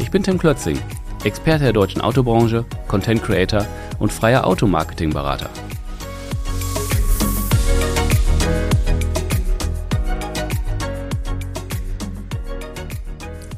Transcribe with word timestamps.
Ich 0.00 0.10
bin 0.10 0.22
Tim 0.22 0.38
Klötzing, 0.38 0.78
Experte 1.24 1.64
der 1.64 1.72
deutschen 1.74 2.00
Autobranche, 2.00 2.64
Content 2.88 3.22
Creator 3.22 3.66
und 3.98 4.10
freier 4.10 4.46
Automarketing-Berater. 4.46 5.50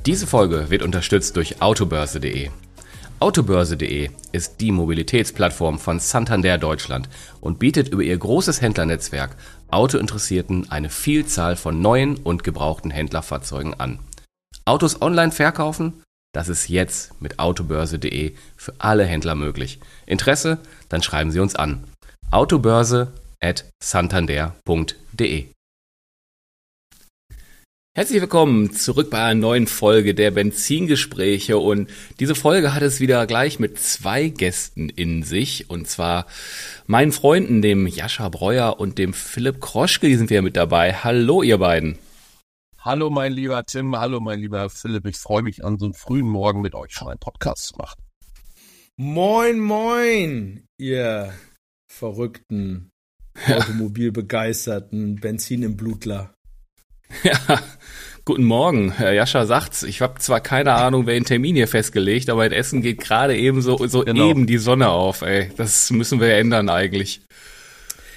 Diese 0.05 0.27
Folge 0.27 0.69
wird 0.69 0.83
unterstützt 0.83 1.37
durch 1.37 1.63
autobörse.de. 1.63 2.51
Autobörse.de 3.21 4.11
ist 4.33 4.61
die 4.61 4.73
Mobilitätsplattform 4.73 5.79
von 5.79 6.01
Santander 6.01 6.59
Deutschland 6.59 7.09
und 7.41 7.61
bietet 7.61 7.89
über 7.89 8.03
ihr 8.03 8.19
großes 8.19 8.61
Händlernetzwerk 8.61 9.37
Autointeressierten 9.71 10.69
eine 10.73 10.91
Vielzahl 10.91 11.55
von 11.55 11.81
neuen 11.81 12.17
und 12.17 12.43
gebrauchten 12.43 12.91
Händlerfahrzeugen 12.91 13.75
an. 13.79 14.01
Autos 14.65 15.01
online 15.01 15.31
verkaufen? 15.31 16.03
Das 16.33 16.49
ist 16.49 16.69
jetzt 16.69 17.21
mit 17.21 17.39
autobörse.de 17.39 18.33
für 18.57 18.73
alle 18.79 19.05
Händler 19.05 19.35
möglich. 19.35 19.79
Interesse? 20.07 20.59
Dann 20.89 21.03
schreiben 21.03 21.31
Sie 21.31 21.41
uns 21.41 21.55
an. 21.55 21.85
autobörse 22.31 23.13
at 23.41 23.67
santander.de 23.83 25.47
Herzlich 27.95 28.23
willkommen 28.23 28.73
zurück 28.73 29.11
bei 29.11 29.23
einer 29.23 29.39
neuen 29.39 29.67
Folge 29.67 30.15
der 30.15 30.31
Benzingespräche 30.31 31.59
und 31.59 31.91
diese 32.19 32.35
Folge 32.35 32.73
hat 32.73 32.81
es 32.81 33.01
wieder 33.01 33.27
gleich 33.27 33.59
mit 33.59 33.79
zwei 33.79 34.29
Gästen 34.29 34.89
in 34.89 35.25
sich 35.25 35.69
und 35.69 35.87
zwar 35.87 36.27
meinen 36.87 37.13
Freunden, 37.13 37.61
dem 37.61 37.87
Jascha 37.87 38.31
Breuer 38.31 38.81
und 38.81 38.97
dem 38.97 39.13
Philipp 39.13 39.61
Kroschke, 39.61 40.07
die 40.09 40.17
sind 40.17 40.31
wieder 40.31 40.41
mit 40.41 40.57
dabei. 40.57 40.95
Hallo 40.95 41.43
ihr 41.43 41.59
beiden. 41.59 41.99
Hallo 42.85 43.11
mein 43.11 43.33
lieber 43.33 43.63
Tim, 43.63 43.97
hallo 43.97 44.19
mein 44.19 44.41
lieber 44.41 44.69
Philipp, 44.69 45.07
ich 45.07 45.17
freue 45.17 45.43
mich 45.43 45.65
an 45.65 45.79
so 45.79 45.85
einem 45.85 45.95
frühen 45.95 46.27
Morgen 46.27 46.63
mit 46.63 46.75
euch 46.75 46.91
schon 46.91 47.07
einen 47.07 47.21
Podcast 47.21 47.69
zu 47.69 47.77
machen. 47.77 48.03
Moin, 48.97 49.61
moin, 49.61 50.65
ihr 50.79 51.33
verrückten, 51.87 52.91
automobilbegeisterten 53.47 55.15
Benzin 55.21 55.63
im 55.63 55.77
Blutler. 55.77 56.35
Ja, 57.23 57.61
guten 58.25 58.45
Morgen. 58.45 58.91
Herr 58.91 59.13
Jascha 59.13 59.47
sagt's. 59.47 59.83
Ich 59.85 60.01
habe 60.01 60.19
zwar 60.19 60.41
keine 60.41 60.73
Ahnung, 60.73 61.07
wer 61.07 61.13
den 61.15 61.27
Termin 61.27 61.55
hier 61.55 61.69
festgelegt, 61.69 62.31
aber 62.31 62.47
in 62.47 62.53
Essen 62.53 62.81
geht 62.81 63.01
gerade 63.01 63.37
eben 63.37 63.61
so, 63.63 63.87
so 63.87 64.03
genau. 64.03 64.29
eben 64.29 64.47
die 64.47 64.57
Sonne 64.57 64.89
auf. 64.89 65.21
Ey, 65.21 65.53
das 65.57 65.91
müssen 65.91 66.21
wir 66.21 66.35
ändern 66.35 66.71
eigentlich. 66.71 67.21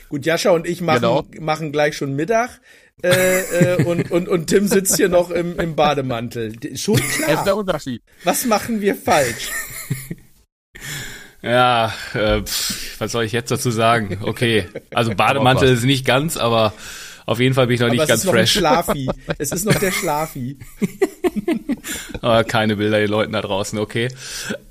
Gut, 0.09 0.25
Jascha 0.25 0.51
und 0.51 0.65
ich 0.65 0.81
machen, 0.81 1.01
genau. 1.01 1.25
machen 1.39 1.71
gleich 1.71 1.97
schon 1.97 2.15
Mittag. 2.15 2.61
Äh, 3.03 3.75
äh, 3.75 3.83
und, 3.83 4.11
und, 4.11 4.27
und 4.27 4.47
Tim 4.47 4.67
sitzt 4.67 4.95
hier 4.95 5.09
noch 5.09 5.29
im, 5.29 5.59
im 5.59 5.75
Bademantel. 5.75 6.55
Schon 6.77 6.95
klar. 6.95 7.29
Das 7.29 7.39
ist 7.39 7.45
der 7.45 7.55
Unterschied. 7.55 8.01
Was 8.23 8.45
machen 8.45 8.81
wir 8.81 8.95
falsch? 8.95 9.49
Ja, 11.41 11.93
äh, 12.15 12.41
pff, 12.41 12.99
was 12.99 13.11
soll 13.11 13.23
ich 13.23 13.31
jetzt 13.31 13.51
dazu 13.51 13.69
sagen? 13.69 14.17
Okay, 14.23 14.65
also 14.91 15.13
Bademantel 15.13 15.69
ist 15.69 15.83
nicht 15.83 16.03
ganz, 16.03 16.37
aber 16.37 16.73
auf 17.27 17.39
jeden 17.39 17.53
Fall 17.53 17.67
bin 17.67 17.75
ich 17.75 17.81
noch 17.81 17.87
Aber 17.87 17.95
nicht 17.95 18.07
ganz 18.07 18.23
fresh. 18.23 18.55
Es 18.55 18.55
ist 18.55 18.61
noch 18.61 18.83
Schlafi. 18.83 19.09
Es 19.37 19.51
ist 19.51 19.65
noch 19.65 19.75
der 19.75 19.91
Schlafi. 19.91 20.57
Aber 22.21 22.43
keine 22.43 22.75
Bilder 22.77 22.99
den 22.99 23.09
Leuten 23.09 23.33
da 23.33 23.41
draußen, 23.41 23.79
okay. 23.79 24.09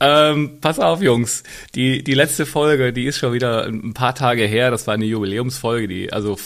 Ähm, 0.01 0.59
pass 0.61 0.79
auf, 0.79 1.03
Jungs. 1.03 1.43
Die, 1.75 2.03
die 2.03 2.15
letzte 2.15 2.47
Folge, 2.47 2.93
die 2.93 3.07
ist 3.07 3.19
schon 3.19 3.33
wieder 3.33 3.65
ein 3.65 3.95
paar 3.95 4.15
Tage 4.15 4.45
her. 4.45 4.71
Das 4.71 4.87
war 4.87 4.95
eine 4.95 5.05
Jubiläumsfolge, 5.05 5.89
die 5.89 6.13
also 6.13 6.39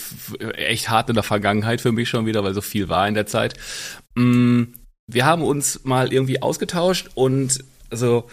echt 0.55 0.89
hart 0.89 1.09
in 1.09 1.15
der 1.15 1.23
Vergangenheit 1.23 1.81
für 1.81 1.91
mich 1.91 2.09
schon 2.09 2.25
wieder, 2.25 2.43
weil 2.43 2.53
so 2.53 2.61
viel 2.61 2.89
war 2.89 3.07
in 3.07 3.15
der 3.15 3.25
Zeit. 3.25 3.55
Mm, 4.15 4.63
wir 5.07 5.25
haben 5.25 5.43
uns 5.43 5.83
mal 5.83 6.13
irgendwie 6.13 6.41
ausgetauscht 6.41 7.09
und 7.15 7.63
also 7.89 8.27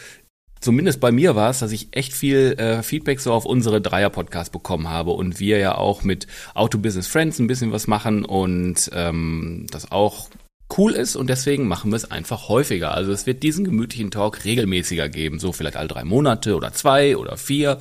zumindest 0.61 1.01
bei 1.01 1.13
mir 1.13 1.35
war 1.35 1.51
es, 1.51 1.61
dass 1.61 1.73
ich 1.73 1.89
echt 1.93 2.13
viel 2.13 2.55
äh, 2.59 2.83
Feedback 2.83 3.21
so 3.21 3.33
auf 3.33 3.45
unsere 3.45 3.81
Dreier-Podcast 3.81 4.53
bekommen 4.53 4.89
habe 4.89 5.13
und 5.13 5.41
wir 5.41 5.59
ja 5.59 5.77
auch 5.77 6.03
mit 6.03 6.27
Auto 6.55 6.79
Business 6.79 7.07
Friends 7.07 7.39
ein 7.39 7.47
bisschen 7.47 7.73
was 7.73 7.87
machen 7.87 8.25
und 8.25 8.91
ähm, 8.93 9.67
das 9.71 9.91
auch 9.91 10.29
cool 10.77 10.93
ist 10.93 11.17
und 11.17 11.29
deswegen 11.29 11.69
machen 11.69 11.91
wir 11.91 11.97
es 11.97 12.11
einfach 12.11 12.49
häufiger. 12.49 12.93
Also 12.93 13.13
es 13.13 13.27
wird 13.27 13.43
diesen 13.43 13.65
gemütlichen 13.65 14.11
Talk 14.11 14.45
regelmäßiger 14.45 15.09
geben, 15.09 15.39
so 15.39 15.53
vielleicht 15.53 15.77
alle 15.77 15.89
drei 15.89 16.05
Monate 16.05 16.57
oder 16.57 16.73
zwei 16.73 17.17
oder 17.17 17.37
vier. 17.37 17.79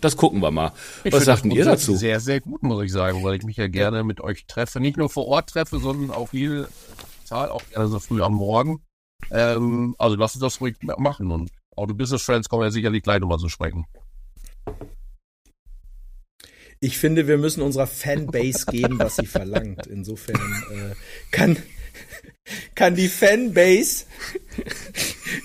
Das 0.00 0.16
gucken 0.16 0.40
wir 0.40 0.50
mal. 0.50 0.72
Ich 1.04 1.12
was 1.12 1.24
sagten 1.24 1.50
ihr 1.50 1.64
dazu? 1.64 1.96
Sehr, 1.96 2.20
sehr 2.20 2.40
gut, 2.40 2.62
muss 2.62 2.84
ich 2.84 2.92
sagen, 2.92 3.24
weil 3.24 3.36
ich 3.36 3.42
mich 3.42 3.56
ja 3.56 3.68
gerne 3.68 4.04
mit 4.04 4.20
euch 4.20 4.46
treffe. 4.46 4.80
Nicht 4.80 4.96
nur 4.96 5.10
vor 5.10 5.26
Ort 5.26 5.50
treffe, 5.50 5.78
sondern 5.78 6.10
auch 6.10 6.28
viel 6.28 6.68
Zahl, 7.24 7.50
auch 7.50 7.62
gerne 7.70 7.88
so 7.88 7.98
früh 7.98 8.22
am 8.22 8.34
Morgen. 8.34 8.82
Ähm, 9.30 9.94
also 9.98 10.16
lasst 10.16 10.36
uns 10.36 10.42
das 10.42 10.60
ruhig 10.60 10.76
machen 10.96 11.30
und 11.30 11.50
Auto 11.76 11.94
Business 11.94 12.22
Friends 12.22 12.48
kommen 12.48 12.62
ja 12.62 12.70
sicherlich 12.70 13.02
gleich 13.02 13.20
nochmal 13.20 13.38
zu 13.38 13.48
sprechen. 13.48 13.86
Ich 16.80 16.98
finde, 16.98 17.26
wir 17.26 17.38
müssen 17.38 17.62
unserer 17.62 17.86
Fanbase 17.86 18.66
geben, 18.66 18.98
was 18.98 19.16
sie 19.16 19.26
verlangt. 19.26 19.86
Insofern 19.86 20.40
äh, 20.70 20.94
kann, 21.30 21.56
kann 22.74 22.94
die 22.94 23.08
Fanbase 23.08 24.04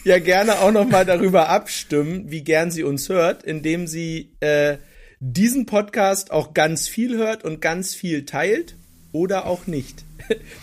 ja 0.03 0.19
gerne 0.19 0.59
auch 0.59 0.71
nochmal 0.71 1.05
darüber 1.05 1.49
abstimmen, 1.49 2.29
wie 2.29 2.41
gern 2.41 2.69
sie 2.71 2.83
uns 2.83 3.09
hört, 3.09 3.43
indem 3.43 3.87
sie 3.87 4.31
äh, 4.39 4.77
diesen 5.19 5.65
Podcast 5.65 6.31
auch 6.31 6.53
ganz 6.53 6.87
viel 6.87 7.17
hört 7.17 7.43
und 7.43 7.61
ganz 7.61 7.95
viel 7.95 8.25
teilt 8.25 8.75
oder 9.11 9.45
auch 9.45 9.67
nicht. 9.67 10.03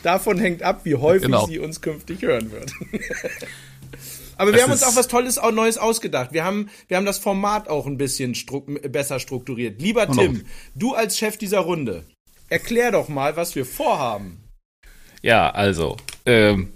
Davon 0.02 0.38
hängt 0.38 0.62
ab, 0.62 0.84
wie 0.84 0.94
häufig 0.94 1.26
genau. 1.26 1.46
sie 1.46 1.58
uns 1.58 1.80
künftig 1.80 2.22
hören 2.22 2.50
wird. 2.52 2.72
Aber 4.40 4.54
wir 4.54 4.62
haben 4.62 4.72
uns 4.72 4.82
auch 4.82 4.96
was 4.96 5.06
Tolles, 5.06 5.36
auch 5.36 5.52
Neues 5.52 5.76
ausgedacht. 5.76 6.32
Wir 6.32 6.46
haben, 6.46 6.70
wir 6.88 6.96
haben 6.96 7.04
das 7.04 7.18
Format 7.18 7.68
auch 7.68 7.86
ein 7.86 7.98
bisschen 7.98 8.34
stru 8.34 8.62
besser 8.88 9.20
strukturiert. 9.20 9.82
Lieber 9.82 10.06
oh 10.08 10.14
Tim, 10.14 10.46
du 10.74 10.94
als 10.94 11.18
Chef 11.18 11.36
dieser 11.36 11.58
Runde, 11.58 12.04
erklär 12.48 12.90
doch 12.90 13.10
mal, 13.10 13.36
was 13.36 13.54
wir 13.54 13.66
vorhaben. 13.66 14.42
Ja, 15.20 15.50
also, 15.50 15.98
ähm, 16.24 16.72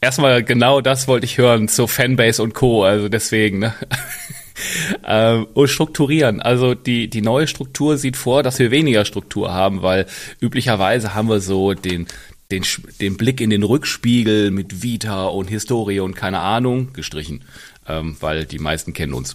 erstmal 0.00 0.44
genau 0.44 0.80
das 0.80 1.08
wollte 1.08 1.26
ich 1.26 1.38
hören 1.38 1.66
zur 1.66 1.88
Fanbase 1.88 2.40
und 2.40 2.54
Co. 2.54 2.84
Also 2.84 3.08
deswegen, 3.08 3.58
ne? 3.58 3.74
ähm, 5.04 5.48
und 5.54 5.66
strukturieren. 5.66 6.40
Also 6.40 6.76
die, 6.76 7.10
die 7.10 7.20
neue 7.20 7.48
Struktur 7.48 7.98
sieht 7.98 8.16
vor, 8.16 8.44
dass 8.44 8.60
wir 8.60 8.70
weniger 8.70 9.04
Struktur 9.04 9.52
haben, 9.52 9.82
weil 9.82 10.06
üblicherweise 10.40 11.14
haben 11.14 11.28
wir 11.28 11.40
so 11.40 11.74
den, 11.74 12.06
den, 12.52 12.64
den 13.00 13.16
Blick 13.16 13.40
in 13.40 13.50
den 13.50 13.62
Rückspiegel 13.62 14.50
mit 14.50 14.82
Vita 14.82 15.26
und 15.26 15.48
Historie 15.48 16.00
und 16.00 16.14
keine 16.14 16.40
Ahnung 16.40 16.92
gestrichen, 16.92 17.44
ähm, 17.88 18.16
weil 18.20 18.44
die 18.44 18.58
meisten 18.58 18.92
kennen 18.92 19.14
uns. 19.14 19.34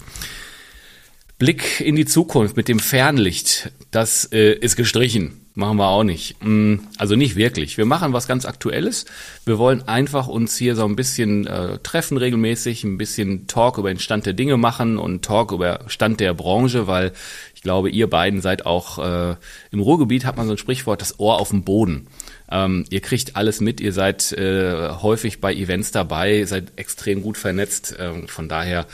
Blick 1.38 1.82
in 1.82 1.96
die 1.96 2.06
Zukunft 2.06 2.58
mit 2.58 2.68
dem 2.68 2.80
Fernlicht, 2.80 3.72
das 3.92 4.26
äh, 4.32 4.54
ist 4.54 4.76
gestrichen. 4.76 5.42
Machen 5.54 5.78
wir 5.78 5.88
auch 5.88 6.04
nicht. 6.04 6.36
Mm, 6.44 6.76
also 6.98 7.16
nicht 7.16 7.36
wirklich. 7.36 7.80
Wir 7.80 7.86
machen 7.86 8.14
was 8.14 8.28
ganz 8.28 8.46
Aktuelles. 8.46 9.06
Wir 9.44 9.58
wollen 9.58 9.88
einfach 9.88 10.28
uns 10.28 10.56
hier 10.56 10.76
so 10.76 10.86
ein 10.86 10.96
bisschen 10.96 11.48
äh, 11.48 11.80
treffen 11.80 12.18
regelmäßig, 12.18 12.84
ein 12.84 13.00
bisschen 13.00 13.48
Talk 13.48 13.80
über 13.80 13.90
den 13.92 14.00
Stand 14.00 14.28
der 14.28 14.34
Dinge 14.34 14.58
machen 14.58 15.00
und 15.00 15.26
Talk 15.26 15.52
über 15.52 15.80
Stand 15.88 16.20
der 16.20 16.36
Branche, 16.36 16.86
weil 16.86 17.12
ich 17.56 17.64
glaube, 17.64 17.90
ihr 17.90 18.08
beiden 18.08 18.42
seid 18.42 18.68
auch 18.68 19.00
äh, 19.00 19.36
im 19.72 19.80
Ruhrgebiet 19.80 20.26
hat 20.26 20.38
man 20.38 20.46
so 20.46 20.54
ein 20.54 20.60
Sprichwort, 20.60 21.02
das 21.02 21.20
Ohr 21.20 21.40
auf 21.40 21.50
dem 21.50 21.64
Boden. 21.64 22.06
Ähm, 22.50 22.86
ihr 22.90 23.02
kriegt 23.02 23.36
alles 23.36 23.62
mit, 23.62 23.82
ihr 23.82 23.94
seid 23.94 24.32
äh, 24.34 24.90
häufig 24.90 25.42
bei 25.42 25.54
Events 25.54 25.92
dabei, 25.92 26.46
seid 26.46 26.74
extrem 26.78 27.22
gut 27.22 27.38
vernetzt. 27.38 27.96
Ähm, 28.00 28.28
von 28.28 28.48
daher 28.48 28.86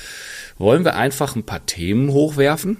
wollen 0.58 0.86
wir 0.86 0.96
einfach 0.96 1.36
ein 1.36 1.46
paar 1.46 1.66
Themen 1.66 2.12
hochwerfen. 2.12 2.78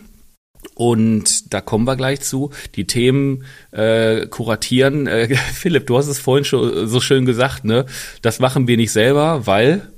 Und 0.76 1.54
da 1.54 1.62
kommen 1.62 1.86
wir 1.86 1.96
gleich 1.96 2.22
zu. 2.22 2.52
Die 2.76 2.88
Themen 2.88 3.46
äh, 3.72 4.28
kuratieren. 4.28 5.08
Äh, 5.08 5.36
Philipp, 5.54 5.88
du 5.88 5.98
hast 5.98 6.08
es 6.08 6.20
vorhin 6.20 6.46
schon 6.46 6.88
so 6.88 7.00
schön 7.00 7.26
gesagt, 7.26 7.66
ne? 7.66 7.86
Das 8.22 8.40
machen 8.40 8.68
wir 8.68 8.78
nicht 8.78 8.92
selber, 8.92 9.46
weil 9.46 9.94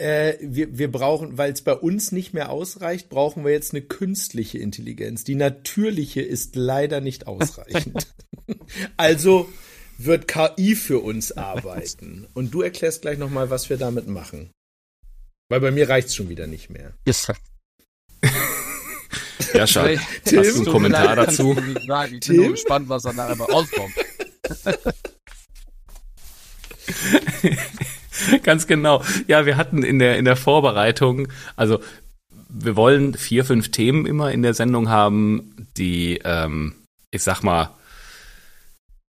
äh, 0.00 0.38
wir, 0.40 0.78
wir 0.78 0.90
brauchen, 0.90 1.36
weil 1.36 1.52
es 1.52 1.62
bei 1.62 1.74
uns 1.74 2.10
nicht 2.10 2.32
mehr 2.32 2.50
ausreicht, 2.50 3.10
brauchen 3.10 3.44
wir 3.44 3.52
jetzt 3.52 3.74
eine 3.74 3.82
künstliche 3.82 4.58
Intelligenz. 4.58 5.24
Die 5.24 5.34
natürliche 5.34 6.22
ist 6.22 6.56
leider 6.56 7.00
nicht 7.00 7.26
ausreichend. 7.26 8.06
also 8.96 9.48
wird 9.98 10.28
KI 10.28 10.74
für 10.74 11.00
uns 11.00 11.32
arbeiten. 11.32 12.26
Und 12.34 12.54
du 12.54 12.62
erklärst 12.62 13.02
gleich 13.02 13.18
nochmal, 13.18 13.50
was 13.50 13.68
wir 13.68 13.76
damit 13.76 14.08
machen. 14.08 14.50
Weil 15.48 15.60
bei 15.60 15.70
mir 15.70 15.88
reicht's 15.88 16.14
schon 16.14 16.28
wieder 16.28 16.46
nicht 16.46 16.70
mehr. 16.70 16.92
Yes. 17.06 17.30
ja, 19.54 19.66
schade. 19.66 20.00
Tim, 20.24 20.38
Hast 20.38 20.52
du 20.52 20.56
einen 20.56 20.66
Kommentar 20.66 21.16
dazu? 21.16 21.56
Ich, 21.76 21.86
sagen. 21.86 22.14
ich 22.14 22.28
bin 22.28 22.36
nur 22.36 22.50
gespannt, 22.52 22.88
was 22.88 23.02
da 23.02 23.12
nachher 23.12 23.38
rauskommt. 23.40 23.92
Ganz 28.42 28.66
genau. 28.66 29.02
Ja, 29.26 29.46
wir 29.46 29.56
hatten 29.56 29.82
in 29.82 29.98
der, 29.98 30.18
in 30.18 30.24
der 30.24 30.36
Vorbereitung, 30.36 31.28
also 31.56 31.80
wir 32.48 32.76
wollen 32.76 33.14
vier, 33.14 33.44
fünf 33.44 33.70
Themen 33.70 34.06
immer 34.06 34.32
in 34.32 34.42
der 34.42 34.54
Sendung 34.54 34.88
haben, 34.88 35.68
die, 35.76 36.20
ähm, 36.24 36.74
ich 37.10 37.22
sag 37.22 37.42
mal, 37.42 37.70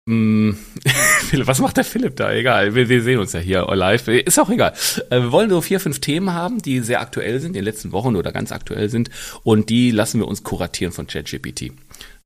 was 1.47 1.61
macht 1.61 1.77
der 1.77 1.85
Philipp 1.85 2.17
da? 2.17 2.33
Egal, 2.33 2.75
wir, 2.75 2.89
wir, 2.89 3.03
sehen 3.03 3.19
uns 3.19 3.33
ja 3.33 3.41
hier 3.41 3.67
live. 3.75 4.09
Ist 4.09 4.39
auch 4.39 4.51
egal. 4.51 4.73
Äh, 5.11 5.21
wir 5.21 5.33
wollen 5.33 5.51
so 5.51 5.61
vier, 5.61 5.79
fünf 5.79 6.01
Themen 6.01 6.33
haben, 6.33 6.61
die 6.63 6.81
sehr 6.81 7.01
aktuell 7.01 7.41
sind, 7.41 7.51
in 7.51 7.55
den 7.55 7.65
letzten 7.65 7.93
Wochen 7.93 8.17
oder 8.17 8.33
ganz 8.33 8.51
aktuell 8.51 8.89
sind. 8.89 9.11
Und 9.45 9.69
die 9.69 9.91
lassen 9.91 10.19
wir 10.19 10.27
uns 10.27 10.43
kuratieren 10.43 10.93
von 10.93 11.07
ChatGPT. 11.07 11.73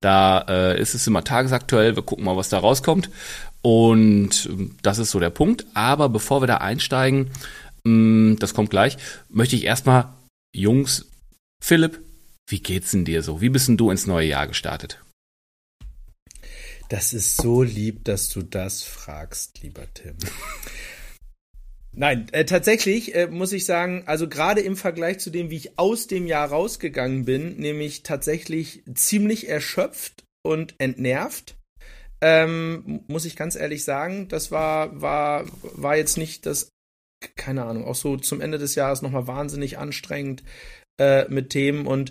Da 0.00 0.44
äh, 0.48 0.80
ist 0.80 0.94
es 0.94 1.06
immer 1.06 1.24
tagesaktuell. 1.24 1.96
Wir 1.96 2.02
gucken 2.02 2.24
mal, 2.24 2.36
was 2.36 2.48
da 2.48 2.58
rauskommt. 2.58 3.10
Und 3.62 4.46
ähm, 4.50 4.76
das 4.82 4.98
ist 4.98 5.10
so 5.10 5.20
der 5.20 5.30
Punkt. 5.30 5.66
Aber 5.74 6.08
bevor 6.08 6.42
wir 6.42 6.46
da 6.46 6.58
einsteigen, 6.58 7.30
mh, 7.84 7.90
hm, 7.90 8.36
das 8.38 8.54
kommt 8.54 8.70
gleich, 8.70 8.96
möchte 9.28 9.56
ich 9.56 9.64
erstmal 9.64 10.08
Jungs, 10.54 11.06
Philipp, 11.60 12.00
wie 12.46 12.60
geht's 12.60 12.92
denn 12.92 13.04
dir 13.04 13.22
so? 13.22 13.40
Wie 13.40 13.48
bist 13.48 13.68
denn 13.68 13.76
du 13.76 13.90
ins 13.90 14.06
neue 14.06 14.28
Jahr 14.28 14.46
gestartet? 14.46 15.03
Das 16.88 17.12
ist 17.12 17.36
so 17.36 17.62
lieb, 17.62 18.04
dass 18.04 18.28
du 18.28 18.42
das 18.42 18.82
fragst, 18.82 19.62
lieber 19.62 19.86
Tim. 19.94 20.16
Nein, 21.92 22.26
äh, 22.32 22.44
tatsächlich 22.44 23.14
äh, 23.14 23.28
muss 23.28 23.52
ich 23.52 23.66
sagen, 23.66 24.02
also 24.06 24.28
gerade 24.28 24.60
im 24.60 24.76
Vergleich 24.76 25.20
zu 25.20 25.30
dem, 25.30 25.50
wie 25.50 25.56
ich 25.56 25.78
aus 25.78 26.08
dem 26.08 26.26
Jahr 26.26 26.48
rausgegangen 26.48 27.24
bin, 27.24 27.56
nämlich 27.56 28.02
tatsächlich 28.02 28.82
ziemlich 28.94 29.48
erschöpft 29.48 30.24
und 30.42 30.74
entnervt. 30.78 31.56
Ähm, 32.20 33.04
muss 33.06 33.26
ich 33.26 33.36
ganz 33.36 33.54
ehrlich 33.54 33.84
sagen, 33.84 34.28
das 34.28 34.50
war, 34.50 35.00
war, 35.00 35.44
war 35.62 35.96
jetzt 35.96 36.16
nicht 36.16 36.46
das 36.46 36.68
keine 37.36 37.64
Ahnung, 37.64 37.84
auch 37.84 37.94
so 37.94 38.16
zum 38.16 38.40
Ende 38.40 38.58
des 38.58 38.74
Jahres 38.74 39.02
nochmal 39.02 39.26
wahnsinnig 39.26 39.78
anstrengend 39.78 40.42
äh, 40.98 41.28
mit 41.28 41.50
Themen 41.50 41.86
und 41.86 42.10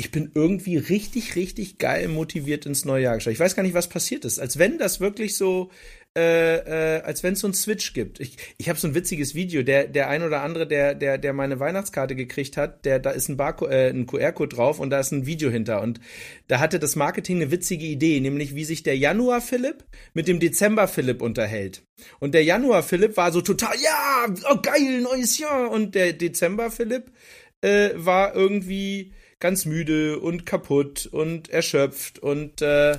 ich 0.00 0.10
bin 0.10 0.30
irgendwie 0.34 0.78
richtig, 0.78 1.36
richtig 1.36 1.76
geil 1.76 2.08
motiviert 2.08 2.64
ins 2.64 2.86
neue 2.86 3.02
Jahr 3.02 3.16
gestartet. 3.16 3.36
Ich 3.36 3.44
weiß 3.44 3.54
gar 3.54 3.62
nicht, 3.62 3.74
was 3.74 3.90
passiert 3.90 4.24
ist. 4.24 4.38
Als 4.38 4.58
wenn 4.58 4.78
das 4.78 4.98
wirklich 4.98 5.36
so, 5.36 5.70
äh, 6.16 6.56
äh, 6.96 7.02
als 7.02 7.22
wenn 7.22 7.34
es 7.34 7.40
so 7.40 7.46
einen 7.46 7.52
Switch 7.52 7.92
gibt. 7.92 8.18
Ich, 8.18 8.38
ich 8.56 8.70
habe 8.70 8.78
so 8.78 8.88
ein 8.88 8.94
witziges 8.94 9.34
Video. 9.34 9.62
Der, 9.62 9.88
der 9.88 10.08
ein 10.08 10.22
oder 10.22 10.40
andere, 10.40 10.66
der, 10.66 10.94
der, 10.94 11.18
der 11.18 11.34
meine 11.34 11.60
Weihnachtskarte 11.60 12.16
gekriegt 12.16 12.56
hat, 12.56 12.86
der, 12.86 12.98
da 12.98 13.10
ist 13.10 13.28
ein, 13.28 13.38
äh, 13.38 13.90
ein 13.90 14.06
QR-Code 14.06 14.56
drauf 14.56 14.80
und 14.80 14.88
da 14.88 15.00
ist 15.00 15.12
ein 15.12 15.26
Video 15.26 15.50
hinter. 15.50 15.82
Und 15.82 16.00
da 16.48 16.60
hatte 16.60 16.78
das 16.78 16.96
Marketing 16.96 17.36
eine 17.36 17.50
witzige 17.50 17.84
Idee, 17.84 18.20
nämlich 18.20 18.54
wie 18.54 18.64
sich 18.64 18.82
der 18.82 18.96
Januar 18.96 19.42
Philipp 19.42 19.84
mit 20.14 20.28
dem 20.28 20.40
Dezember 20.40 20.88
Philipp 20.88 21.20
unterhält. 21.20 21.82
Und 22.20 22.32
der 22.32 22.42
Januar 22.42 22.82
Philipp 22.82 23.18
war 23.18 23.32
so 23.32 23.42
total, 23.42 23.74
ja, 23.82 24.34
oh 24.50 24.62
geil, 24.62 25.02
neues 25.02 25.36
Jahr. 25.36 25.70
Und 25.70 25.94
der 25.94 26.14
Dezember 26.14 26.70
Philipp 26.70 27.12
äh, 27.60 27.90
war 27.96 28.34
irgendwie 28.34 29.12
ganz 29.40 29.64
müde 29.64 30.18
und 30.20 30.46
kaputt 30.46 31.06
und 31.10 31.48
erschöpft 31.50 32.18
und 32.18 32.62
äh, 32.62 32.98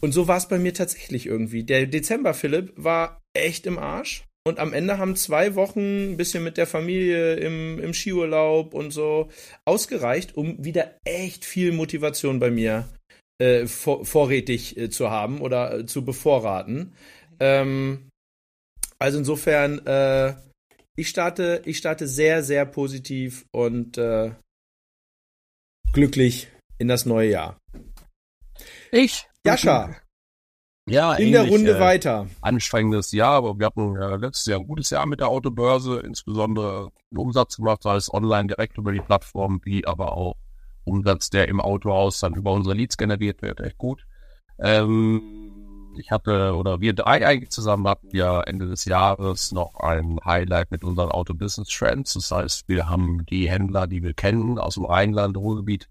und 0.00 0.12
so 0.12 0.28
war 0.28 0.36
es 0.36 0.46
bei 0.46 0.58
mir 0.58 0.74
tatsächlich 0.74 1.26
irgendwie. 1.26 1.64
Der 1.64 1.86
Dezember 1.86 2.32
Philipp 2.32 2.72
war 2.76 3.20
echt 3.34 3.66
im 3.66 3.78
Arsch 3.78 4.24
und 4.46 4.60
am 4.60 4.72
Ende 4.72 4.98
haben 4.98 5.16
zwei 5.16 5.54
Wochen 5.56 6.12
ein 6.12 6.16
bisschen 6.16 6.44
mit 6.44 6.56
der 6.56 6.66
Familie 6.66 7.34
im, 7.34 7.80
im 7.80 7.92
Skiurlaub 7.92 8.74
und 8.74 8.92
so 8.92 9.28
ausgereicht, 9.64 10.36
um 10.36 10.64
wieder 10.64 10.94
echt 11.04 11.44
viel 11.44 11.72
Motivation 11.72 12.38
bei 12.38 12.50
mir 12.50 12.88
äh, 13.40 13.66
vor, 13.66 14.04
vorrätig 14.04 14.76
äh, 14.76 14.88
zu 14.88 15.10
haben 15.10 15.40
oder 15.40 15.80
äh, 15.80 15.86
zu 15.86 16.04
bevorraten. 16.04 16.94
Ähm, 17.40 18.08
also 18.98 19.18
insofern, 19.18 19.84
äh, 19.86 20.34
ich 20.96 21.08
starte, 21.08 21.62
ich 21.64 21.78
starte 21.78 22.08
sehr, 22.08 22.42
sehr 22.42 22.66
positiv 22.66 23.44
und 23.52 23.98
äh, 23.98 24.30
glücklich 25.92 26.48
in 26.78 26.88
das 26.88 27.06
neue 27.06 27.30
Jahr. 27.30 27.58
Ich? 28.92 29.26
Jascha. 29.44 29.96
Ja, 30.88 31.14
in 31.14 31.32
der 31.32 31.46
Runde 31.46 31.76
äh, 31.76 31.80
weiter. 31.80 32.26
Anstrengendes 32.40 33.12
Jahr, 33.12 33.34
aber 33.34 33.58
wir 33.58 33.66
hatten 33.66 33.96
äh, 33.96 34.16
letztes 34.16 34.46
Jahr 34.46 34.60
ein 34.60 34.66
gutes 34.66 34.88
Jahr 34.90 35.06
mit 35.06 35.20
der 35.20 35.28
Autobörse, 35.28 36.00
insbesondere 36.00 36.90
einen 37.10 37.18
Umsatz 37.18 37.56
gemacht, 37.56 37.82
sei 37.82 37.96
es 37.96 38.12
online 38.12 38.48
direkt 38.48 38.78
über 38.78 38.92
die 38.92 39.00
Plattform, 39.00 39.60
wie 39.64 39.86
aber 39.86 40.12
auch 40.12 40.36
Umsatz, 40.84 41.28
der 41.28 41.48
im 41.48 41.60
Autohaus 41.60 42.20
dann 42.20 42.34
über 42.34 42.52
unsere 42.52 42.74
Leads 42.74 42.96
generiert 42.96 43.42
wird, 43.42 43.60
echt 43.60 43.76
gut. 43.76 44.06
Ähm, 44.58 45.47
ich 45.98 46.10
hatte, 46.10 46.54
oder 46.54 46.80
wir 46.80 46.94
drei 46.94 47.26
eigentlich 47.26 47.50
zusammen 47.50 47.86
hatten 47.88 48.14
ja 48.16 48.40
Ende 48.42 48.68
des 48.68 48.84
Jahres 48.84 49.52
noch 49.52 49.74
ein 49.80 50.18
Highlight 50.24 50.70
mit 50.70 50.84
unseren 50.84 51.10
Auto-Business 51.10 51.68
Trends. 51.68 52.14
Das 52.14 52.30
heißt, 52.30 52.68
wir 52.68 52.88
haben 52.88 53.24
die 53.26 53.48
Händler, 53.50 53.86
die 53.86 54.02
wir 54.02 54.14
kennen 54.14 54.58
aus 54.58 54.74
dem 54.74 54.84
Rheinland, 54.84 55.36
Ruhrgebiet, 55.36 55.88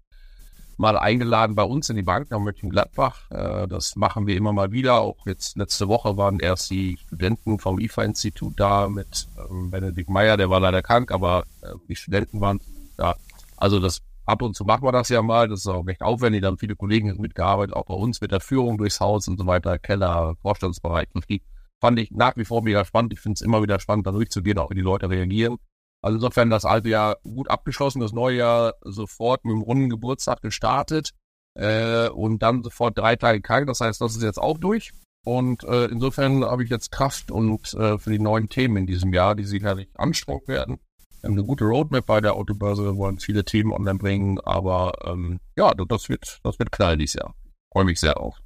mal 0.78 0.96
eingeladen 0.96 1.56
bei 1.56 1.64
uns 1.64 1.90
in 1.90 1.96
die 1.96 2.02
Bank 2.02 2.30
nach 2.30 2.38
Mönchengladbach. 2.38 3.30
Äh, 3.30 3.68
das 3.68 3.96
machen 3.96 4.26
wir 4.26 4.36
immer 4.36 4.52
mal 4.52 4.72
wieder. 4.72 5.00
Auch 5.00 5.26
jetzt 5.26 5.56
letzte 5.56 5.88
Woche 5.88 6.16
waren 6.16 6.40
erst 6.40 6.70
die 6.70 6.96
Studenten 7.06 7.58
vom 7.58 7.78
IFA-Institut 7.78 8.54
da 8.58 8.88
mit 8.88 9.28
ähm, 9.50 9.70
Benedikt 9.70 10.08
Meyer, 10.08 10.36
der 10.36 10.50
war 10.50 10.60
leider 10.60 10.82
krank, 10.82 11.10
aber 11.10 11.44
äh, 11.62 11.72
die 11.88 11.96
Studenten 11.96 12.40
waren 12.40 12.60
da. 12.96 13.16
Also 13.56 13.80
das 13.80 14.02
ab 14.28 14.42
und 14.42 14.54
zu 14.54 14.64
machen 14.64 14.84
wir 14.84 14.92
das 14.92 15.08
ja 15.08 15.22
mal. 15.22 15.48
Das 15.48 15.60
ist 15.60 15.66
auch 15.66 15.86
recht 15.86 16.02
aufwendig. 16.02 16.42
Da 16.42 16.48
haben 16.48 16.58
viele 16.58 16.76
Kollegen 16.76 17.16
mitgearbeitet, 17.20 17.74
auch 17.74 17.86
bei 17.86 17.94
uns 17.94 18.20
mit 18.20 18.30
der 18.30 18.40
Führung 18.40 18.78
durchs 18.78 19.00
Haus 19.00 19.26
und 19.26 19.38
so 19.38 19.46
weiter, 19.46 19.78
Keller, 19.78 20.36
Vorstandsbereich. 20.42 21.08
Die 21.28 21.42
fand 21.80 21.98
ich 21.98 22.10
nach 22.10 22.36
wie 22.36 22.44
vor 22.44 22.62
mega 22.62 22.84
spannend. 22.84 23.12
Ich 23.14 23.20
finde 23.20 23.34
es 23.34 23.40
immer 23.40 23.62
wieder 23.62 23.80
spannend, 23.80 24.06
da 24.06 24.12
durchzugehen, 24.12 24.58
auch 24.58 24.70
wie 24.70 24.74
die 24.74 24.80
Leute 24.82 25.08
reagieren. 25.08 25.56
Also 26.02 26.16
insofern 26.16 26.50
das 26.50 26.64
alte 26.64 26.90
Jahr 26.90 27.16
gut 27.24 27.50
abgeschlossen, 27.50 28.00
das 28.00 28.12
neue 28.12 28.36
Jahr 28.36 28.74
sofort 28.82 29.44
mit 29.44 29.54
dem 29.54 29.62
runden 29.62 29.88
Geburtstag 29.88 30.42
gestartet 30.42 31.12
äh, 31.54 32.08
und 32.08 32.42
dann 32.42 32.62
sofort 32.62 32.96
drei 32.98 33.16
Tage 33.16 33.40
krank. 33.40 33.66
Das 33.66 33.80
heißt, 33.80 34.00
das 34.00 34.14
ist 34.14 34.22
jetzt 34.22 34.38
auch 34.38 34.58
durch. 34.58 34.92
Und 35.24 35.64
äh, 35.64 35.86
insofern 35.86 36.44
habe 36.44 36.62
ich 36.64 36.70
jetzt 36.70 36.92
Kraft 36.92 37.30
und 37.30 37.74
äh, 37.74 37.98
für 37.98 38.10
die 38.10 38.18
neuen 38.18 38.48
Themen 38.48 38.76
in 38.76 38.86
diesem 38.86 39.12
Jahr, 39.12 39.34
die 39.34 39.44
sicherlich 39.44 39.88
anstrengend 39.94 40.48
werden. 40.48 40.78
Wir 41.20 41.28
haben 41.28 41.34
eine 41.36 41.44
gute 41.44 41.64
Roadmap 41.64 42.06
bei 42.06 42.20
der 42.20 42.34
Autobörse, 42.34 42.84
wir 42.84 42.96
wollen 42.96 43.18
viele 43.18 43.44
Themen 43.44 43.72
online 43.72 43.98
bringen, 43.98 44.38
aber 44.40 44.92
ähm, 45.04 45.40
ja, 45.56 45.74
das 45.74 46.08
wird, 46.08 46.38
das 46.44 46.58
wird 46.60 46.70
knall 46.70 46.96
dieses 46.96 47.14
Jahr. 47.14 47.34
Freue 47.72 47.84
mich 47.84 47.98
sehr 47.98 48.20
auf. 48.20 48.36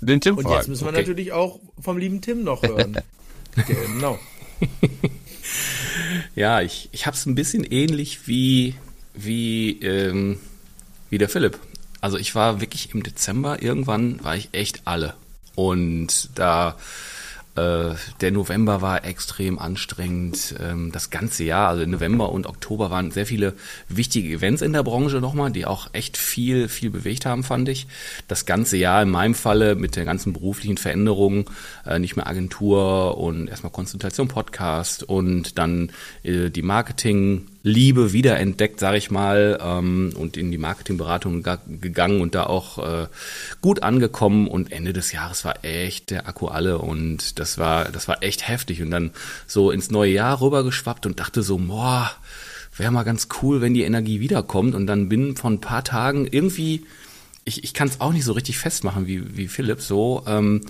Den 0.00 0.20
Tim 0.20 0.38
Und 0.38 0.48
jetzt 0.48 0.68
müssen 0.68 0.84
wir 0.84 0.90
okay. 0.90 1.00
natürlich 1.00 1.32
auch 1.32 1.60
vom 1.80 1.98
lieben 1.98 2.20
Tim 2.20 2.44
noch 2.44 2.62
hören. 2.62 2.98
Genau. 3.66 4.20
ja, 6.36 6.60
ich, 6.60 6.90
ich 6.92 7.06
habe 7.06 7.16
es 7.16 7.26
ein 7.26 7.34
bisschen 7.34 7.64
ähnlich 7.64 8.28
wie, 8.28 8.76
wie, 9.14 9.80
ähm, 9.82 10.38
wie 11.10 11.18
der 11.18 11.28
Philipp. 11.28 11.58
Also 12.00 12.18
ich 12.18 12.36
war 12.36 12.60
wirklich 12.60 12.94
im 12.94 13.02
Dezember, 13.02 13.60
irgendwann 13.60 14.22
war 14.22 14.36
ich 14.36 14.50
echt 14.52 14.82
alle. 14.84 15.14
Und 15.56 16.38
da 16.38 16.76
der 17.56 18.30
November 18.30 18.82
war 18.82 19.04
extrem 19.04 19.58
anstrengend. 19.58 20.54
Ähm, 20.60 20.92
das 20.92 21.10
ganze 21.10 21.44
Jahr, 21.44 21.68
also 21.68 21.84
November 21.84 22.30
und 22.30 22.46
Oktober 22.46 22.90
waren 22.90 23.10
sehr 23.10 23.26
viele 23.26 23.54
wichtige 23.88 24.28
Events 24.28 24.62
in 24.62 24.72
der 24.72 24.82
Branche 24.82 25.16
nochmal, 25.16 25.50
die 25.50 25.66
auch 25.66 25.88
echt 25.92 26.16
viel, 26.16 26.68
viel 26.68 26.90
bewegt 26.90 27.26
haben, 27.26 27.42
fand 27.42 27.68
ich. 27.68 27.86
Das 28.28 28.46
ganze 28.46 28.76
Jahr 28.76 29.02
in 29.02 29.10
meinem 29.10 29.34
Falle 29.34 29.74
mit 29.74 29.96
der 29.96 30.04
ganzen 30.04 30.32
beruflichen 30.32 30.76
Veränderung, 30.76 31.50
äh, 31.84 31.98
nicht 31.98 32.16
mehr 32.16 32.26
Agentur 32.26 33.18
und 33.18 33.48
erstmal 33.48 33.72
Konsultation 33.72 34.28
Podcast 34.28 35.02
und 35.02 35.58
dann 35.58 35.90
äh, 36.22 36.50
die 36.50 36.62
Marketing 36.62 37.46
Liebe 37.62 38.12
wiederentdeckt, 38.12 38.78
sage 38.78 38.98
ich 38.98 39.10
mal, 39.10 39.58
ähm, 39.60 40.12
und 40.16 40.36
in 40.36 40.50
die 40.50 40.58
Marketingberatung 40.58 41.42
gegangen 41.80 42.20
und 42.20 42.34
da 42.34 42.44
auch 42.44 42.78
äh, 42.78 43.06
gut 43.60 43.82
angekommen. 43.82 44.46
Und 44.46 44.72
Ende 44.72 44.92
des 44.92 45.12
Jahres 45.12 45.44
war 45.44 45.64
echt 45.64 46.10
der 46.10 46.28
Akku 46.28 46.46
alle 46.46 46.78
und 46.78 47.38
das 47.38 47.58
war, 47.58 47.86
das 47.86 48.06
war 48.08 48.22
echt 48.22 48.46
heftig. 48.46 48.80
Und 48.80 48.90
dann 48.90 49.10
so 49.46 49.70
ins 49.70 49.90
neue 49.90 50.12
Jahr 50.12 50.40
rübergeschwappt 50.40 51.06
und 51.06 51.18
dachte 51.18 51.42
so, 51.42 51.58
boah, 51.58 52.10
wäre 52.76 52.92
mal 52.92 53.02
ganz 53.02 53.28
cool, 53.42 53.60
wenn 53.60 53.74
die 53.74 53.82
Energie 53.82 54.20
wiederkommt. 54.20 54.74
Und 54.74 54.86
dann 54.86 55.08
bin 55.08 55.36
von 55.36 55.54
ein 55.54 55.60
paar 55.60 55.84
Tagen 55.84 56.28
irgendwie, 56.30 56.86
ich, 57.44 57.64
ich 57.64 57.74
kann 57.74 57.88
es 57.88 58.00
auch 58.00 58.12
nicht 58.12 58.24
so 58.24 58.32
richtig 58.32 58.58
festmachen 58.58 59.06
wie, 59.06 59.36
wie 59.36 59.48
Philipp, 59.48 59.80
so, 59.80 60.22
ähm, 60.26 60.60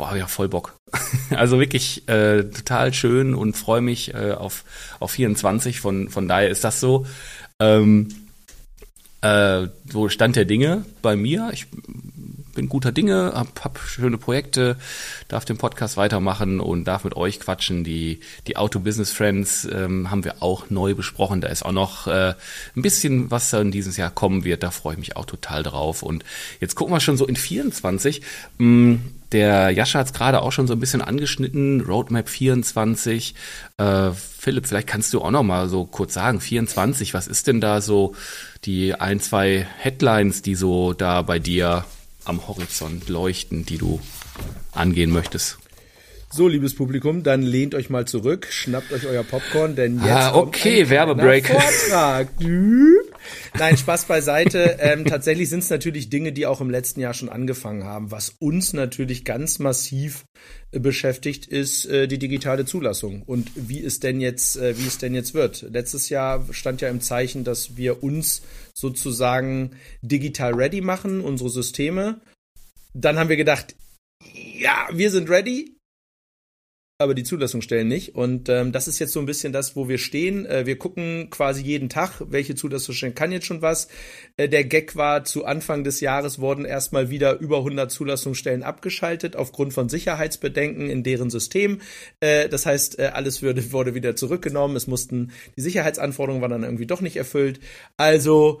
boah, 0.00 0.16
ja, 0.16 0.26
voll 0.26 0.48
Bock. 0.48 0.76
also 1.30 1.60
wirklich 1.60 2.08
äh, 2.08 2.44
total 2.44 2.94
schön 2.94 3.34
und 3.34 3.54
freue 3.54 3.82
mich 3.82 4.14
äh, 4.14 4.32
auf, 4.32 4.64
auf 4.98 5.10
24. 5.10 5.78
Von, 5.78 6.08
von 6.08 6.26
daher 6.26 6.48
ist 6.48 6.64
das 6.64 6.80
so. 6.80 7.04
Ähm, 7.60 8.08
äh, 9.20 9.68
so 9.92 10.08
Stand 10.08 10.36
der 10.36 10.46
Dinge 10.46 10.86
bei 11.02 11.16
mir. 11.16 11.50
Ich 11.52 11.66
bin 12.54 12.68
guter 12.68 12.92
Dinge, 12.92 13.32
hab, 13.34 13.64
hab 13.64 13.78
schöne 13.78 14.18
Projekte, 14.18 14.76
darf 15.28 15.44
den 15.44 15.58
Podcast 15.58 15.96
weitermachen 15.96 16.60
und 16.60 16.84
darf 16.84 17.04
mit 17.04 17.16
euch 17.16 17.40
quatschen. 17.40 17.84
Die, 17.84 18.20
die 18.46 18.56
Auto 18.56 18.80
Business 18.80 19.12
Friends 19.12 19.68
ähm, 19.70 20.10
haben 20.10 20.24
wir 20.24 20.42
auch 20.42 20.70
neu 20.70 20.94
besprochen. 20.94 21.40
Da 21.40 21.48
ist 21.48 21.64
auch 21.64 21.72
noch 21.72 22.06
äh, 22.06 22.34
ein 22.76 22.82
bisschen, 22.82 23.30
was 23.30 23.50
dann 23.50 23.70
dieses 23.70 23.96
Jahr 23.96 24.10
kommen 24.10 24.44
wird. 24.44 24.62
Da 24.62 24.70
freue 24.70 24.94
ich 24.94 25.00
mich 25.00 25.16
auch 25.16 25.26
total 25.26 25.62
drauf. 25.62 26.02
Und 26.02 26.24
jetzt 26.60 26.74
gucken 26.74 26.94
wir 26.94 27.00
schon 27.00 27.16
so 27.16 27.26
in 27.26 27.36
24. 27.36 28.22
Mh, 28.58 28.98
der 29.32 29.70
Jascha 29.70 30.00
hat 30.00 30.06
es 30.06 30.12
gerade 30.12 30.42
auch 30.42 30.50
schon 30.50 30.66
so 30.66 30.72
ein 30.72 30.80
bisschen 30.80 31.02
angeschnitten, 31.02 31.80
Roadmap 31.82 32.28
24. 32.28 33.34
Äh, 33.76 34.10
Philipp, 34.10 34.66
vielleicht 34.66 34.88
kannst 34.88 35.12
du 35.12 35.22
auch 35.22 35.30
noch 35.30 35.44
mal 35.44 35.68
so 35.68 35.84
kurz 35.84 36.14
sagen, 36.14 36.40
24, 36.40 37.14
was 37.14 37.28
ist 37.28 37.46
denn 37.46 37.60
da 37.60 37.80
so 37.80 38.14
die 38.64 38.94
ein, 38.94 39.20
zwei 39.20 39.66
Headlines, 39.78 40.42
die 40.42 40.56
so 40.56 40.92
da 40.92 41.22
bei 41.22 41.38
dir 41.38 41.84
am 42.24 42.46
Horizont 42.46 43.08
leuchten, 43.08 43.64
die 43.64 43.78
du 43.78 44.00
angehen 44.72 45.10
möchtest? 45.10 45.58
So, 46.32 46.46
liebes 46.46 46.76
Publikum, 46.76 47.24
dann 47.24 47.42
lehnt 47.42 47.74
euch 47.74 47.90
mal 47.90 48.04
zurück, 48.04 48.46
schnappt 48.50 48.92
euch 48.92 49.04
euer 49.04 49.24
Popcorn, 49.24 49.74
denn 49.74 49.96
jetzt 49.96 50.06
ah, 50.06 50.36
okay, 50.36 50.88
Werbebreak. 50.88 51.48
Vortrag. 51.48 52.28
Nein, 53.58 53.76
Spaß 53.76 54.04
beiseite. 54.04 54.76
Ähm, 54.78 55.04
tatsächlich 55.04 55.48
sind 55.48 55.64
es 55.64 55.70
natürlich 55.70 56.08
Dinge, 56.08 56.30
die 56.30 56.46
auch 56.46 56.60
im 56.60 56.70
letzten 56.70 57.00
Jahr 57.00 57.14
schon 57.14 57.28
angefangen 57.28 57.82
haben. 57.82 58.12
Was 58.12 58.30
uns 58.38 58.72
natürlich 58.72 59.24
ganz 59.24 59.58
massiv 59.58 60.24
äh, 60.70 60.78
beschäftigt, 60.78 61.46
ist 61.46 61.86
äh, 61.86 62.06
die 62.06 62.18
digitale 62.18 62.64
Zulassung 62.64 63.22
und 63.22 63.50
wie 63.56 63.84
es 63.84 63.98
denn 63.98 64.20
jetzt, 64.20 64.56
äh, 64.56 64.78
wie 64.78 64.86
es 64.86 64.98
denn 64.98 65.14
jetzt 65.14 65.34
wird. 65.34 65.66
Letztes 65.68 66.10
Jahr 66.10 66.46
stand 66.52 66.80
ja 66.80 66.88
im 66.90 67.00
Zeichen, 67.00 67.42
dass 67.42 67.76
wir 67.76 68.04
uns 68.04 68.42
sozusagen 68.80 69.76
digital 70.02 70.54
ready 70.54 70.80
machen, 70.80 71.20
unsere 71.20 71.50
Systeme. 71.50 72.20
Dann 72.94 73.18
haben 73.18 73.28
wir 73.28 73.36
gedacht, 73.36 73.76
ja, 74.34 74.88
wir 74.92 75.10
sind 75.10 75.30
ready 75.30 75.79
aber 77.00 77.14
die 77.14 77.22
Zulassungsstellen 77.22 77.88
nicht. 77.88 78.14
Und 78.14 78.48
ähm, 78.48 78.72
das 78.72 78.86
ist 78.86 78.98
jetzt 78.98 79.12
so 79.12 79.20
ein 79.20 79.26
bisschen 79.26 79.52
das, 79.52 79.74
wo 79.74 79.88
wir 79.88 79.96
stehen. 79.96 80.44
Äh, 80.44 80.66
wir 80.66 80.78
gucken 80.78 81.28
quasi 81.30 81.62
jeden 81.62 81.88
Tag, 81.88 82.20
welche 82.28 82.54
Zulassungsstellen 82.54 83.14
kann 83.14 83.32
jetzt 83.32 83.46
schon 83.46 83.62
was. 83.62 83.88
Äh, 84.36 84.48
der 84.48 84.64
Gag 84.64 84.96
war, 84.96 85.24
zu 85.24 85.46
Anfang 85.46 85.82
des 85.82 86.00
Jahres 86.00 86.38
wurden 86.38 86.66
erstmal 86.66 87.08
wieder 87.08 87.38
über 87.38 87.58
100 87.58 87.90
Zulassungsstellen 87.90 88.62
abgeschaltet 88.62 89.34
aufgrund 89.34 89.72
von 89.72 89.88
Sicherheitsbedenken 89.88 90.90
in 90.90 91.02
deren 91.02 91.30
System. 91.30 91.80
Äh, 92.20 92.50
das 92.50 92.66
heißt, 92.66 92.98
äh, 92.98 93.06
alles 93.14 93.40
würde, 93.40 93.72
wurde 93.72 93.94
wieder 93.94 94.14
zurückgenommen. 94.14 94.76
Es 94.76 94.86
mussten, 94.86 95.32
die 95.56 95.62
Sicherheitsanforderungen 95.62 96.42
waren 96.42 96.50
dann 96.50 96.64
irgendwie 96.64 96.86
doch 96.86 97.00
nicht 97.00 97.16
erfüllt. 97.16 97.60
Also 97.96 98.60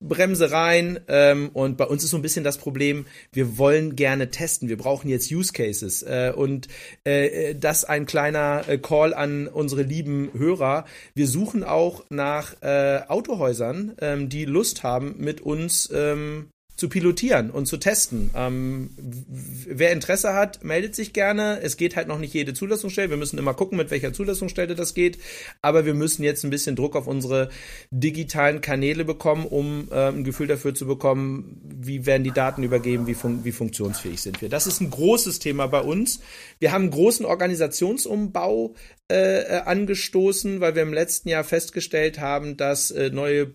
Bremse 0.00 0.50
rein. 0.50 1.00
Ähm, 1.08 1.50
und 1.52 1.76
bei 1.76 1.84
uns 1.84 2.04
ist 2.04 2.10
so 2.10 2.16
ein 2.16 2.22
bisschen 2.22 2.44
das 2.44 2.58
Problem, 2.58 3.06
wir 3.32 3.58
wollen 3.58 3.96
gerne 3.96 4.30
testen. 4.30 4.68
Wir 4.68 4.76
brauchen 4.76 5.08
jetzt 5.08 5.30
Use 5.30 5.52
Cases. 5.52 6.02
Äh, 6.02 6.32
und 6.34 6.68
äh, 7.04 7.54
das 7.54 7.84
ein 7.84 8.06
kleiner 8.06 8.64
äh, 8.68 8.78
Call 8.78 9.14
an 9.14 9.48
unsere 9.48 9.82
lieben 9.82 10.30
Hörer. 10.36 10.84
Wir 11.14 11.26
suchen 11.26 11.64
auch 11.64 12.04
nach 12.10 12.54
äh, 12.62 13.02
Autohäusern, 13.08 13.94
ähm, 14.00 14.28
die 14.28 14.44
Lust 14.44 14.82
haben, 14.82 15.16
mit 15.18 15.40
uns 15.40 15.90
ähm, 15.92 16.48
zu 16.78 16.88
pilotieren 16.88 17.50
und 17.50 17.66
zu 17.66 17.76
testen. 17.76 18.30
Ähm, 18.36 18.90
wer 18.96 19.90
Interesse 19.90 20.32
hat, 20.32 20.62
meldet 20.62 20.94
sich 20.94 21.12
gerne. 21.12 21.58
Es 21.60 21.76
geht 21.76 21.96
halt 21.96 22.06
noch 22.06 22.20
nicht 22.20 22.32
jede 22.32 22.54
Zulassungsstelle. 22.54 23.10
Wir 23.10 23.16
müssen 23.16 23.36
immer 23.36 23.52
gucken, 23.52 23.76
mit 23.76 23.90
welcher 23.90 24.12
Zulassungsstelle 24.12 24.76
das 24.76 24.94
geht. 24.94 25.18
Aber 25.60 25.84
wir 25.86 25.94
müssen 25.94 26.22
jetzt 26.22 26.44
ein 26.44 26.50
bisschen 26.50 26.76
Druck 26.76 26.94
auf 26.94 27.08
unsere 27.08 27.48
digitalen 27.90 28.60
Kanäle 28.60 29.04
bekommen, 29.04 29.44
um 29.44 29.88
äh, 29.90 30.06
ein 30.06 30.22
Gefühl 30.22 30.46
dafür 30.46 30.72
zu 30.72 30.86
bekommen, 30.86 31.60
wie 31.64 32.06
werden 32.06 32.22
die 32.22 32.30
Daten 32.30 32.62
übergeben, 32.62 33.08
wie, 33.08 33.14
fun 33.14 33.40
wie 33.42 33.50
funktionsfähig 33.50 34.22
sind 34.22 34.40
wir. 34.40 34.48
Das 34.48 34.68
ist 34.68 34.80
ein 34.80 34.90
großes 34.90 35.40
Thema 35.40 35.66
bei 35.66 35.80
uns. 35.80 36.20
Wir 36.60 36.70
haben 36.70 36.82
einen 36.82 36.90
großen 36.92 37.26
Organisationsumbau 37.26 38.76
äh, 39.10 39.40
äh 39.40 39.60
angestoßen, 39.64 40.60
weil 40.60 40.76
wir 40.76 40.82
im 40.82 40.92
letzten 40.92 41.28
Jahr 41.28 41.42
festgestellt 41.42 42.20
haben, 42.20 42.56
dass 42.56 42.92
äh, 42.92 43.10
neue 43.10 43.54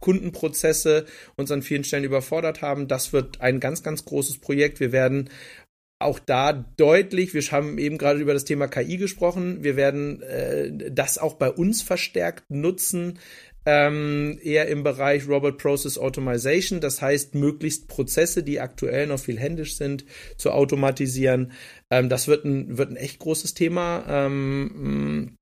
Kundenprozesse 0.00 1.06
uns 1.36 1.50
an 1.50 1.62
vielen 1.62 1.84
Stellen 1.84 2.04
überfordert 2.04 2.62
haben. 2.62 2.88
Das 2.88 3.12
wird 3.12 3.40
ein 3.40 3.60
ganz, 3.60 3.82
ganz 3.82 4.04
großes 4.04 4.38
Projekt. 4.38 4.80
Wir 4.80 4.92
werden 4.92 5.30
auch 6.00 6.18
da 6.18 6.52
deutlich, 6.52 7.34
wir 7.34 7.42
haben 7.42 7.76
eben 7.76 7.98
gerade 7.98 8.20
über 8.20 8.32
das 8.32 8.46
Thema 8.46 8.68
KI 8.68 8.96
gesprochen, 8.96 9.62
wir 9.62 9.76
werden 9.76 10.22
äh, 10.22 10.90
das 10.90 11.18
auch 11.18 11.34
bei 11.34 11.50
uns 11.50 11.82
verstärkt 11.82 12.50
nutzen, 12.50 13.18
ähm, 13.66 14.38
eher 14.42 14.68
im 14.68 14.82
Bereich 14.82 15.28
Robot 15.28 15.58
Process 15.58 15.98
Automation, 15.98 16.80
das 16.80 17.02
heißt 17.02 17.34
möglichst 17.34 17.88
Prozesse, 17.88 18.42
die 18.42 18.60
aktuell 18.60 19.06
noch 19.06 19.20
viel 19.20 19.38
händisch 19.38 19.76
sind, 19.76 20.06
zu 20.38 20.52
automatisieren. 20.52 21.52
Ähm, 21.90 22.08
das 22.08 22.26
wird 22.26 22.46
ein, 22.46 22.78
wird 22.78 22.90
ein 22.90 22.96
echt 22.96 23.18
großes 23.18 23.52
Thema. 23.52 24.04
Ähm, 24.08 25.36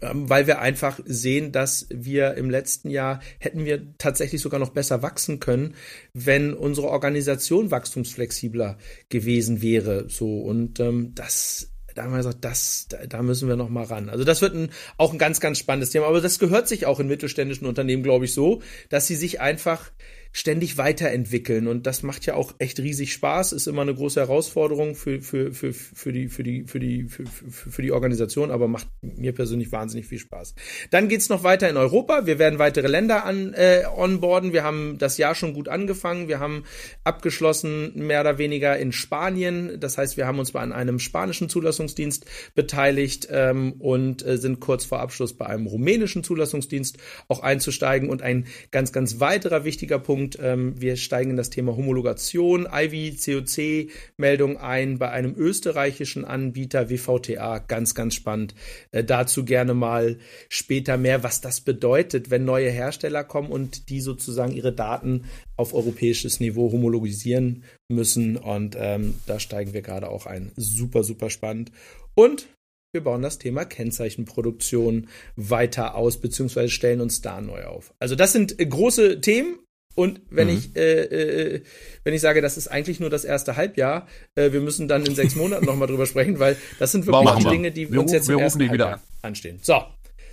weil 0.00 0.46
wir 0.46 0.60
einfach 0.60 1.00
sehen, 1.04 1.52
dass 1.52 1.86
wir 1.90 2.34
im 2.34 2.50
letzten 2.50 2.90
Jahr 2.90 3.20
hätten 3.38 3.64
wir 3.64 3.96
tatsächlich 3.98 4.40
sogar 4.40 4.60
noch 4.60 4.70
besser 4.70 5.02
wachsen 5.02 5.40
können, 5.40 5.74
wenn 6.12 6.54
unsere 6.54 6.88
Organisation 6.88 7.70
wachstumsflexibler 7.70 8.78
gewesen 9.08 9.62
wäre. 9.62 10.06
So 10.08 10.40
und 10.40 10.80
ähm, 10.80 11.12
das 11.14 11.70
da 11.96 12.02
haben 12.02 12.12
wir 12.12 12.18
gesagt, 12.18 12.44
das, 12.44 12.86
da, 12.88 13.06
da 13.06 13.22
müssen 13.22 13.48
wir 13.48 13.56
noch 13.56 13.70
mal 13.70 13.84
ran. 13.84 14.10
Also 14.10 14.22
das 14.22 14.42
wird 14.42 14.54
ein, 14.54 14.68
auch 14.98 15.12
ein 15.12 15.18
ganz, 15.18 15.40
ganz 15.40 15.58
spannendes 15.58 15.90
Thema. 15.90 16.06
Aber 16.06 16.20
das 16.20 16.38
gehört 16.38 16.68
sich 16.68 16.84
auch 16.84 17.00
in 17.00 17.08
mittelständischen 17.08 17.66
Unternehmen, 17.66 18.02
glaube 18.02 18.26
ich, 18.26 18.34
so, 18.34 18.60
dass 18.90 19.06
sie 19.06 19.16
sich 19.16 19.40
einfach 19.40 19.90
ständig 20.36 20.76
weiterentwickeln. 20.76 21.66
Und 21.66 21.86
das 21.86 22.02
macht 22.02 22.26
ja 22.26 22.34
auch 22.34 22.52
echt 22.58 22.78
riesig 22.78 23.14
Spaß, 23.14 23.52
ist 23.52 23.66
immer 23.66 23.80
eine 23.80 23.94
große 23.94 24.20
Herausforderung 24.20 24.94
für, 24.94 25.22
für, 25.22 25.54
für, 25.54 25.72
für, 25.72 26.12
die, 26.12 26.28
für, 26.28 26.42
die, 26.42 26.64
für, 26.64 26.78
die, 26.78 27.06
für, 27.08 27.80
die 27.80 27.90
Organisation, 27.90 28.50
aber 28.50 28.68
macht 28.68 28.86
mir 29.00 29.32
persönlich 29.32 29.72
wahnsinnig 29.72 30.06
viel 30.06 30.18
Spaß. 30.18 30.54
Dann 30.90 31.08
geht's 31.08 31.30
noch 31.30 31.42
weiter 31.42 31.70
in 31.70 31.78
Europa. 31.78 32.26
Wir 32.26 32.38
werden 32.38 32.58
weitere 32.58 32.86
Länder 32.86 33.24
an, 33.24 33.54
äh, 33.54 33.84
onboarden. 33.96 34.52
Wir 34.52 34.62
haben 34.62 34.98
das 34.98 35.16
Jahr 35.16 35.34
schon 35.34 35.54
gut 35.54 35.70
angefangen. 35.70 36.28
Wir 36.28 36.38
haben 36.38 36.64
abgeschlossen, 37.02 37.92
mehr 37.94 38.20
oder 38.20 38.36
weniger 38.36 38.76
in 38.76 38.92
Spanien. 38.92 39.80
Das 39.80 39.96
heißt, 39.96 40.18
wir 40.18 40.26
haben 40.26 40.38
uns 40.38 40.52
bei 40.52 40.60
einem 40.60 40.98
spanischen 40.98 41.48
Zulassungsdienst 41.48 42.26
beteiligt 42.54 43.26
ähm, 43.30 43.72
und 43.78 44.26
äh, 44.26 44.36
sind 44.36 44.60
kurz 44.60 44.84
vor 44.84 45.00
Abschluss 45.00 45.32
bei 45.32 45.46
einem 45.46 45.66
rumänischen 45.66 46.22
Zulassungsdienst 46.22 46.98
auch 47.28 47.40
einzusteigen. 47.40 48.10
Und 48.10 48.20
ein 48.20 48.46
ganz, 48.70 48.92
ganz 48.92 49.18
weiterer 49.18 49.64
wichtiger 49.64 49.98
Punkt, 49.98 50.25
Punkt. 50.26 50.38
Ähm, 50.42 50.80
wir 50.80 50.96
steigen 50.96 51.30
in 51.30 51.36
das 51.36 51.50
Thema 51.50 51.76
Homologation, 51.76 52.66
IV, 52.72 53.24
COC-Meldung 53.24 54.56
ein 54.56 54.98
bei 54.98 55.10
einem 55.10 55.34
österreichischen 55.36 56.24
Anbieter 56.24 56.90
WVTA. 56.90 57.58
Ganz, 57.58 57.94
ganz 57.94 58.14
spannend. 58.14 58.54
Äh, 58.90 59.04
dazu 59.04 59.44
gerne 59.44 59.74
mal 59.74 60.18
später 60.48 60.96
mehr, 60.96 61.22
was 61.22 61.40
das 61.40 61.60
bedeutet, 61.60 62.30
wenn 62.30 62.44
neue 62.44 62.70
Hersteller 62.70 63.24
kommen 63.24 63.50
und 63.50 63.88
die 63.88 64.00
sozusagen 64.00 64.52
ihre 64.52 64.72
Daten 64.72 65.24
auf 65.56 65.74
europäisches 65.74 66.40
Niveau 66.40 66.72
homologisieren 66.72 67.62
müssen. 67.88 68.36
Und 68.36 68.76
ähm, 68.78 69.14
da 69.26 69.38
steigen 69.38 69.72
wir 69.72 69.82
gerade 69.82 70.08
auch 70.08 70.26
ein. 70.26 70.52
Super, 70.56 71.04
super 71.04 71.30
spannend. 71.30 71.70
Und 72.14 72.48
wir 72.92 73.04
bauen 73.04 73.20
das 73.20 73.38
Thema 73.38 73.66
Kennzeichenproduktion 73.66 75.08
weiter 75.36 75.96
aus, 75.96 76.18
beziehungsweise 76.18 76.70
stellen 76.70 77.02
uns 77.02 77.20
da 77.20 77.42
neu 77.42 77.64
auf. 77.64 77.92
Also 77.98 78.14
das 78.14 78.32
sind 78.32 78.56
große 78.56 79.20
Themen, 79.20 79.58
und 79.96 80.20
wenn 80.30 80.48
mhm. 80.48 80.54
ich 80.54 80.76
äh, 80.76 81.00
äh, 81.02 81.62
wenn 82.04 82.14
ich 82.14 82.20
sage, 82.20 82.40
das 82.40 82.56
ist 82.56 82.68
eigentlich 82.68 83.00
nur 83.00 83.10
das 83.10 83.24
erste 83.24 83.56
Halbjahr, 83.56 84.06
äh, 84.36 84.52
wir 84.52 84.60
müssen 84.60 84.86
dann 84.86 85.04
in 85.04 85.16
sechs 85.16 85.34
Monaten 85.34 85.64
nochmal 85.64 85.88
drüber 85.88 86.06
sprechen, 86.06 86.38
weil 86.38 86.56
das 86.78 86.92
sind 86.92 87.04
wirklich 87.04 87.34
die 87.34 87.50
Dinge, 87.50 87.72
die 87.72 87.90
wir, 87.90 88.00
uns 88.00 88.12
jetzt 88.12 88.28
im 88.28 88.38
ersten 88.38 88.68
Halbjahr 88.68 88.92
an. 88.92 89.00
anstehen. 89.22 89.58
So, 89.62 89.82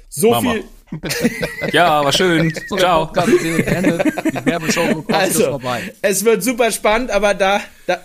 so 0.07 0.29
Mama. 0.29 0.53
viel. 0.53 0.63
ja, 1.71 2.05
war 2.05 2.13
schön. 2.13 2.53
Ciao. 2.77 3.11
also, 5.07 5.59
es 6.03 6.23
wird 6.23 6.43
super 6.43 6.71
spannend, 6.71 7.09
aber 7.09 7.33
da, 7.33 7.61
da 7.87 7.99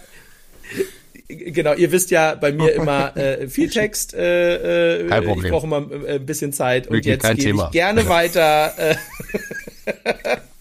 genau, 1.28 1.74
ihr 1.74 1.92
wisst 1.92 2.10
ja 2.10 2.36
bei 2.36 2.52
mir 2.52 2.72
immer 2.72 3.14
äh, 3.16 3.48
viel 3.48 3.68
Text. 3.68 4.14
Äh, 4.14 5.02
äh, 5.02 5.08
Kein 5.08 5.24
Problem. 5.24 5.44
Ich 5.44 5.50
brauche 5.50 5.66
immer 5.66 5.90
äh, 6.06 6.14
ein 6.14 6.24
bisschen 6.24 6.54
Zeit 6.54 6.86
und 6.86 6.94
Wirklich 6.94 7.22
jetzt 7.22 7.36
gehe 7.36 7.52
ich 7.52 7.70
gerne 7.72 8.08
weiter. 8.08 8.72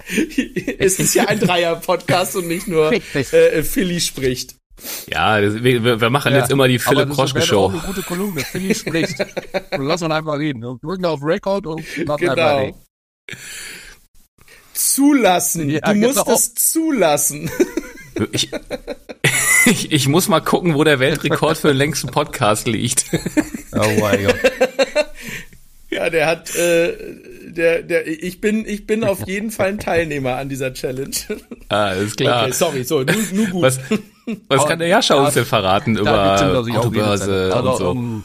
Es 0.80 1.00
ist 1.00 1.14
ja 1.16 1.26
ein 1.26 1.40
Dreier-Podcast 1.40 2.36
und 2.36 2.48
nicht 2.48 2.68
nur 2.68 2.92
äh, 2.94 3.64
Philly 3.64 4.00
spricht. 4.00 4.56
Ja, 5.08 5.42
das, 5.42 5.64
wir, 5.64 6.00
wir 6.00 6.10
machen 6.10 6.34
ja, 6.34 6.40
jetzt 6.40 6.52
immer 6.52 6.68
die 6.68 6.80
Philipp 6.80 7.10
Kroschke 7.10 7.42
Show. 7.42 7.70
eine 7.70 7.80
gute 7.80 8.04
Kolumne. 8.04 8.42
Philly 8.42 8.76
spricht. 8.76 9.20
Und 9.72 9.86
lass 9.88 10.04
uns 10.04 10.14
einfach 10.14 10.38
reden. 10.38 10.62
Wir 10.62 10.78
drücken 10.82 11.06
auf 11.06 11.20
Record 11.24 11.66
und 11.66 11.82
machen 12.06 12.20
genau. 12.20 12.32
einfach 12.32 12.60
reden. 12.60 12.78
Zulassen. 14.74 15.70
Ja, 15.70 15.80
du 15.80 15.96
musst 15.96 16.24
genau. 16.24 16.36
es 16.36 16.54
zulassen. 16.54 17.50
Ich, 18.32 18.52
ich, 19.66 19.92
ich 19.92 20.08
muss 20.08 20.28
mal 20.28 20.42
gucken, 20.42 20.76
wo 20.76 20.84
der 20.84 21.00
Weltrekord 21.00 21.58
für 21.58 21.70
den 21.70 21.78
längsten 21.78 22.10
Podcast 22.10 22.68
liegt. 22.68 23.06
Oh 23.72 24.00
mein 24.00 24.26
Gott. 24.26 24.36
Ja, 25.90 26.10
der 26.10 26.28
hat 26.28 26.56
äh, 26.56 26.94
der, 27.58 27.82
der, 27.84 28.08
ich 28.08 28.40
bin, 28.40 28.66
ich 28.66 28.88
bin 28.88 29.04
auf 29.04 29.28
jeden 29.28 29.52
Fall 29.52 29.70
ein 29.70 29.80
Teilnehmer 29.80 30.36
an 30.38 30.50
dieser 30.50 30.74
Challenge. 30.74 31.16
Ah, 31.70 31.90
ist 31.90 32.18
klar. 32.18 32.44
Okay, 32.44 32.52
sorry, 32.54 32.84
so, 32.84 33.04
nur, 33.04 33.16
nur 33.34 33.48
gut. 33.48 33.62
Was, 33.64 33.80
was 34.48 34.66
kann 34.66 34.80
der 34.80 34.88
Jascha 34.88 35.16
uns 35.16 35.34
denn 35.34 35.46
verraten 35.46 35.98
über 35.98 36.36
Autobörse 36.36 37.52
also, 37.54 37.70
und 37.70 37.78
so? 37.78 37.90
Um, 37.90 38.24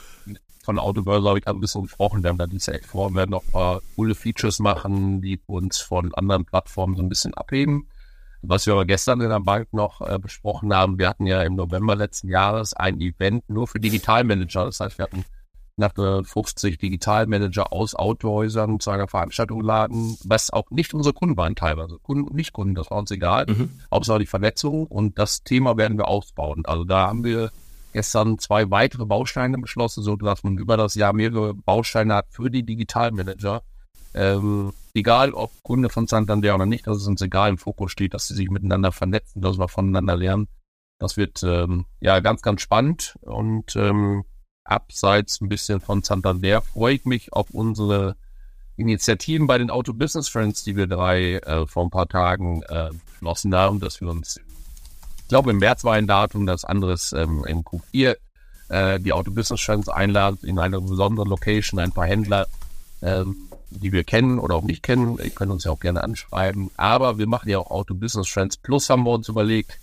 von 0.62 0.78
Autobörse 0.78 1.28
habe 1.28 1.38
ich 1.38 1.46
ein 1.48 1.60
bisschen 1.60 1.82
gesprochen. 1.82 2.22
Wir 2.22 2.30
haben 2.30 2.38
da 2.38 2.46
diese 2.46 2.78
vor, 2.86 3.12
werden 3.14 3.30
noch 3.30 3.42
ein 3.44 3.50
paar 3.50 3.80
coole 3.96 4.14
Features 4.14 4.60
machen, 4.60 5.20
die 5.20 5.40
uns 5.46 5.80
von 5.80 6.14
anderen 6.14 6.44
Plattformen 6.44 6.96
so 6.96 7.02
ein 7.02 7.08
bisschen 7.08 7.34
abheben. 7.34 7.88
Was 8.42 8.66
wir 8.66 8.74
aber 8.74 8.84
gestern 8.84 9.20
in 9.20 9.28
der 9.28 9.40
Bank 9.40 9.72
noch 9.72 10.00
äh, 10.00 10.18
besprochen 10.18 10.74
haben, 10.74 10.98
wir 10.98 11.08
hatten 11.08 11.26
ja 11.26 11.42
im 11.42 11.54
November 11.54 11.94
letzten 11.94 12.28
Jahres 12.28 12.74
ein 12.74 13.00
Event 13.00 13.48
nur 13.48 13.68
für 13.68 13.78
Digitalmanager. 13.78 14.64
Das 14.64 14.80
heißt, 14.80 14.98
wir 14.98 15.04
hatten 15.04 15.24
knapp 15.76 15.96
50 15.96 16.78
Digitalmanager 16.78 17.72
aus 17.72 17.94
Autohäusern 17.94 18.80
zu 18.80 18.90
einer 18.90 19.08
Veranstaltung 19.08 19.62
laden, 19.62 20.16
was 20.24 20.50
auch 20.50 20.70
nicht 20.70 20.92
unsere 20.94 21.14
Kunden 21.14 21.36
waren 21.36 21.56
teilweise. 21.56 21.98
Kunden 22.02 22.24
und 22.24 22.34
Nicht-Kunden, 22.34 22.74
das 22.74 22.90
war 22.90 22.98
uns 22.98 23.10
egal. 23.10 23.46
Mhm. 23.48 23.70
Hauptsache 23.90 24.20
die 24.20 24.26
Vernetzung 24.26 24.86
und 24.86 25.18
das 25.18 25.44
Thema 25.44 25.76
werden 25.76 25.98
wir 25.98 26.08
ausbauen. 26.08 26.64
Also 26.66 26.84
da 26.84 27.08
haben 27.08 27.24
wir 27.24 27.50
gestern 27.92 28.38
zwei 28.38 28.70
weitere 28.70 29.06
Bausteine 29.06 29.58
beschlossen, 29.58 30.02
so 30.02 30.16
dass 30.16 30.42
man 30.42 30.58
über 30.58 30.76
das 30.76 30.94
Jahr 30.94 31.12
mehrere 31.12 31.54
Bausteine 31.54 32.14
hat 32.14 32.26
für 32.30 32.50
die 32.50 32.64
Digitalmanager. 32.64 33.62
Ähm, 34.14 34.72
egal 34.94 35.32
ob 35.32 35.50
Kunde 35.62 35.88
von 35.88 36.06
Santander 36.06 36.54
oder 36.54 36.66
nicht, 36.66 36.86
dass 36.86 36.98
es 36.98 37.06
uns 37.06 37.22
egal 37.22 37.50
im 37.50 37.58
Fokus 37.58 37.92
steht, 37.92 38.14
dass 38.14 38.28
sie 38.28 38.34
sich 38.34 38.50
miteinander 38.50 38.92
vernetzen, 38.92 39.40
dass 39.40 39.58
wir 39.58 39.68
voneinander 39.68 40.16
lernen. 40.16 40.48
Das 40.98 41.16
wird 41.16 41.42
ähm, 41.42 41.86
ja 42.00 42.20
ganz, 42.20 42.42
ganz 42.42 42.60
spannend 42.60 43.16
und 43.22 43.74
ähm, 43.76 44.24
abseits 44.64 45.40
ein 45.40 45.48
bisschen 45.48 45.80
von 45.80 46.02
Santander 46.02 46.62
freue 46.62 46.94
ich 46.94 47.04
mich 47.04 47.32
auf 47.32 47.50
unsere 47.50 48.16
Initiativen 48.76 49.46
bei 49.46 49.58
den 49.58 49.70
Auto 49.70 49.92
Business 49.92 50.28
Friends, 50.28 50.64
die 50.64 50.76
wir 50.76 50.86
drei 50.86 51.34
äh, 51.34 51.66
vor 51.66 51.84
ein 51.84 51.90
paar 51.90 52.08
Tagen 52.08 52.62
äh, 52.62 52.90
haben, 53.24 53.80
dass 53.80 54.00
wir 54.00 54.08
uns, 54.08 54.40
ich 55.18 55.28
glaube 55.28 55.50
im 55.50 55.58
März 55.58 55.84
war 55.84 55.94
ein 55.94 56.06
Datum, 56.06 56.46
das 56.46 56.64
anderes 56.64 57.12
ähm, 57.12 57.44
im 57.46 57.62
Q4 57.62 58.16
äh, 58.68 58.98
die 58.98 59.12
Auto 59.12 59.30
Business 59.30 59.60
Friends 59.60 59.88
einladen 59.88 60.38
in 60.42 60.58
einer 60.58 60.80
besonderen 60.80 61.28
Location, 61.28 61.78
ein 61.78 61.92
paar 61.92 62.06
Händler, 62.06 62.46
ähm, 63.02 63.36
die 63.70 63.92
wir 63.92 64.04
kennen 64.04 64.38
oder 64.38 64.54
auch 64.54 64.62
nicht 64.62 64.82
kennen. 64.82 65.18
Ihr 65.22 65.30
könnt 65.30 65.52
uns 65.52 65.64
ja 65.64 65.72
auch 65.72 65.80
gerne 65.80 66.02
anschreiben. 66.02 66.70
Aber 66.76 67.18
wir 67.18 67.26
machen 67.26 67.48
ja 67.48 67.58
auch 67.58 67.70
Auto 67.70 67.94
Business 67.94 68.28
Friends 68.28 68.56
Plus 68.56 68.90
haben 68.90 69.04
wir 69.04 69.10
uns 69.10 69.28
überlegt 69.28 69.78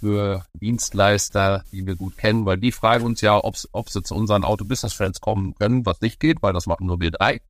für 0.00 0.44
Dienstleister, 0.54 1.62
die 1.72 1.86
wir 1.86 1.94
gut 1.94 2.16
kennen, 2.16 2.46
weil 2.46 2.58
die 2.58 2.72
fragen 2.72 3.04
uns 3.04 3.20
ja, 3.20 3.42
ob, 3.42 3.56
ob 3.72 3.90
sie 3.90 4.02
zu 4.02 4.14
unseren 4.14 4.44
Auto-Business-Friends 4.44 5.20
kommen 5.20 5.54
können, 5.54 5.86
was 5.86 6.00
nicht 6.00 6.18
geht, 6.18 6.42
weil 6.42 6.52
das 6.52 6.66
machen 6.66 6.86
nur 6.86 7.00
wir 7.00 7.10
drei. 7.10 7.40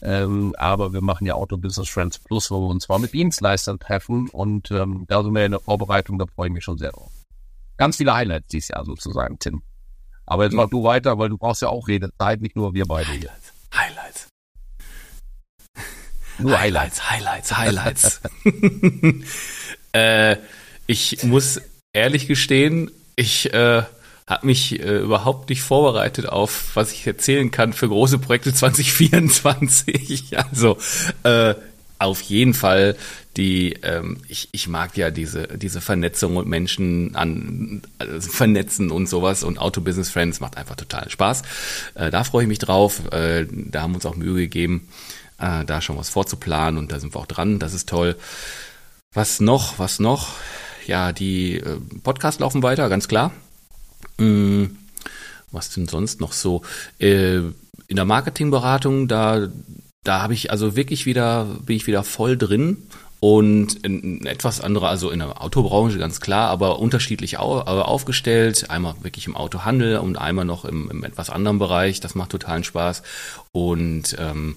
Ähm, 0.00 0.54
aber 0.56 0.92
wir 0.92 1.02
machen 1.02 1.26
ja 1.26 1.34
Auto-Business 1.34 1.88
Friends 1.88 2.18
Plus, 2.18 2.50
wo 2.50 2.60
wir 2.60 2.68
uns 2.68 2.84
zwar 2.84 2.98
mit 2.98 3.12
Dienstleistern 3.12 3.78
treffen 3.78 4.28
und 4.28 4.70
ähm, 4.70 5.04
da 5.08 5.22
sind 5.22 5.34
wir 5.34 5.44
in 5.44 5.52
der 5.52 5.60
Vorbereitung, 5.60 6.18
da 6.18 6.26
freue 6.26 6.48
ich 6.48 6.54
mich 6.54 6.64
schon 6.64 6.78
sehr 6.78 6.92
drauf. 6.92 7.12
Ganz 7.76 7.96
viele 7.96 8.14
Highlights 8.14 8.48
dieses 8.48 8.68
Jahr 8.68 8.84
sozusagen, 8.84 9.38
Tim. 9.38 9.62
Aber 10.24 10.44
jetzt 10.44 10.54
mach 10.54 10.68
du 10.68 10.84
weiter, 10.84 11.18
weil 11.18 11.30
du 11.30 11.38
brauchst 11.38 11.62
ja 11.62 11.68
auch 11.68 11.88
Redezeit, 11.88 12.40
nicht 12.40 12.54
nur 12.54 12.74
wir 12.74 12.86
beide 12.86 13.10
hier. 13.12 13.30
Highlights. 13.74 14.28
Nur 16.38 16.58
Highlights, 16.58 17.10
Highlights, 17.10 17.56
Highlights. 17.56 18.20
Highlights. 18.44 19.24
äh, 19.92 20.36
ich 20.86 21.24
muss 21.24 21.60
ehrlich 21.98 22.26
gestehen, 22.26 22.90
ich 23.16 23.52
äh, 23.52 23.82
habe 24.26 24.46
mich 24.46 24.78
äh, 24.80 24.98
überhaupt 24.98 25.48
nicht 25.48 25.62
vorbereitet 25.62 26.28
auf, 26.28 26.70
was 26.74 26.92
ich 26.92 27.06
erzählen 27.06 27.50
kann 27.50 27.72
für 27.72 27.88
große 27.88 28.18
Projekte 28.18 28.52
2024. 28.54 30.28
Also 30.50 30.78
äh, 31.24 31.54
auf 31.98 32.20
jeden 32.22 32.54
Fall 32.54 32.96
die, 33.36 33.74
ähm, 33.82 34.18
ich, 34.28 34.48
ich 34.52 34.68
mag 34.68 34.96
ja 34.96 35.10
diese, 35.10 35.46
diese 35.58 35.80
Vernetzung 35.80 36.36
und 36.36 36.48
Menschen 36.48 37.14
an 37.16 37.82
also 37.98 38.30
vernetzen 38.30 38.90
und 38.90 39.08
sowas 39.08 39.42
und 39.42 39.58
Auto 39.58 39.80
Business 39.80 40.10
Friends 40.10 40.40
macht 40.40 40.56
einfach 40.56 40.76
total 40.76 41.08
Spaß. 41.10 41.42
Äh, 41.94 42.10
da 42.10 42.24
freue 42.24 42.42
ich 42.42 42.48
mich 42.48 42.58
drauf. 42.58 43.12
Äh, 43.12 43.46
da 43.50 43.82
haben 43.82 43.92
wir 43.92 43.96
uns 43.96 44.06
auch 44.06 44.16
Mühe 44.16 44.34
gegeben, 44.34 44.88
äh, 45.38 45.64
da 45.64 45.80
schon 45.80 45.96
was 45.96 46.08
vorzuplanen 46.08 46.78
und 46.78 46.92
da 46.92 47.00
sind 47.00 47.14
wir 47.14 47.20
auch 47.20 47.26
dran. 47.26 47.58
Das 47.58 47.74
ist 47.74 47.88
toll. 47.88 48.16
Was 49.12 49.40
noch? 49.40 49.78
Was 49.78 49.98
noch? 49.98 50.34
Ja, 50.88 51.12
die 51.12 51.58
äh, 51.58 51.78
Podcasts 52.02 52.40
laufen 52.40 52.62
weiter, 52.62 52.88
ganz 52.88 53.06
klar. 53.06 53.32
Hm, 54.18 54.76
was 55.52 55.70
denn 55.70 55.86
sonst 55.86 56.20
noch 56.20 56.32
so? 56.32 56.62
Äh, 56.98 57.36
in 57.36 57.96
der 57.96 58.04
Marketingberatung, 58.04 59.06
da, 59.06 59.48
da 60.02 60.22
habe 60.22 60.34
ich 60.34 60.50
also 60.50 60.76
wirklich 60.76 61.06
wieder, 61.06 61.44
bin 61.64 61.76
ich 61.76 61.86
wieder 61.86 62.02
voll 62.02 62.36
drin 62.36 62.78
und 63.20 63.84
in, 63.84 64.24
etwas 64.26 64.60
andere, 64.60 64.88
also 64.88 65.10
in 65.10 65.18
der 65.18 65.42
Autobranche 65.42 65.98
ganz 65.98 66.20
klar, 66.20 66.48
aber 66.48 66.78
unterschiedlich 66.78 67.34
äh, 67.34 67.36
aufgestellt. 67.36 68.70
Einmal 68.70 68.94
wirklich 69.02 69.26
im 69.26 69.36
Autohandel 69.36 69.98
und 69.98 70.16
einmal 70.16 70.44
noch 70.44 70.64
im, 70.64 70.90
im 70.90 71.04
etwas 71.04 71.28
anderen 71.28 71.58
Bereich. 71.58 72.00
Das 72.00 72.14
macht 72.14 72.30
totalen 72.30 72.64
Spaß. 72.64 73.02
Und 73.52 74.16
ähm, 74.18 74.56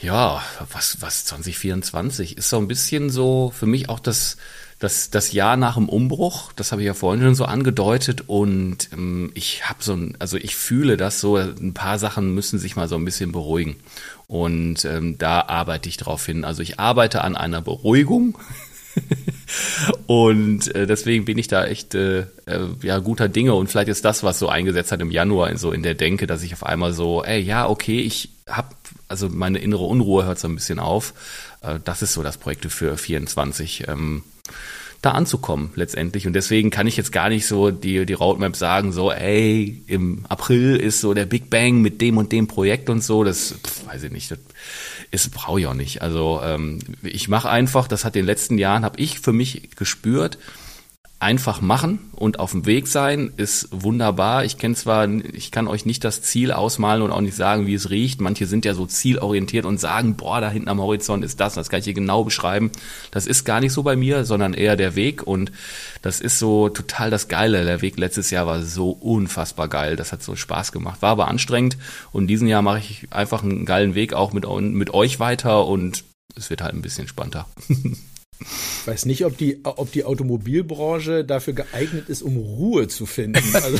ja, 0.00 0.42
was, 0.72 1.00
was 1.00 1.24
2024 1.26 2.38
ist 2.38 2.50
so 2.50 2.58
ein 2.58 2.68
bisschen 2.68 3.10
so 3.10 3.52
für 3.54 3.66
mich 3.66 3.88
auch 3.88 4.00
das 4.00 4.36
das, 4.78 5.10
das 5.10 5.32
Jahr 5.32 5.56
nach 5.56 5.74
dem 5.74 5.88
Umbruch, 5.88 6.52
das 6.52 6.70
habe 6.70 6.82
ich 6.82 6.86
ja 6.86 6.94
vorhin 6.94 7.22
schon 7.22 7.34
so 7.34 7.44
angedeutet 7.44 8.24
und 8.28 8.90
ähm, 8.92 9.32
ich 9.34 9.68
habe 9.68 9.82
so 9.82 9.94
ein, 9.94 10.16
also 10.20 10.36
ich 10.36 10.54
fühle 10.54 10.96
das 10.96 11.20
so, 11.20 11.36
ein 11.36 11.74
paar 11.74 11.98
Sachen 11.98 12.32
müssen 12.32 12.60
sich 12.60 12.76
mal 12.76 12.88
so 12.88 12.94
ein 12.94 13.04
bisschen 13.04 13.32
beruhigen 13.32 13.76
und 14.28 14.84
ähm, 14.84 15.18
da 15.18 15.42
arbeite 15.42 15.88
ich 15.88 15.96
drauf 15.96 16.24
hin. 16.24 16.44
Also 16.44 16.62
ich 16.62 16.78
arbeite 16.78 17.22
an 17.22 17.34
einer 17.34 17.60
Beruhigung 17.60 18.38
und 20.06 20.72
äh, 20.76 20.86
deswegen 20.86 21.24
bin 21.24 21.38
ich 21.38 21.48
da 21.48 21.64
echt 21.64 21.96
äh, 21.96 22.20
äh, 22.46 22.68
ja 22.82 22.98
guter 23.00 23.28
Dinge 23.28 23.54
und 23.54 23.68
vielleicht 23.68 23.88
ist 23.88 24.04
das, 24.04 24.22
was 24.22 24.38
so 24.38 24.48
eingesetzt 24.48 24.92
hat 24.92 25.00
im 25.00 25.10
Januar 25.10 25.56
so 25.56 25.72
in 25.72 25.82
der 25.82 25.94
Denke, 25.94 26.28
dass 26.28 26.44
ich 26.44 26.52
auf 26.52 26.64
einmal 26.64 26.92
so, 26.92 27.24
ey 27.24 27.40
ja 27.40 27.68
okay, 27.68 28.00
ich 28.00 28.30
habe 28.48 28.68
also 29.08 29.28
meine 29.28 29.58
innere 29.58 29.84
Unruhe 29.84 30.24
hört 30.24 30.38
so 30.38 30.46
ein 30.46 30.54
bisschen 30.54 30.78
auf. 30.78 31.14
Äh, 31.62 31.80
das 31.82 32.02
ist 32.02 32.12
so 32.12 32.22
das 32.22 32.36
Projekt 32.36 32.70
für 32.70 32.96
24. 32.96 33.88
Ähm, 33.88 34.22
da 35.02 35.12
anzukommen 35.12 35.70
letztendlich. 35.76 36.26
Und 36.26 36.32
deswegen 36.32 36.70
kann 36.70 36.86
ich 36.86 36.96
jetzt 36.96 37.12
gar 37.12 37.28
nicht 37.28 37.46
so 37.46 37.70
die, 37.70 38.04
die 38.04 38.12
Roadmap 38.14 38.56
sagen, 38.56 38.92
so, 38.92 39.12
ey, 39.12 39.80
im 39.86 40.24
April 40.28 40.76
ist 40.76 41.00
so 41.00 41.14
der 41.14 41.26
Big 41.26 41.50
Bang 41.50 41.80
mit 41.80 42.00
dem 42.00 42.18
und 42.18 42.32
dem 42.32 42.48
Projekt 42.48 42.90
und 42.90 43.02
so. 43.02 43.22
Das 43.22 43.54
pf, 43.62 43.86
weiß 43.86 44.02
ich 44.04 44.10
nicht. 44.10 44.30
Das 44.30 44.38
ist 45.10 45.30
brauche 45.32 45.60
ich 45.60 45.66
auch 45.66 45.74
nicht. 45.74 46.02
Also 46.02 46.40
ähm, 46.42 46.80
ich 47.02 47.28
mache 47.28 47.48
einfach, 47.48 47.86
das 47.86 48.04
hat 48.04 48.16
in 48.16 48.22
den 48.22 48.26
letzten 48.26 48.58
Jahren, 48.58 48.84
habe 48.84 49.00
ich 49.00 49.20
für 49.20 49.32
mich 49.32 49.70
gespürt, 49.76 50.38
einfach 51.20 51.60
machen 51.60 51.98
und 52.14 52.38
auf 52.38 52.52
dem 52.52 52.64
Weg 52.64 52.86
sein 52.86 53.32
ist 53.36 53.68
wunderbar. 53.72 54.44
Ich 54.44 54.56
kenne 54.56 54.76
zwar, 54.76 55.08
ich 55.08 55.50
kann 55.50 55.66
euch 55.66 55.84
nicht 55.84 56.04
das 56.04 56.22
Ziel 56.22 56.52
ausmalen 56.52 57.02
und 57.02 57.10
auch 57.10 57.20
nicht 57.20 57.34
sagen, 57.34 57.66
wie 57.66 57.74
es 57.74 57.90
riecht. 57.90 58.20
Manche 58.20 58.46
sind 58.46 58.64
ja 58.64 58.72
so 58.72 58.86
zielorientiert 58.86 59.64
und 59.64 59.80
sagen, 59.80 60.14
boah, 60.14 60.40
da 60.40 60.48
hinten 60.48 60.68
am 60.68 60.80
Horizont 60.80 61.24
ist 61.24 61.40
das. 61.40 61.54
Das 61.54 61.70
kann 61.70 61.80
ich 61.80 61.86
hier 61.86 61.94
genau 61.94 62.22
beschreiben. 62.22 62.70
Das 63.10 63.26
ist 63.26 63.44
gar 63.44 63.58
nicht 63.58 63.72
so 63.72 63.82
bei 63.82 63.96
mir, 63.96 64.24
sondern 64.24 64.54
eher 64.54 64.76
der 64.76 64.94
Weg 64.94 65.26
und 65.26 65.50
das 66.02 66.20
ist 66.20 66.38
so 66.38 66.68
total 66.68 67.10
das 67.10 67.26
Geile. 67.26 67.64
Der 67.64 67.82
Weg 67.82 67.98
letztes 67.98 68.30
Jahr 68.30 68.46
war 68.46 68.62
so 68.62 68.90
unfassbar 68.90 69.66
geil. 69.66 69.96
Das 69.96 70.12
hat 70.12 70.22
so 70.22 70.36
Spaß 70.36 70.70
gemacht. 70.70 71.02
War 71.02 71.10
aber 71.10 71.26
anstrengend 71.26 71.78
und 72.12 72.28
diesen 72.28 72.46
Jahr 72.46 72.62
mache 72.62 72.78
ich 72.78 73.08
einfach 73.10 73.42
einen 73.42 73.66
geilen 73.66 73.96
Weg 73.96 74.12
auch 74.12 74.32
mit, 74.32 74.48
mit 74.48 74.94
euch 74.94 75.18
weiter 75.18 75.66
und 75.66 76.04
es 76.36 76.48
wird 76.48 76.62
halt 76.62 76.74
ein 76.74 76.82
bisschen 76.82 77.08
spannender. 77.08 77.48
Ich 78.40 78.86
weiß 78.86 79.06
nicht, 79.06 79.24
ob 79.24 79.36
die, 79.36 79.60
ob 79.64 79.90
die 79.92 80.04
Automobilbranche 80.04 81.24
dafür 81.24 81.54
geeignet 81.54 82.08
ist, 82.08 82.22
um 82.22 82.36
Ruhe 82.36 82.88
zu 82.88 83.06
finden. 83.06 83.42
Also, 83.58 83.78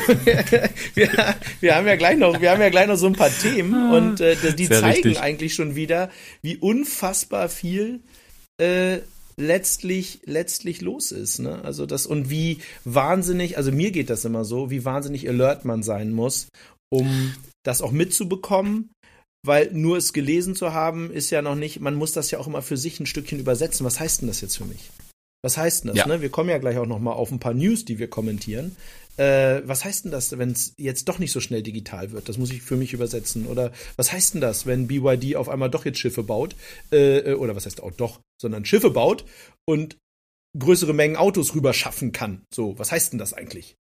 wir, 0.95 1.37
wir, 1.61 1.75
haben 1.77 1.87
ja 1.87 1.97
gleich 1.97 2.19
noch, 2.19 2.41
wir 2.41 2.51
haben 2.51 2.61
ja 2.61 2.69
gleich 2.69 2.89
noch 2.89 2.97
so 2.97 3.07
ein 3.07 3.13
paar 3.13 3.31
Themen 3.31 3.75
ah, 3.75 3.97
und 3.97 4.21
äh, 4.21 4.37
die 4.55 4.67
Sehr 4.67 4.81
zeigen 4.81 5.03
richtig. 5.09 5.21
eigentlich 5.21 5.55
schon 5.55 5.77
wieder, 5.77 6.11
wie 6.43 6.57
unfassbar 6.57 7.49
viel 7.49 8.01
äh, 8.61 8.99
letztlich 9.37 10.21
letztlich 10.25 10.81
los 10.81 11.13
ist. 11.13 11.39
Ne? 11.39 11.63
Also 11.65 11.87
das 11.87 12.07
und 12.07 12.29
wie 12.29 12.59
wahnsinnig, 12.85 13.57
also 13.57 13.71
mir 13.71 13.93
geht 13.93 14.11
das 14.11 14.25
immer 14.25 14.45
so, 14.45 14.71
wie 14.71 14.85
wahnsinnig 14.85 15.29
alert 15.29 15.65
man 15.65 15.83
sein 15.83 16.11
muss, 16.11 16.49
um 16.91 17.35
das 17.63 17.81
auch 17.81 17.93
mitzubekommen 17.93 18.91
weil 19.49 19.71
nur 19.73 19.97
es 19.97 20.13
gelesen 20.13 20.55
zu 20.55 20.73
haben, 20.73 21.11
ist 21.11 21.31
ja 21.31 21.43
noch 21.43 21.57
nicht, 21.57 21.81
man 21.81 21.97
muss 21.97 22.13
das 22.13 22.31
ja 22.31 22.39
auch 22.39 22.47
immer 22.47 22.63
für 22.63 22.77
sich 22.77 23.01
ein 23.01 23.07
Stückchen 23.07 23.41
übersetzen. 23.41 23.85
Was 23.85 23.99
heißt 23.99 24.21
denn 24.21 24.29
das 24.29 24.41
jetzt 24.41 24.57
für 24.57 24.65
mich? 24.65 24.91
Was 25.43 25.57
heißt 25.57 25.85
denn 25.85 25.89
das? 25.89 25.99
Ja. 25.99 26.07
Ne? 26.07 26.21
Wir 26.21 26.31
kommen 26.31 26.51
ja 26.51 26.59
gleich 26.59 26.79
auch 26.79 26.87
noch 26.87 26.99
mal 26.99 27.13
auf 27.13 27.31
ein 27.31 27.39
paar 27.39 27.55
News, 27.55 27.85
die 27.85 27.99
wir 27.99 28.09
kommentieren. 28.09 28.77
Äh, 29.17 29.63
was 29.65 29.85
heißt 29.85 30.05
denn 30.05 30.13
das, 30.13 30.37
wenn 30.39 30.51
es 30.51 30.75
jetzt 30.77 31.09
doch 31.09 31.19
nicht 31.19 31.33
so 31.33 31.41
schnell 31.41 31.63
digital 31.63 32.13
wird? 32.13 32.29
Das 32.29 32.39
muss 32.39 32.51
ich 32.51 32.63
für 32.63 32.77
mich 32.77 32.93
übersetzen. 32.93 33.47
Oder 33.47 33.73
was 33.97 34.13
heißt 34.13 34.35
denn 34.35 34.41
das, 34.41 34.67
wenn 34.67 34.87
BYD 34.87 35.37
auf 35.37 35.49
einmal 35.49 35.71
doch 35.71 35.85
jetzt 35.85 35.99
Schiffe 35.99 36.23
baut? 36.23 36.55
Äh, 36.93 37.31
äh, 37.31 37.35
oder 37.35 37.57
was 37.57 37.67
heißt 37.67 37.83
auch 37.83 37.93
doch, 37.93 38.21
sondern 38.41 38.65
Schiffe 38.65 38.91
baut 38.91 39.25
und 39.65 39.97
größere 40.59 40.93
Mengen 40.93 41.17
Autos 41.17 41.55
rüber 41.55 41.73
schaffen 41.73 42.13
kann? 42.13 42.43
So, 42.53 42.79
was 42.79 42.93
heißt 42.93 43.13
denn 43.13 43.19
das 43.19 43.33
eigentlich? 43.33 43.77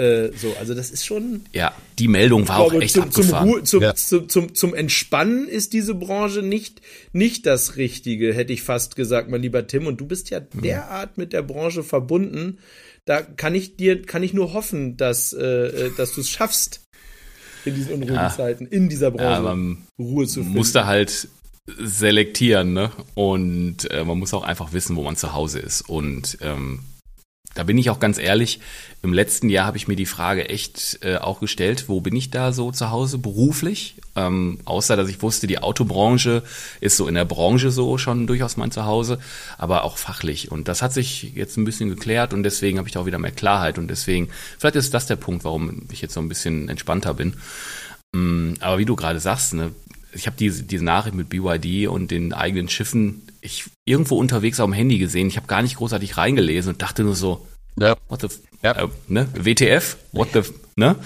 Äh, 0.00 0.32
so, 0.34 0.54
also 0.58 0.72
das 0.72 0.90
ist 0.90 1.04
schon. 1.04 1.42
Ja, 1.52 1.74
die 1.98 2.08
Meldung 2.08 2.48
war 2.48 2.56
glaube, 2.56 2.76
auch 2.78 2.80
echt 2.80 2.94
zum, 2.94 3.02
abgefahren. 3.02 3.50
Zum, 3.50 3.64
zum, 3.66 3.82
ja. 3.82 3.94
zum, 3.94 4.28
zum, 4.30 4.54
zum 4.54 4.74
Entspannen 4.74 5.46
ist 5.46 5.74
diese 5.74 5.94
Branche 5.94 6.42
nicht, 6.42 6.80
nicht 7.12 7.44
das 7.44 7.76
Richtige, 7.76 8.32
hätte 8.32 8.54
ich 8.54 8.62
fast 8.62 8.96
gesagt, 8.96 9.28
mein 9.28 9.42
lieber 9.42 9.66
Tim. 9.66 9.86
Und 9.86 10.00
du 10.00 10.06
bist 10.06 10.30
ja 10.30 10.40
mhm. 10.40 10.62
derart 10.62 11.18
mit 11.18 11.34
der 11.34 11.42
Branche 11.42 11.82
verbunden. 11.82 12.58
Da 13.04 13.20
kann 13.20 13.54
ich 13.54 13.76
dir, 13.76 14.00
kann 14.00 14.22
ich 14.22 14.32
nur 14.32 14.54
hoffen, 14.54 14.96
dass, 14.96 15.34
äh, 15.34 15.44
äh 15.44 15.90
dass 15.94 16.14
du 16.14 16.22
es 16.22 16.30
schaffst, 16.30 16.80
in 17.66 17.74
diesen 17.74 17.92
unruhigen 17.92 18.14
ja. 18.14 18.30
Zeiten, 18.30 18.66
in 18.66 18.88
dieser 18.88 19.10
Branche 19.10 19.42
ja, 19.42 19.76
Ruhe 19.98 20.26
zu 20.26 20.40
finden. 20.40 20.56
Musste 20.56 20.86
halt 20.86 21.28
selektieren, 21.78 22.72
ne? 22.72 22.90
Und 23.14 23.90
äh, 23.90 24.02
man 24.02 24.18
muss 24.18 24.32
auch 24.32 24.44
einfach 24.44 24.72
wissen, 24.72 24.96
wo 24.96 25.02
man 25.02 25.16
zu 25.16 25.34
Hause 25.34 25.58
ist. 25.58 25.82
Und 25.82 26.38
ähm, 26.40 26.80
da 27.54 27.64
bin 27.64 27.76
ich 27.78 27.90
auch 27.90 27.98
ganz 27.98 28.18
ehrlich, 28.18 28.60
im 29.02 29.12
letzten 29.12 29.48
Jahr 29.48 29.66
habe 29.66 29.76
ich 29.76 29.88
mir 29.88 29.96
die 29.96 30.06
Frage 30.06 30.48
echt 30.48 31.00
äh, 31.02 31.16
auch 31.16 31.40
gestellt, 31.40 31.88
wo 31.88 32.00
bin 32.00 32.14
ich 32.14 32.30
da 32.30 32.52
so 32.52 32.70
zu 32.70 32.90
Hause 32.90 33.18
beruflich? 33.18 33.96
Ähm, 34.14 34.60
außer 34.66 34.96
dass 34.96 35.08
ich 35.08 35.20
wusste, 35.22 35.46
die 35.46 35.58
Autobranche 35.58 36.42
ist 36.80 36.96
so 36.96 37.08
in 37.08 37.14
der 37.14 37.24
Branche 37.24 37.70
so 37.70 37.98
schon 37.98 38.26
durchaus 38.26 38.56
mein 38.56 38.70
Zuhause, 38.70 39.18
aber 39.58 39.84
auch 39.84 39.98
fachlich. 39.98 40.52
Und 40.52 40.68
das 40.68 40.80
hat 40.82 40.92
sich 40.92 41.32
jetzt 41.34 41.56
ein 41.56 41.64
bisschen 41.64 41.88
geklärt 41.88 42.32
und 42.32 42.44
deswegen 42.44 42.78
habe 42.78 42.88
ich 42.88 42.94
da 42.94 43.00
auch 43.00 43.06
wieder 43.06 43.18
mehr 43.18 43.32
Klarheit 43.32 43.78
und 43.78 43.88
deswegen, 43.88 44.28
vielleicht 44.58 44.76
ist 44.76 44.94
das 44.94 45.06
der 45.06 45.16
Punkt, 45.16 45.44
warum 45.44 45.82
ich 45.90 46.02
jetzt 46.02 46.14
so 46.14 46.20
ein 46.20 46.28
bisschen 46.28 46.68
entspannter 46.68 47.14
bin. 47.14 47.34
Ähm, 48.14 48.54
aber 48.60 48.78
wie 48.78 48.84
du 48.84 48.94
gerade 48.94 49.18
sagst, 49.18 49.54
ne, 49.54 49.72
ich 50.12 50.26
habe 50.26 50.36
diese, 50.36 50.62
diese 50.62 50.84
Nachricht 50.84 51.16
mit 51.16 51.28
BYD 51.28 51.88
und 51.88 52.10
den 52.10 52.32
eigenen 52.32 52.68
Schiffen 52.68 53.22
ich 53.40 53.64
irgendwo 53.84 54.16
unterwegs 54.16 54.60
auf 54.60 54.66
dem 54.66 54.72
Handy 54.72 54.98
gesehen. 54.98 55.28
Ich 55.28 55.36
habe 55.36 55.46
gar 55.46 55.62
nicht 55.62 55.76
großartig 55.76 56.16
reingelesen 56.16 56.72
und 56.72 56.82
dachte 56.82 57.02
nur 57.02 57.16
so, 57.16 57.46
ja. 57.78 57.96
what 58.08 58.20
the, 58.22 58.28
ja. 58.62 58.72
Äh, 58.72 58.88
ne? 59.08 59.28
WTF? 59.34 59.96
What 60.12 60.28
the, 60.32 60.42
ne? 60.76 60.96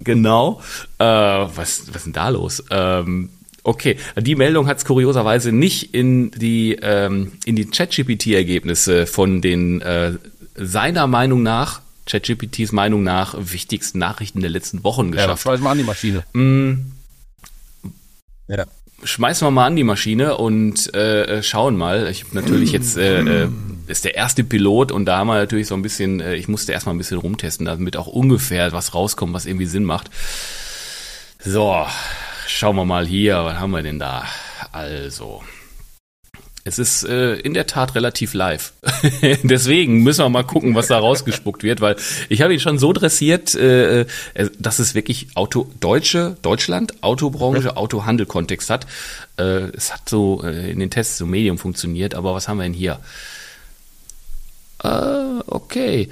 Genau. 0.00 0.60
Äh, 0.98 1.04
was, 1.04 1.88
was 1.88 1.96
ist 1.96 2.06
denn 2.06 2.12
da 2.12 2.28
los? 2.28 2.62
Ähm, 2.70 3.30
okay, 3.62 3.96
die 4.16 4.36
Meldung 4.36 4.66
hat 4.66 4.78
es 4.78 4.84
kurioserweise 4.84 5.52
nicht 5.52 5.94
in 5.94 6.30
die 6.32 6.76
ähm, 6.82 7.32
in 7.44 7.56
die 7.56 7.66
ChatGPT-Ergebnisse 7.66 9.06
von 9.06 9.40
den 9.40 9.80
äh, 9.80 10.14
seiner 10.56 11.06
Meinung 11.06 11.42
nach 11.42 11.80
ChatGPTs 12.06 12.72
Meinung 12.72 13.02
nach 13.02 13.34
wichtigsten 13.38 13.98
Nachrichten 13.98 14.40
der 14.40 14.50
letzten 14.50 14.84
Wochen 14.84 15.10
geschafft. 15.10 15.46
Ja, 15.46 15.56
mal 15.58 15.70
an 15.70 15.78
die 15.78 15.84
Maschine. 15.84 16.24
Mm, 16.34 16.92
ja 18.48 18.66
schmeißen 19.02 19.46
wir 19.46 19.50
mal 19.50 19.66
an 19.66 19.76
die 19.76 19.84
Maschine 19.84 20.36
und 20.36 20.92
äh, 20.94 21.42
schauen 21.42 21.76
mal. 21.76 22.08
Ich 22.08 22.24
habe 22.24 22.34
natürlich 22.34 22.72
jetzt 22.72 22.96
äh, 22.96 23.44
äh, 23.44 23.48
ist 23.86 24.04
der 24.04 24.14
erste 24.14 24.44
Pilot 24.44 24.92
und 24.92 25.04
da 25.06 25.18
haben 25.18 25.26
wir 25.26 25.34
natürlich 25.34 25.66
so 25.66 25.74
ein 25.74 25.82
bisschen, 25.82 26.20
äh, 26.20 26.34
ich 26.34 26.48
musste 26.48 26.72
erstmal 26.72 26.94
ein 26.94 26.98
bisschen 26.98 27.18
rumtesten, 27.18 27.66
damit 27.66 27.96
auch 27.96 28.06
ungefähr 28.06 28.72
was 28.72 28.94
rauskommt, 28.94 29.34
was 29.34 29.46
irgendwie 29.46 29.66
Sinn 29.66 29.84
macht. 29.84 30.10
So, 31.38 31.86
schauen 32.46 32.76
wir 32.76 32.84
mal 32.84 33.06
hier, 33.06 33.44
was 33.44 33.58
haben 33.58 33.72
wir 33.72 33.82
denn 33.82 33.98
da? 33.98 34.24
Also, 34.72 35.42
es 36.64 36.78
ist 36.78 37.04
äh, 37.04 37.34
in 37.34 37.52
der 37.52 37.66
Tat 37.66 37.94
relativ 37.94 38.32
live. 38.32 38.72
Deswegen 39.42 40.02
müssen 40.02 40.24
wir 40.24 40.30
mal 40.30 40.44
gucken, 40.44 40.74
was 40.74 40.86
da 40.86 40.98
rausgespuckt 40.98 41.62
wird, 41.62 41.82
weil 41.82 41.96
ich 42.30 42.40
habe 42.40 42.54
ihn 42.54 42.60
schon 42.60 42.78
so 42.78 42.94
dressiert, 42.94 43.54
äh, 43.54 44.00
äh, 44.00 44.06
dass 44.58 44.78
es 44.78 44.94
wirklich 44.94 45.28
Auto 45.34 45.70
deutsche 45.80 46.38
Deutschland 46.40 47.02
Autobranche 47.02 47.76
Autohandel 47.76 48.24
Kontext 48.24 48.70
hat. 48.70 48.86
Äh, 49.36 49.68
es 49.76 49.92
hat 49.92 50.08
so 50.08 50.42
äh, 50.42 50.70
in 50.70 50.78
den 50.78 50.90
Tests 50.90 51.18
so 51.18 51.26
Medium 51.26 51.58
funktioniert, 51.58 52.14
aber 52.14 52.34
was 52.34 52.48
haben 52.48 52.56
wir 52.56 52.64
denn 52.64 52.72
hier? 52.72 52.98
Äh, 54.82 54.88
okay, 55.46 56.08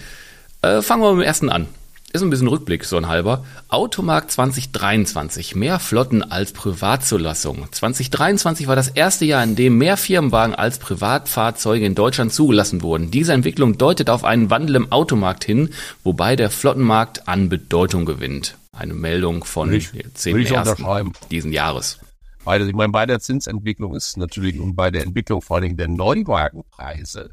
äh, 0.60 0.82
fangen 0.82 1.02
wir 1.02 1.14
mit 1.14 1.22
dem 1.22 1.26
ersten 1.26 1.48
an 1.48 1.66
ist 2.12 2.22
ein 2.22 2.30
bisschen 2.30 2.48
Rückblick, 2.48 2.84
so 2.84 2.96
ein 2.96 3.08
halber. 3.08 3.44
Automarkt 3.68 4.30
2023. 4.30 5.54
Mehr 5.54 5.78
Flotten 5.78 6.22
als 6.22 6.52
Privatzulassung. 6.52 7.66
2023 7.70 8.66
war 8.66 8.76
das 8.76 8.88
erste 8.88 9.24
Jahr, 9.24 9.42
in 9.42 9.56
dem 9.56 9.78
mehr 9.78 9.96
Firmenwagen 9.96 10.54
als 10.54 10.78
Privatfahrzeuge 10.78 11.86
in 11.86 11.94
Deutschland 11.94 12.32
zugelassen 12.32 12.82
wurden. 12.82 13.10
Diese 13.10 13.32
Entwicklung 13.32 13.78
deutet 13.78 14.10
auf 14.10 14.24
einen 14.24 14.50
Wandel 14.50 14.76
im 14.76 14.92
Automarkt 14.92 15.44
hin, 15.44 15.70
wobei 16.04 16.36
der 16.36 16.50
Flottenmarkt 16.50 17.28
an 17.28 17.48
Bedeutung 17.48 18.04
gewinnt. 18.04 18.58
Eine 18.72 18.94
Meldung 18.94 19.44
von 19.44 19.72
ich, 19.72 19.88
10.1. 19.88 21.12
diesen 21.30 21.52
Jahres. 21.52 21.98
Weil, 22.44 22.68
ich 22.68 22.74
meine, 22.74 22.92
bei 22.92 23.06
der 23.06 23.20
Zinsentwicklung 23.20 23.94
ist 23.94 24.16
natürlich 24.16 24.58
und 24.58 24.74
bei 24.74 24.90
der 24.90 25.02
Entwicklung 25.02 25.40
vor 25.40 25.58
allem 25.58 25.76
der 25.76 25.88
Neuwagenpreise 25.88 27.30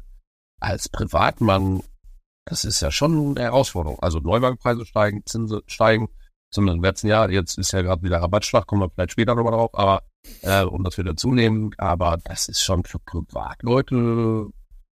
als 0.60 0.88
Privatmann 0.88 1.82
das 2.50 2.64
ist 2.64 2.80
ja 2.80 2.90
schon 2.90 3.36
eine 3.36 3.46
Herausforderung. 3.46 3.98
Also 4.00 4.18
Neuwagenpreise 4.18 4.84
steigen, 4.84 5.24
Zinsen 5.24 5.60
steigen, 5.68 6.08
zumindest 6.50 6.76
im 6.76 6.82
letzten 6.82 7.06
Jahr. 7.06 7.30
Jetzt 7.30 7.56
ist 7.58 7.72
ja 7.72 7.80
gerade 7.80 8.02
wieder 8.02 8.18
Rabattschlag, 8.18 8.66
kommen 8.66 8.82
wir 8.82 8.90
vielleicht 8.90 9.12
später 9.12 9.36
nochmal 9.36 9.52
drauf, 9.52 9.70
aber 9.72 10.02
äh, 10.42 10.64
um 10.64 10.82
das 10.82 10.98
wieder 10.98 11.16
zunehmen. 11.16 11.70
Aber 11.78 12.18
das 12.24 12.48
ist 12.48 12.62
schon 12.62 12.84
für 12.84 12.98
Privatleute 12.98 14.48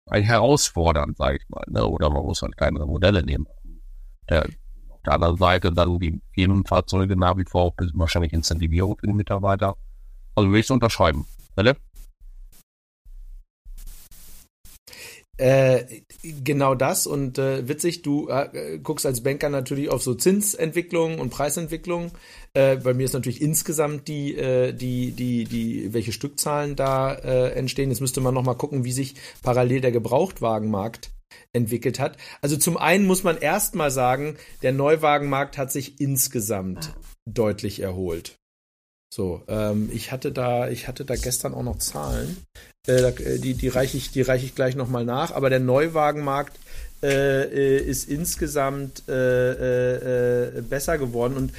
ein 0.07 0.23
herausfordernd, 0.23 1.17
sage 1.17 1.37
ich 1.37 1.49
mal. 1.49 1.63
Ne? 1.67 1.85
Oder 1.85 2.09
man 2.09 2.23
muss 2.23 2.41
halt 2.41 2.57
kleinere 2.57 2.85
Modelle 2.85 3.23
nehmen. 3.23 3.47
Der, 4.29 4.45
auf 4.89 5.01
der 5.05 5.13
anderen 5.13 5.37
Seite 5.37 5.71
dann 5.71 5.97
die 5.99 6.21
Firmenfahrzeuge 6.33 7.15
nach 7.15 7.37
wie 7.37 7.45
vor 7.45 7.63
auch 7.63 7.73
wahrscheinlich 7.93 8.33
Incentivierung 8.33 8.97
für 8.99 9.07
die 9.07 9.13
Mitarbeiter. 9.13 9.77
Also 10.35 10.51
will 10.51 10.59
ich 10.59 10.65
es 10.65 10.71
unterschreiben. 10.71 11.25
Philipp? 11.55 11.77
Äh, 15.38 16.02
genau 16.43 16.76
das 16.76 17.08
und 17.08 17.38
äh, 17.38 17.67
witzig, 17.67 18.04
du 18.04 18.30
äh, 18.30 18.80
guckst 18.82 19.06
als 19.06 19.21
Banker 19.21 19.50
natürlich 19.50 19.89
auf 19.89 20.02
so 20.02 20.13
Zinsentwicklung 20.13 21.19
und 21.19 21.30
Preisentwicklung. 21.30 22.12
Äh, 22.54 22.78
bei 22.78 22.93
mir 22.93 23.04
ist 23.04 23.13
natürlich 23.13 23.41
insgesamt 23.41 24.08
die, 24.08 24.36
äh, 24.36 24.71
die, 24.71 25.12
die, 25.12 25.43
die, 25.43 25.93
welche 25.93 26.13
Stückzahlen 26.13 26.78
da 26.78 27.13
äh, 27.13 27.50
entstehen. 27.52 27.89
Jetzt 27.89 28.00
müsste 28.00 28.21
man 28.21 28.34
nochmal 28.34 28.56
gucken, 28.56 28.86
wie 28.86 28.93
sich 28.93 29.15
parallel 29.43 29.82
der 29.82 29.91
Gebrauchtwagenmarkt 29.91 31.12
entwickelt 31.52 32.00
hat. 32.00 32.17
Also 32.41 32.56
zum 32.56 32.78
einen 32.78 33.06
muss 33.06 33.24
man 33.24 33.38
erstmal 33.38 33.91
sagen, 33.91 34.38
der 34.62 34.71
Neuwagenmarkt 34.71 35.58
hat 35.58 35.69
sich 35.69 36.00
insgesamt 36.00 36.93
deutlich 37.26 37.82
erholt. 37.82 38.38
So, 39.15 39.43
ähm, 39.47 39.89
ich 39.93 40.12
hatte 40.12 40.34
da, 40.34 40.67
ich 40.67 40.89
hatte 40.89 41.06
da 41.06 41.15
gestern 41.15 41.54
auch 41.54 41.63
noch 41.63 41.78
Zahlen. 41.78 42.36
Äh, 42.86 42.95
äh 42.95 43.39
die 43.39 43.54
die 43.54 43.69
reiche 43.69 43.95
ich, 43.95 44.12
die 44.12 44.21
reiche 44.21 44.45
ich 44.45 44.56
gleich 44.56 44.75
nochmal 44.75 45.06
nach. 45.06 45.32
Aber 45.32 45.49
der 45.49 45.62
Neuwagenmarkt 45.62 46.60
äh, 47.01 47.43
äh 47.43 47.78
ist 47.78 48.10
insgesamt 48.10 49.08
äh, 49.08 50.58
äh, 50.58 50.62
besser 50.63 50.97
geworden. 50.97 51.38
Und 51.38 51.54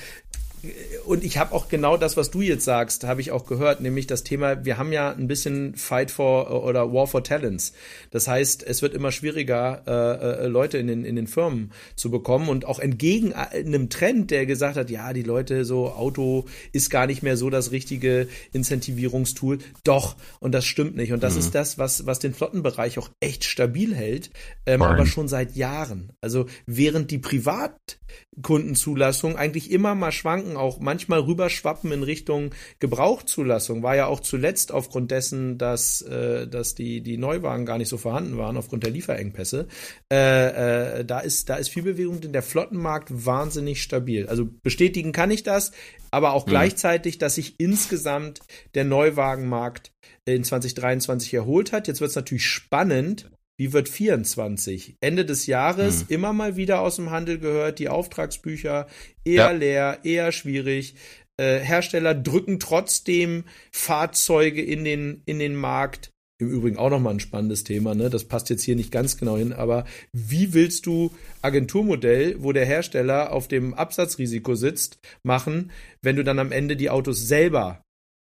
und 1.06 1.24
ich 1.24 1.38
habe 1.38 1.54
auch 1.54 1.68
genau 1.68 1.96
das, 1.96 2.16
was 2.16 2.30
du 2.30 2.40
jetzt 2.40 2.64
sagst, 2.64 3.04
habe 3.04 3.20
ich 3.20 3.30
auch 3.30 3.46
gehört, 3.46 3.80
nämlich 3.80 4.06
das 4.06 4.24
Thema, 4.24 4.64
wir 4.64 4.78
haben 4.78 4.92
ja 4.92 5.12
ein 5.12 5.28
bisschen 5.28 5.74
Fight 5.74 6.10
for 6.10 6.64
oder 6.64 6.92
War 6.92 7.06
for 7.06 7.22
Talents. 7.22 7.72
Das 8.10 8.28
heißt, 8.28 8.62
es 8.62 8.82
wird 8.82 8.94
immer 8.94 9.12
schwieriger, 9.12 9.82
äh, 9.86 10.44
äh, 10.44 10.46
Leute 10.46 10.78
in 10.78 10.86
den, 10.86 11.04
in 11.04 11.16
den 11.16 11.26
Firmen 11.26 11.72
zu 11.94 12.10
bekommen 12.10 12.48
und 12.48 12.64
auch 12.64 12.78
entgegen 12.78 13.32
einem 13.32 13.90
Trend, 13.90 14.30
der 14.30 14.46
gesagt 14.46 14.76
hat, 14.76 14.90
ja, 14.90 15.12
die 15.12 15.22
Leute 15.22 15.64
so, 15.64 15.90
Auto 15.90 16.46
ist 16.72 16.90
gar 16.90 17.06
nicht 17.06 17.22
mehr 17.22 17.36
so 17.36 17.50
das 17.50 17.72
richtige 17.72 18.28
Incentivierungstool. 18.52 19.58
Doch, 19.84 20.16
und 20.40 20.52
das 20.52 20.64
stimmt 20.64 20.96
nicht. 20.96 21.12
Und 21.12 21.22
das 21.22 21.34
mhm. 21.34 21.40
ist 21.40 21.54
das, 21.54 21.78
was, 21.78 22.06
was 22.06 22.18
den 22.18 22.34
Flottenbereich 22.34 22.98
auch 22.98 23.10
echt 23.20 23.44
stabil 23.44 23.94
hält, 23.94 24.30
ähm, 24.66 24.82
aber 24.82 25.06
schon 25.06 25.28
seit 25.28 25.56
Jahren. 25.56 26.12
Also 26.20 26.46
während 26.66 27.10
die 27.10 27.18
Privatkundenzulassung 27.18 29.36
eigentlich 29.36 29.70
immer 29.70 29.94
mal 29.94 30.12
schwanken, 30.12 30.55
auch 30.56 30.80
manchmal 30.80 31.20
rüberschwappen 31.20 31.92
in 31.92 32.02
Richtung 32.02 32.50
Gebrauchzulassung. 32.80 33.82
War 33.82 33.96
ja 33.96 34.06
auch 34.06 34.20
zuletzt 34.20 34.72
aufgrund 34.72 35.10
dessen, 35.10 35.58
dass, 35.58 36.02
äh, 36.02 36.48
dass 36.48 36.74
die, 36.74 37.02
die 37.02 37.18
Neuwagen 37.18 37.66
gar 37.66 37.78
nicht 37.78 37.88
so 37.88 37.98
vorhanden 37.98 38.36
waren, 38.38 38.56
aufgrund 38.56 38.82
der 38.82 38.90
Lieferengpässe. 38.90 39.68
Äh, 40.12 41.00
äh, 41.00 41.04
da, 41.04 41.20
ist, 41.20 41.48
da 41.48 41.56
ist 41.56 41.68
viel 41.68 41.82
Bewegung, 41.82 42.20
denn 42.20 42.32
der 42.32 42.42
Flottenmarkt 42.42 43.26
wahnsinnig 43.26 43.82
stabil. 43.82 44.26
Also 44.26 44.48
bestätigen 44.62 45.12
kann 45.12 45.30
ich 45.30 45.42
das, 45.42 45.72
aber 46.10 46.32
auch 46.32 46.46
mhm. 46.46 46.50
gleichzeitig, 46.50 47.18
dass 47.18 47.36
sich 47.36 47.60
insgesamt 47.60 48.40
der 48.74 48.84
Neuwagenmarkt 48.84 49.92
in 50.24 50.44
2023 50.44 51.34
erholt 51.34 51.72
hat. 51.72 51.88
Jetzt 51.88 52.00
wird 52.00 52.10
es 52.10 52.16
natürlich 52.16 52.46
spannend, 52.46 53.30
wie 53.56 53.72
wird 53.72 53.88
24? 53.88 54.96
Ende 55.00 55.24
des 55.24 55.46
Jahres 55.46 56.00
hm. 56.00 56.06
immer 56.08 56.32
mal 56.32 56.56
wieder 56.56 56.80
aus 56.80 56.96
dem 56.96 57.10
Handel 57.10 57.38
gehört, 57.38 57.78
die 57.78 57.88
Auftragsbücher 57.88 58.86
eher 59.24 59.34
ja. 59.34 59.50
leer, 59.50 59.98
eher 60.04 60.32
schwierig. 60.32 60.94
Äh, 61.38 61.58
Hersteller 61.58 62.14
drücken 62.14 62.60
trotzdem 62.60 63.44
Fahrzeuge 63.70 64.62
in 64.62 64.84
den, 64.84 65.22
in 65.26 65.38
den 65.38 65.54
Markt. 65.54 66.10
Im 66.38 66.50
Übrigen 66.50 66.76
auch 66.76 66.90
nochmal 66.90 67.14
ein 67.14 67.20
spannendes 67.20 67.64
Thema, 67.64 67.94
ne? 67.94 68.10
Das 68.10 68.24
passt 68.24 68.50
jetzt 68.50 68.62
hier 68.62 68.76
nicht 68.76 68.90
ganz 68.90 69.16
genau 69.16 69.38
hin, 69.38 69.54
aber 69.54 69.86
wie 70.12 70.52
willst 70.52 70.84
du 70.84 71.12
Agenturmodell, 71.40 72.42
wo 72.42 72.52
der 72.52 72.66
Hersteller 72.66 73.32
auf 73.32 73.48
dem 73.48 73.72
Absatzrisiko 73.72 74.54
sitzt, 74.54 74.98
machen, 75.22 75.70
wenn 76.02 76.16
du 76.16 76.24
dann 76.24 76.38
am 76.38 76.52
Ende 76.52 76.76
die 76.76 76.90
Autos 76.90 77.26
selber 77.26 77.82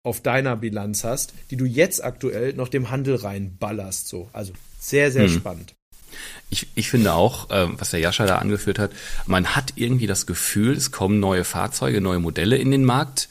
auf 0.05 0.21
deiner 0.21 0.57
Bilanz 0.57 1.03
hast, 1.03 1.35
die 1.51 1.57
du 1.57 1.65
jetzt 1.65 2.05
aktuell 2.05 2.53
noch 2.53 2.69
dem 2.69 2.91
Handel 2.91 3.17
reinballerst, 3.17 4.07
so. 4.07 4.31
Also 4.33 4.53
sehr, 4.88 5.11
sehr 5.11 5.25
hm. 5.25 5.35
spannend. 5.35 5.75
Ich, 6.49 6.68
ich 6.77 6.88
finde 6.88 7.12
auch, 7.14 7.51
äh, 7.51 7.66
was 7.79 7.90
der 7.90 8.01
Jascha 8.01 8.25
da 8.27 8.38
angeführt 8.38 8.79
hat, 8.79 8.92
man 9.27 9.57
hat 9.57 9.72
irgendwie 9.75 10.07
das 10.07 10.27
Gefühl, 10.27 10.77
es 10.77 10.92
kommen 10.92 11.18
neue 11.18 11.44
Fahrzeuge, 11.44 12.01
neue 12.01 12.20
Modelle 12.20 12.57
in 12.57 12.70
den 12.70 12.85
Markt 12.85 13.29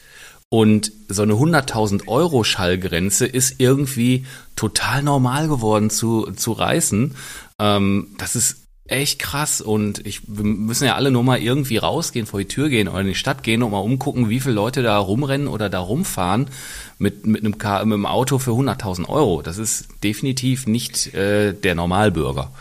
und 0.48 0.92
so 1.08 1.22
eine 1.22 1.32
100.000 1.32 2.06
Euro 2.08 2.44
Schallgrenze 2.44 3.26
ist 3.26 3.54
irgendwie 3.58 4.26
total 4.54 5.02
normal 5.02 5.48
geworden 5.48 5.90
zu, 5.90 6.30
zu 6.32 6.52
reißen. 6.52 7.16
Ähm, 7.58 8.14
das 8.18 8.36
ist 8.36 8.65
echt 8.88 9.18
krass 9.18 9.60
und 9.60 10.06
ich, 10.06 10.22
wir 10.26 10.44
müssen 10.44 10.84
ja 10.84 10.94
alle 10.94 11.10
nur 11.10 11.22
mal 11.22 11.40
irgendwie 11.40 11.76
rausgehen, 11.76 12.26
vor 12.26 12.40
die 12.40 12.48
Tür 12.48 12.68
gehen 12.68 12.88
oder 12.88 13.00
in 13.00 13.06
die 13.06 13.14
Stadt 13.14 13.42
gehen 13.42 13.62
und 13.62 13.70
mal 13.70 13.78
umgucken, 13.78 14.28
wie 14.28 14.40
viele 14.40 14.54
Leute 14.54 14.82
da 14.82 14.98
rumrennen 14.98 15.48
oder 15.48 15.68
da 15.68 15.80
rumfahren 15.80 16.48
mit, 16.98 17.26
mit, 17.26 17.42
einem, 17.42 17.58
Car, 17.58 17.84
mit 17.84 17.94
einem 17.94 18.06
Auto 18.06 18.38
für 18.38 18.52
100.000 18.52 19.08
Euro. 19.08 19.42
Das 19.42 19.58
ist 19.58 19.88
definitiv 20.02 20.66
nicht 20.66 21.14
äh, 21.14 21.52
der 21.52 21.74
Normalbürger. 21.74 22.52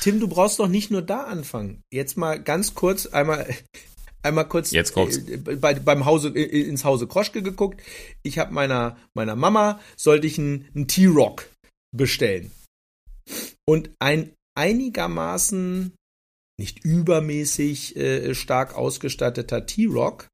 Tim, 0.00 0.20
du 0.20 0.28
brauchst 0.28 0.58
doch 0.58 0.68
nicht 0.68 0.90
nur 0.90 1.02
da 1.02 1.22
anfangen. 1.24 1.82
Jetzt 1.92 2.16
mal 2.16 2.40
ganz 2.40 2.74
kurz 2.74 3.06
einmal 3.06 3.46
einmal 4.22 4.46
kurz 4.46 4.70
Jetzt 4.70 4.92
kommt's. 4.92 5.16
Äh, 5.18 5.38
bei, 5.38 5.74
beim 5.74 6.04
Hause 6.04 6.28
äh, 6.28 6.62
ins 6.62 6.84
Hause 6.84 7.06
Kroschke 7.06 7.42
geguckt. 7.42 7.82
Ich 8.22 8.38
habe 8.38 8.52
meiner 8.52 8.96
meiner 9.14 9.36
Mama 9.36 9.80
sollte 9.96 10.26
ich 10.26 10.38
einen, 10.38 10.68
einen 10.74 10.88
T-Rock 10.88 11.48
bestellen. 11.92 12.50
Und 13.64 13.90
ein 13.98 14.30
einigermaßen 14.56 15.92
nicht 16.58 16.84
übermäßig 16.84 17.96
äh, 17.96 18.34
stark 18.34 18.74
ausgestatteter 18.74 19.66
T-Rock 19.66 20.28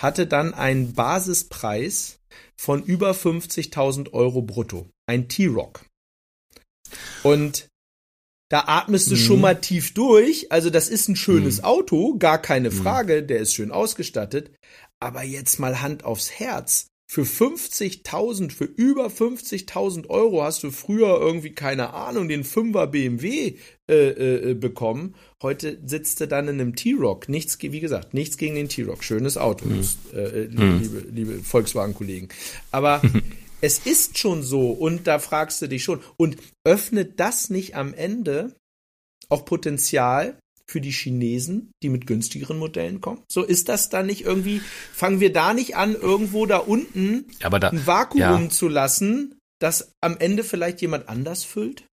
hatte 0.00 0.26
dann 0.26 0.54
einen 0.54 0.92
Basispreis 0.92 2.18
von 2.56 2.82
über 2.82 3.12
50.000 3.12 4.12
Euro 4.12 4.42
brutto. 4.42 4.88
Ein 5.06 5.28
T-Rock. 5.28 5.86
Und 7.22 7.68
da 8.50 8.64
atmest 8.66 9.10
du 9.10 9.14
mhm. 9.14 9.18
schon 9.18 9.40
mal 9.40 9.60
tief 9.60 9.94
durch. 9.94 10.52
Also 10.52 10.70
das 10.70 10.88
ist 10.88 11.08
ein 11.08 11.16
schönes 11.16 11.58
mhm. 11.58 11.64
Auto, 11.64 12.18
gar 12.18 12.40
keine 12.40 12.70
mhm. 12.70 12.74
Frage, 12.74 13.22
der 13.22 13.38
ist 13.38 13.54
schön 13.54 13.70
ausgestattet. 13.70 14.54
Aber 15.00 15.22
jetzt 15.22 15.58
mal 15.58 15.80
Hand 15.80 16.04
aufs 16.04 16.30
Herz 16.30 16.88
für 17.06 17.22
50.000, 17.22 18.50
für 18.50 18.64
über 18.64 19.06
50.000 19.06 20.08
Euro 20.08 20.42
hast 20.42 20.62
du 20.62 20.70
früher 20.70 21.20
irgendwie, 21.20 21.52
keine 21.52 21.92
Ahnung, 21.92 22.28
den 22.28 22.44
5er 22.44 22.86
BMW 22.86 23.56
äh, 23.88 24.50
äh, 24.50 24.54
bekommen. 24.54 25.14
Heute 25.42 25.78
sitzt 25.84 26.20
du 26.20 26.26
dann 26.26 26.48
in 26.48 26.60
einem 26.60 26.74
T-Rock. 26.74 27.28
Nichts, 27.28 27.58
wie 27.60 27.80
gesagt, 27.80 28.14
nichts 28.14 28.38
gegen 28.38 28.54
den 28.54 28.68
T-Rock. 28.68 29.04
Schönes 29.04 29.36
Auto, 29.36 29.66
mhm. 29.66 29.84
äh, 30.14 30.48
mhm. 30.48 30.80
liebe, 30.80 31.06
liebe 31.10 31.42
Volkswagen-Kollegen. 31.42 32.28
Aber 32.70 33.02
es 33.60 33.80
ist 33.80 34.18
schon 34.18 34.42
so 34.42 34.70
und 34.70 35.06
da 35.06 35.18
fragst 35.18 35.60
du 35.60 35.68
dich 35.68 35.84
schon. 35.84 36.00
Und 36.16 36.38
öffnet 36.64 37.20
das 37.20 37.50
nicht 37.50 37.76
am 37.76 37.92
Ende 37.92 38.56
auch 39.28 39.44
Potenzial 39.44 40.38
für 40.70 40.80
die 40.80 40.92
Chinesen, 40.92 41.72
die 41.82 41.88
mit 41.88 42.06
günstigeren 42.06 42.58
Modellen 42.58 43.00
kommen? 43.00 43.22
So 43.28 43.42
ist 43.42 43.68
das 43.68 43.88
dann 43.88 44.06
nicht 44.06 44.22
irgendwie, 44.22 44.60
fangen 44.92 45.20
wir 45.20 45.32
da 45.32 45.54
nicht 45.54 45.76
an, 45.76 45.94
irgendwo 45.94 46.46
da 46.46 46.58
unten 46.58 47.26
da, 47.40 47.48
ein 47.48 47.86
Vakuum 47.86 48.20
ja. 48.20 48.48
zu 48.50 48.68
lassen, 48.68 49.38
das 49.60 49.92
am 50.00 50.16
Ende 50.18 50.44
vielleicht 50.44 50.80
jemand 50.80 51.08
anders 51.08 51.44
füllt? 51.44 51.84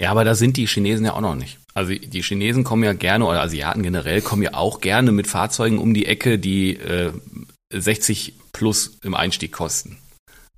Ja, 0.00 0.10
aber 0.10 0.24
da 0.24 0.34
sind 0.34 0.56
die 0.56 0.66
Chinesen 0.66 1.06
ja 1.06 1.14
auch 1.14 1.20
noch 1.20 1.34
nicht. 1.34 1.58
Also 1.74 1.92
die 1.92 2.22
Chinesen 2.22 2.62
kommen 2.62 2.84
ja 2.84 2.92
gerne, 2.92 3.26
oder 3.26 3.42
Asiaten 3.42 3.82
generell 3.82 4.22
kommen 4.22 4.42
ja 4.42 4.54
auch 4.54 4.80
gerne 4.80 5.10
mit 5.10 5.26
Fahrzeugen 5.26 5.78
um 5.78 5.94
die 5.94 6.06
Ecke, 6.06 6.38
die 6.38 6.76
äh, 6.76 7.12
60 7.72 8.34
plus 8.52 8.98
im 9.02 9.14
Einstieg 9.14 9.52
kosten. 9.52 9.98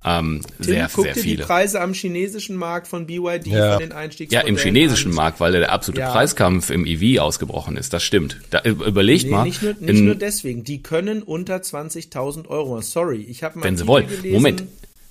Ähm, 0.05 0.41
Tim, 0.57 0.65
sehr, 0.65 0.89
guck 0.93 1.05
sehr 1.05 1.13
dir 1.15 1.21
viele. 1.21 1.37
die 1.37 1.43
Preise 1.43 1.81
am 1.81 1.93
chinesischen 1.93 2.55
Markt 2.55 2.87
von 2.87 3.07
BYD 3.07 3.47
ja. 3.47 3.73
von 3.73 3.81
den 3.81 3.91
Einstiegsmodellen 3.91 4.47
Ja, 4.47 4.49
im 4.49 4.57
chinesischen 4.57 5.11
an. 5.11 5.15
Markt, 5.15 5.39
weil 5.39 5.51
der 5.53 5.71
absolute 5.71 6.01
ja. 6.01 6.11
Preiskampf 6.11 6.69
im 6.69 6.85
EV 6.85 7.19
ausgebrochen 7.19 7.77
ist. 7.77 7.93
Das 7.93 8.03
stimmt. 8.03 8.39
Da, 8.51 8.61
überlegt 8.61 9.25
nee, 9.25 9.31
mal. 9.31 9.43
Nicht, 9.43 9.63
nur, 9.63 9.73
nicht 9.73 9.89
in, 9.89 10.05
nur 10.05 10.15
deswegen. 10.15 10.63
Die 10.63 10.83
können 10.83 11.23
unter 11.23 11.57
20.000 11.57 12.47
Euro. 12.47 12.79
Sorry, 12.81 13.21
ich 13.21 13.43
habe 13.43 13.59
mal 13.59 13.65
Wenn 13.65 13.77
sie 13.77 13.87
wollen. 13.87 14.07
Gelesen. 14.07 14.31
Moment. 14.31 14.63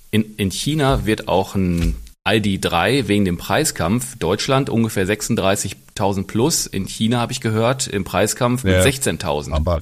In, 0.09 0.35
in 0.37 0.51
China 0.51 1.05
wird 1.05 1.27
auch 1.27 1.55
ein 1.55 1.95
ID3 2.25 3.07
wegen 3.07 3.25
dem 3.25 3.37
Preiskampf. 3.37 4.17
Deutschland 4.17 4.69
ungefähr 4.69 5.05
36.000 5.05 6.27
plus. 6.27 6.65
In 6.65 6.87
China 6.87 7.19
habe 7.19 7.33
ich 7.33 7.41
gehört, 7.41 7.87
im 7.87 8.05
Preiskampf 8.05 8.63
ja. 8.63 8.83
mit 8.83 8.93
16.000. 8.93 9.51
Aber 9.51 9.81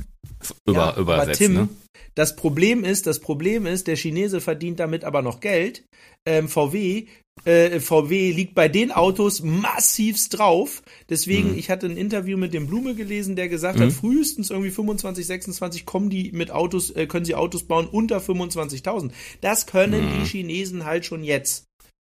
über, 0.65 0.93
ja, 0.95 0.97
übersetzt. 0.97 1.41
Aber 1.41 1.47
Tim, 1.47 1.53
ne? 1.53 1.69
Das 2.15 2.35
Problem 2.35 2.83
ist, 2.83 3.07
das 3.07 3.19
Problem 3.19 3.65
ist, 3.65 3.87
der 3.87 3.95
Chinese 3.95 4.41
verdient 4.41 4.79
damit 4.79 5.03
aber 5.03 5.21
noch 5.21 5.39
Geld. 5.39 5.83
Ähm, 6.25 6.47
VW, 6.47 7.05
äh, 7.43 7.79
VW 7.79 8.31
liegt 8.31 8.55
bei 8.55 8.67
den 8.69 8.91
Autos 8.91 9.41
massivst 9.43 10.37
drauf. 10.37 10.81
Deswegen, 11.09 11.51
mhm. 11.51 11.57
ich 11.57 11.69
hatte 11.69 11.85
ein 11.87 11.97
Interview 11.97 12.37
mit 12.37 12.53
dem 12.53 12.67
Blume 12.67 12.95
gelesen, 12.95 13.35
der 13.35 13.49
gesagt 13.49 13.77
mhm. 13.77 13.83
hat, 13.83 13.91
frühestens 13.91 14.49
irgendwie 14.49 14.71
25, 14.71 15.25
26 15.25 15.85
kommen 15.85 16.09
die 16.09 16.31
mit 16.31 16.51
Autos, 16.51 16.91
äh, 16.91 17.05
können 17.07 17.25
sie 17.25 17.35
Autos 17.35 17.63
bauen 17.63 17.87
unter 17.87 18.19
25.000. 18.19 19.11
Das 19.41 19.67
können 19.67 20.05
mhm. 20.05 20.19
die 20.19 20.25
Chinesen 20.25 20.85
halt 20.85 21.05
schon 21.05 21.23
jetzt. 21.23 21.65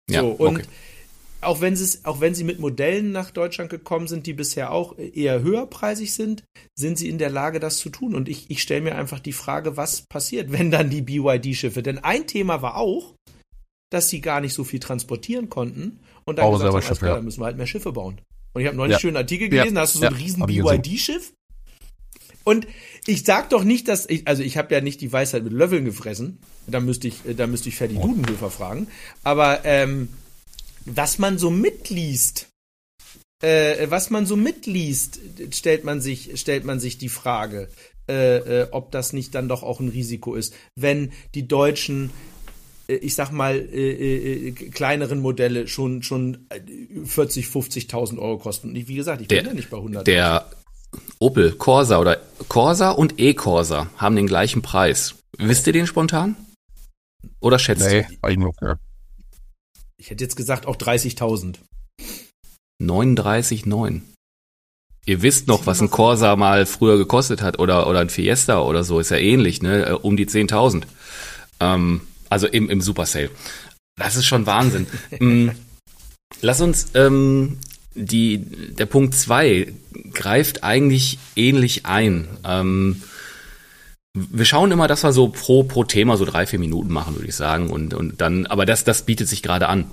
So, 0.09 0.15
ja, 0.15 0.23
okay. 0.23 0.43
und 0.43 0.69
auch 1.41 1.61
wenn 1.61 1.75
sie 1.75 1.99
auch 2.03 2.19
wenn 2.19 2.33
sie 2.33 2.43
mit 2.43 2.59
Modellen 2.59 3.11
nach 3.11 3.31
Deutschland 3.31 3.69
gekommen 3.69 4.07
sind, 4.07 4.25
die 4.25 4.33
bisher 4.33 4.71
auch 4.71 4.97
eher 4.97 5.41
höherpreisig 5.41 6.13
sind, 6.13 6.43
sind 6.75 6.97
sie 6.97 7.09
in 7.09 7.17
der 7.17 7.29
Lage, 7.29 7.59
das 7.59 7.77
zu 7.77 7.89
tun. 7.89 8.15
Und 8.15 8.29
ich, 8.29 8.49
ich 8.49 8.61
stelle 8.61 8.81
mir 8.81 8.95
einfach 8.95 9.19
die 9.19 9.33
Frage, 9.33 9.77
was 9.77 10.01
passiert, 10.01 10.51
wenn 10.51 10.71
dann 10.71 10.89
die 10.89 11.01
BYD-Schiffe? 11.01 11.83
Denn 11.83 11.99
ein 11.99 12.27
Thema 12.27 12.61
war 12.61 12.77
auch, 12.77 13.13
dass 13.89 14.09
sie 14.09 14.21
gar 14.21 14.41
nicht 14.41 14.53
so 14.53 14.63
viel 14.63 14.79
transportieren 14.79 15.49
konnten 15.49 15.99
und 16.25 16.37
dann 16.37 16.45
auch 16.45 16.53
gesagt 16.53 16.73
haben, 16.73 16.81
Schiff, 16.83 17.01
ja. 17.01 17.21
müssen 17.21 17.41
wir 17.41 17.45
halt 17.45 17.57
mehr 17.57 17.67
Schiffe 17.67 17.91
bauen. 17.91 18.19
Und 18.53 18.61
ich 18.61 18.67
habe 18.67 18.75
neulich 18.75 18.91
ja. 18.91 18.97
einen 18.97 19.01
schönen 19.01 19.17
Artikel 19.17 19.49
gelesen, 19.49 19.69
ja. 19.69 19.73
da 19.75 19.81
hast 19.81 19.95
du 19.95 19.99
so 19.99 20.05
ein 20.05 20.13
riesen 20.13 20.45
BYD-Schiff. 20.45 21.33
Und 22.43 22.65
ich 23.05 23.23
sag 23.23 23.49
doch 23.49 23.63
nicht, 23.63 23.89
dass 23.89 24.09
ich, 24.09 24.25
also 24.27 24.41
ich 24.41 24.57
habe 24.57 24.73
ja 24.73 24.79
nicht 24.79 25.01
die 25.01 25.11
Weisheit 25.11 25.43
mit 25.43 25.51
Löffeln 25.51 25.83
gefressen. 25.83 26.39
Da 26.65 26.79
müsste 26.79 27.09
ich, 27.09 27.17
da 27.35 27.45
müsste 27.45 27.67
ich 27.69 27.75
Ferdi 27.75 27.97
oh. 27.97 28.07
Dudenhöfer 28.07 28.49
fragen. 28.49 28.87
Aber 29.23 29.65
ähm, 29.65 30.09
was 30.87 31.19
man 31.19 31.37
so 31.37 31.49
mitliest, 31.49 32.47
äh, 33.43 33.89
was 33.89 34.09
man 34.09 34.25
so 34.25 34.35
mitliest, 34.35 35.19
stellt 35.51 35.83
man 35.83 36.01
sich, 36.01 36.39
stellt 36.39 36.63
man 36.63 36.79
sich 36.79 36.97
die 36.97 37.09
Frage, 37.09 37.69
äh, 38.09 38.37
äh, 38.37 38.67
ob 38.71 38.91
das 38.91 39.13
nicht 39.13 39.35
dann 39.35 39.49
doch 39.49 39.63
auch 39.63 39.79
ein 39.79 39.89
Risiko 39.89 40.35
ist, 40.35 40.53
wenn 40.75 41.11
die 41.35 41.47
Deutschen 41.47 42.11
äh, 42.87 42.95
ich 42.95 43.15
sag 43.15 43.31
mal, 43.31 43.55
äh, 43.55 44.47
äh, 44.47 44.51
kleineren 44.51 45.19
Modelle 45.19 45.67
schon, 45.67 46.03
schon 46.03 46.47
40, 47.05 47.47
50.000 47.47 48.17
Euro 48.17 48.37
kosten. 48.37 48.69
Und 48.69 48.87
wie 48.87 48.95
gesagt, 48.95 49.21
ich 49.21 49.27
bin 49.27 49.45
ja 49.45 49.53
nicht 49.53 49.69
bei 49.69 49.77
100. 49.77 50.07
Der 50.07 50.49
Opel 51.19 51.51
Corsa 51.53 51.99
oder 51.99 52.17
Corsa 52.47 52.91
und 52.91 53.19
E-Corsa 53.19 53.89
haben 53.97 54.15
den 54.15 54.27
gleichen 54.27 54.61
Preis. 54.61 55.15
Wisst 55.37 55.67
ihr 55.67 55.73
den 55.73 55.87
spontan? 55.87 56.35
Oder 57.39 57.59
schätzt 57.59 57.85
nee, 57.85 58.05
ihr? 58.23 58.49
Ja. 58.61 58.79
Ich 59.99 60.09
hätte 60.09 60.23
jetzt 60.23 60.35
gesagt 60.35 60.65
auch 60.65 60.75
30.000. 60.75 61.55
39,9. 62.81 64.01
Ihr 65.05 65.21
wisst 65.21 65.47
noch, 65.47 65.65
was 65.65 65.81
ein 65.81 65.89
Corsa 65.89 66.35
mal 66.35 66.65
früher 66.65 66.97
gekostet 66.97 67.41
hat 67.41 67.59
oder, 67.59 67.87
oder 67.87 68.01
ein 68.01 68.09
Fiesta 68.09 68.61
oder 68.61 68.83
so, 68.83 68.99
ist 68.99 69.09
ja 69.09 69.17
ähnlich, 69.17 69.61
ne? 69.61 69.85
Äh, 69.85 69.91
um 69.93 70.17
die 70.17 70.27
10.000. 70.27 70.83
Ähm, 71.59 72.01
also 72.29 72.45
im, 72.47 72.69
im 72.69 72.81
Super 72.81 73.05
Sale. 73.05 73.31
Das 73.95 74.15
ist 74.15 74.25
schon 74.25 74.45
Wahnsinn. 74.45 74.85
mm, 75.19 75.49
lass 76.41 76.61
uns, 76.61 76.87
ähm, 76.93 77.57
die, 77.95 78.37
der 78.37 78.85
Punkt 78.85 79.15
2 79.15 79.73
greift 80.13 80.63
eigentlich 80.63 81.17
ähnlich 81.35 81.85
ein. 81.85 82.27
Ähm, 82.43 83.01
wir 84.31 84.45
schauen 84.45 84.71
immer, 84.71 84.87
dass 84.87 85.03
wir 85.03 85.11
so 85.11 85.29
pro, 85.29 85.63
pro 85.63 85.83
Thema 85.83 86.17
so 86.17 86.25
drei, 86.25 86.45
vier 86.45 86.59
Minuten 86.59 86.91
machen, 86.91 87.15
würde 87.15 87.27
ich 87.27 87.35
sagen. 87.35 87.69
Und, 87.69 87.93
und 87.93 88.21
dann, 88.21 88.45
aber 88.45 88.65
das, 88.65 88.83
das 88.83 89.03
bietet 89.03 89.27
sich 89.27 89.43
gerade 89.43 89.67
an. 89.67 89.85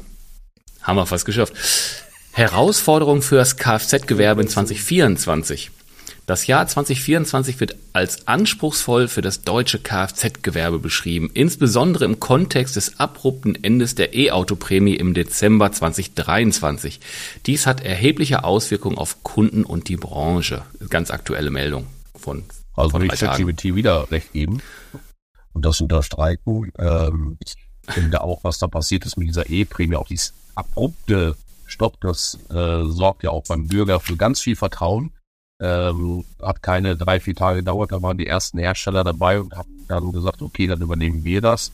Haben 0.83 0.97
wir 0.97 1.07
fast 1.07 1.25
geschafft. 1.25 1.55
Herausforderung 2.33 3.23
für 3.23 3.37
das 3.37 3.57
Kfz-Gewerbe 3.57 4.43
in 4.43 4.49
2024. 4.49 5.71
Das 6.27 6.47
Jahr 6.47 6.67
2024 6.67 7.61
wird 7.61 7.77
als 7.93 8.27
anspruchsvoll 8.27 9.09
für 9.09 9.21
das 9.21 9.43
deutsche 9.43 9.79
Kfz-Gewerbe 9.79 10.79
beschrieben, 10.79 11.31
insbesondere 11.35 12.07
im 12.07 12.19
Kontext 12.19 12.77
des 12.77 12.99
abrupten 12.99 13.63
Endes 13.63 13.95
der 13.95 14.15
E-Auto-Prämie 14.15 14.95
im 14.95 15.13
Dezember 15.13 15.71
2023. 15.71 17.01
Dies 17.45 17.67
hat 17.67 17.85
erhebliche 17.85 18.43
Auswirkungen 18.45 18.97
auf 18.97 19.23
Kunden 19.23 19.65
und 19.65 19.89
die 19.89 19.97
Branche. 19.97 20.63
Ganz 20.89 21.11
aktuelle 21.11 21.51
Meldung 21.51 21.87
von 22.19 22.45
also 22.77 22.93
würde 22.93 23.07
ich 23.07 23.21
ChatGPT 23.21 23.75
wieder 23.75 24.11
recht 24.11 24.33
geben 24.33 24.61
und 25.53 25.65
das 25.65 25.81
unterstreichen. 25.81 26.73
Ähm, 26.79 27.39
ich 27.45 27.55
finde 27.89 28.23
auch, 28.23 28.45
was 28.45 28.59
da 28.59 28.67
passiert 28.67 29.07
ist 29.07 29.17
mit 29.17 29.29
dieser 29.29 29.49
E-Prämie, 29.49 29.97
auch 29.97 30.09
dieses 30.09 30.35
abrupte 30.55 31.37
Stopp, 31.67 32.01
das 32.01 32.39
äh, 32.51 32.85
sorgt 32.85 33.23
ja 33.23 33.31
auch 33.31 33.45
beim 33.45 33.69
Bürger 33.69 34.01
für 34.01 34.17
ganz 34.17 34.41
viel 34.41 34.57
Vertrauen. 34.57 35.13
Ähm, 35.61 36.25
hat 36.43 36.63
keine 36.63 36.97
drei, 36.97 37.21
vier 37.21 37.35
Tage 37.35 37.61
gedauert, 37.61 37.93
da 37.93 38.03
waren 38.03 38.19
die 38.19 38.27
ersten 38.27 38.59
Hersteller 38.59 39.05
dabei 39.05 39.41
und 39.41 39.55
haben 39.55 39.87
dann 39.89 40.13
gesagt, 40.13 40.43
okay, 40.43 40.67
dann 40.67 40.83
übernehmen 40.83 41.25
wir 41.25 41.41
das. 41.41 41.73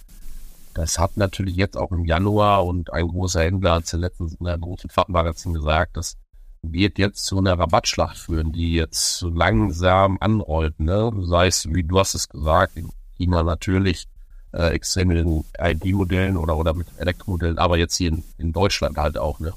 Das 0.74 0.98
hat 0.98 1.16
natürlich 1.16 1.56
jetzt 1.56 1.76
auch 1.76 1.90
im 1.90 2.04
Januar 2.04 2.64
und 2.64 2.92
ein 2.92 3.08
großer 3.08 3.42
Händler 3.42 3.74
hat 3.74 3.92
letztens 3.92 4.34
in 4.34 4.46
einem 4.46 4.60
großen 4.60 4.90
Fachmagazin 4.90 5.54
gesagt, 5.54 5.96
dass 5.96 6.16
wird 6.62 6.98
jetzt 6.98 7.24
zu 7.24 7.38
einer 7.38 7.58
Rabattschlacht 7.58 8.18
führen, 8.18 8.52
die 8.52 8.74
jetzt 8.74 9.22
langsam 9.22 10.18
anrollt. 10.20 10.78
Ne? 10.78 11.12
Sei 11.22 11.46
es, 11.46 11.72
wie 11.72 11.84
du 11.84 11.98
hast 11.98 12.14
es 12.14 12.28
gesagt, 12.28 12.76
in 12.76 12.90
China 13.16 13.42
natürlich 13.42 14.08
äh, 14.52 14.70
extrem 14.70 15.08
mit 15.08 15.18
den 15.18 15.44
ID-Modellen 15.58 16.36
oder, 16.36 16.56
oder 16.56 16.74
mit 16.74 16.86
Elektromodellen, 16.98 17.58
aber 17.58 17.78
jetzt 17.78 17.96
hier 17.96 18.08
in, 18.08 18.24
in 18.38 18.52
Deutschland 18.52 18.96
halt 18.98 19.16
auch. 19.16 19.40
Ne? 19.40 19.52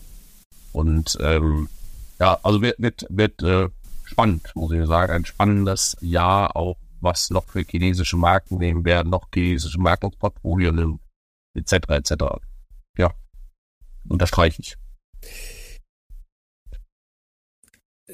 Und 0.71 1.17
ähm, 1.21 1.69
ja, 2.19 2.39
also 2.43 2.61
wird, 2.61 2.79
wird, 2.79 3.05
wird 3.09 3.41
äh, 3.43 3.69
spannend, 4.05 4.51
muss 4.55 4.71
ich 4.71 4.85
sagen. 4.85 5.11
Ein 5.11 5.25
spannendes 5.25 5.97
Jahr 6.01 6.55
auch, 6.55 6.77
was 7.01 7.29
noch 7.29 7.45
für 7.45 7.63
chinesische 7.63 8.17
Marken 8.17 8.57
nehmen 8.57 8.85
werden, 8.85 9.09
noch 9.09 9.27
chinesische 9.33 9.79
Marken 9.79 10.07
ins 10.07 10.15
Portfolio 10.15 10.71
nehmen, 10.71 10.99
etc. 11.53 11.73
etc. 11.89 12.13
Ja, 12.97 13.11
unterstreiche 14.07 14.61
ich. 14.61 14.77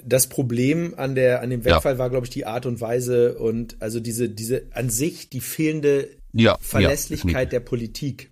Das 0.06 0.28
Problem 0.28 0.94
an 0.98 1.16
der 1.16 1.42
an 1.42 1.50
dem 1.50 1.66
Wegfall 1.66 1.94
ja. 1.94 2.00
war, 2.00 2.10
glaube 2.10 2.26
ich, 2.26 2.32
die 2.32 2.46
Art 2.46 2.66
und 2.66 2.82
Weise 2.82 3.38
und 3.38 3.78
also 3.80 4.00
diese 4.00 4.30
diese 4.30 4.64
an 4.72 4.90
sich 4.90 5.30
die 5.30 5.42
fehlende 5.42 6.10
ja, 6.34 6.58
Verlässlichkeit 6.62 7.48
ja, 7.48 7.50
der 7.52 7.60
Politik 7.60 8.32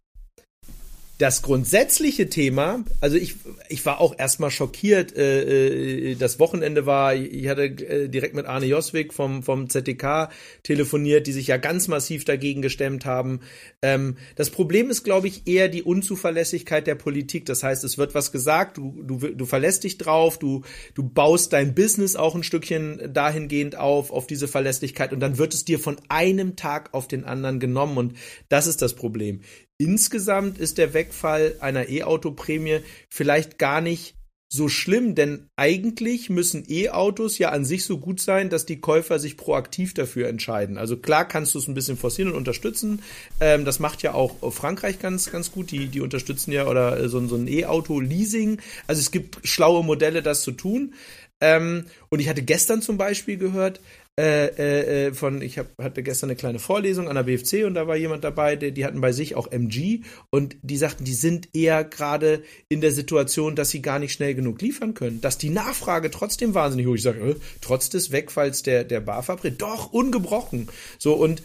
das 1.18 1.42
grundsätzliche 1.42 2.30
Thema, 2.30 2.86
also 3.02 3.18
ich, 3.18 3.36
ich 3.70 3.84
war 3.88 4.00
auch 4.00 4.14
erstmal 4.18 4.52
schockiert, 4.52 5.16
äh, 5.16 6.12
äh, 6.12 6.16
das 6.16 6.40
Wochenende 6.40 6.86
war, 6.86 7.16
ich 7.16 7.48
hatte 7.48 7.64
äh, 7.64 8.08
direkt 8.08 8.36
mit 8.36 8.46
Arne 8.46 8.68
Joswig 8.68 9.14
vom, 9.14 9.42
vom 9.42 9.68
ZDK 9.68 10.30
telefoniert, 10.62 11.26
die 11.26 11.32
sich 11.32 11.48
ja 11.48 11.58
ganz 11.58 11.88
massiv 11.88 12.24
dagegen 12.24 12.62
gestemmt 12.62 13.06
haben. 13.06 13.40
Ähm, 13.82 14.18
das 14.36 14.52
Problem 14.52 14.92
ist, 14.92 15.04
glaube 15.04 15.28
ich, 15.28 15.48
eher 15.48 15.70
die 15.70 15.82
Unzuverlässigkeit 15.82 16.86
der 16.86 16.96
Politik. 16.96 17.48
Das 17.48 17.64
heißt, 17.64 17.84
es 17.84 17.98
wird 17.98 18.14
was 18.14 18.32
gesagt, 18.32 18.78
du, 18.78 19.02
du, 19.02 19.18
du 19.18 19.46
verlässt 19.46 19.86
dich 19.86 19.98
drauf, 19.98 20.38
du, 20.38 20.62
du 20.94 21.02
baust 21.02 21.52
dein 21.52 21.74
Business 21.74 22.16
auch 22.16 22.36
ein 22.36 22.44
Stückchen 22.44 23.12
dahingehend 23.12 23.76
auf, 23.76 24.12
auf 24.12 24.28
diese 24.28 24.48
Verlässlichkeit 24.48 25.14
und 25.14 25.20
dann 25.20 25.40
wird 25.40 25.56
es 25.56 25.66
dir 25.66 25.80
von 25.80 25.98
einem 26.10 26.56
Tag 26.56 26.94
auf 26.94 27.08
den 27.08 27.24
anderen 27.24 27.60
genommen 27.60 27.98
und 27.98 28.14
das 28.50 28.68
ist 28.68 28.84
das 28.84 28.94
Problem. 28.94 29.42
Insgesamt 29.80 30.58
ist 30.58 30.78
der 30.78 30.94
Wegfall 30.94 31.56
einer 31.60 31.90
E-Auto-Prämie 31.90 32.80
vielleicht 33.10 33.60
gar 33.60 33.80
nicht 33.80 34.16
so 34.50 34.70
schlimm, 34.70 35.14
denn 35.14 35.50
eigentlich 35.58 36.30
müssen 36.30 36.64
E-Autos 36.70 37.38
ja 37.38 37.50
an 37.50 37.66
sich 37.66 37.84
so 37.84 37.98
gut 37.98 38.22
sein, 38.22 38.50
dass 38.50 38.66
die 38.66 38.80
Käufer 38.80 39.20
sich 39.20 39.36
proaktiv 39.36 39.94
dafür 39.94 40.30
entscheiden. 40.30 40.78
Also 40.78 40.96
klar 40.96 41.28
kannst 41.28 41.54
du 41.54 41.60
es 41.60 41.68
ein 41.68 41.74
bisschen 41.74 41.98
forcieren 41.98 42.32
und 42.32 42.38
unterstützen. 42.38 43.04
Ähm, 43.42 43.66
das 43.66 43.80
macht 43.80 44.04
ja 44.04 44.14
auch 44.14 44.54
Frankreich 44.54 45.00
ganz, 45.00 45.32
ganz 45.32 45.52
gut. 45.52 45.72
Die, 45.72 45.88
die 45.88 46.00
unterstützen 46.00 46.54
ja 46.54 46.66
oder 46.68 46.98
äh, 46.98 47.10
so, 47.10 47.26
so 47.28 47.36
ein 47.36 47.50
E-Auto-Leasing. 47.50 48.62
Also 48.88 49.02
es 49.02 49.12
gibt 49.12 49.46
schlaue 49.46 49.84
Modelle, 49.84 50.24
das 50.24 50.44
zu 50.44 50.54
tun. 50.54 50.94
Ähm, 51.42 51.86
und 52.10 52.20
ich 52.20 52.30
hatte 52.30 52.42
gestern 52.42 52.82
zum 52.82 52.98
Beispiel 52.98 53.38
gehört, 53.38 53.80
äh, 54.20 54.48
äh, 54.48 55.08
äh, 55.08 55.14
von, 55.14 55.44
ich 55.44 55.60
hab, 55.60 55.68
hatte 55.80 56.02
gestern 56.02 56.32
eine 56.32 56.36
kleine 56.36 56.58
Vorlesung 56.58 57.08
an 57.08 57.16
der 57.16 57.24
BFC 57.24 57.66
und 57.66 57.76
da 57.76 57.86
war 57.86 57.96
jemand 57.96 58.24
dabei, 58.24 58.56
die, 58.56 58.72
die 58.72 58.84
hatten 58.84 59.00
bei 59.00 59.12
sich 59.12 59.36
auch 59.36 59.52
MG 59.52 60.02
und 60.32 60.56
die 60.64 60.78
sagten, 60.78 61.04
die 61.04 61.14
sind 61.14 61.56
eher 61.56 61.84
gerade 61.84 62.42
in 62.68 62.82
der 62.82 62.92
Situation, 62.92 63.56
dass 63.56 63.70
sie 63.70 63.84
gar 63.84 64.00
nicht 64.00 64.14
schnell 64.14 64.34
genug 64.34 64.60
liefern 64.60 64.96
können, 64.96 65.22
dass 65.22 65.38
die 65.38 65.52
Nachfrage 65.52 66.10
trotzdem 66.10 66.56
wahnsinnig 66.56 66.88
hoch. 66.88 66.96
Ich 66.96 67.04
sage, 67.04 67.20
äh, 67.20 67.36
trotz 67.62 67.90
des 67.90 68.12
Wegfalls 68.12 68.64
der, 68.64 68.86
der 68.86 69.02
BAFA-Prämie, 69.02 69.56
doch, 69.56 69.94
ungebrochen. 69.94 70.68
So, 70.98 71.14
und 71.14 71.44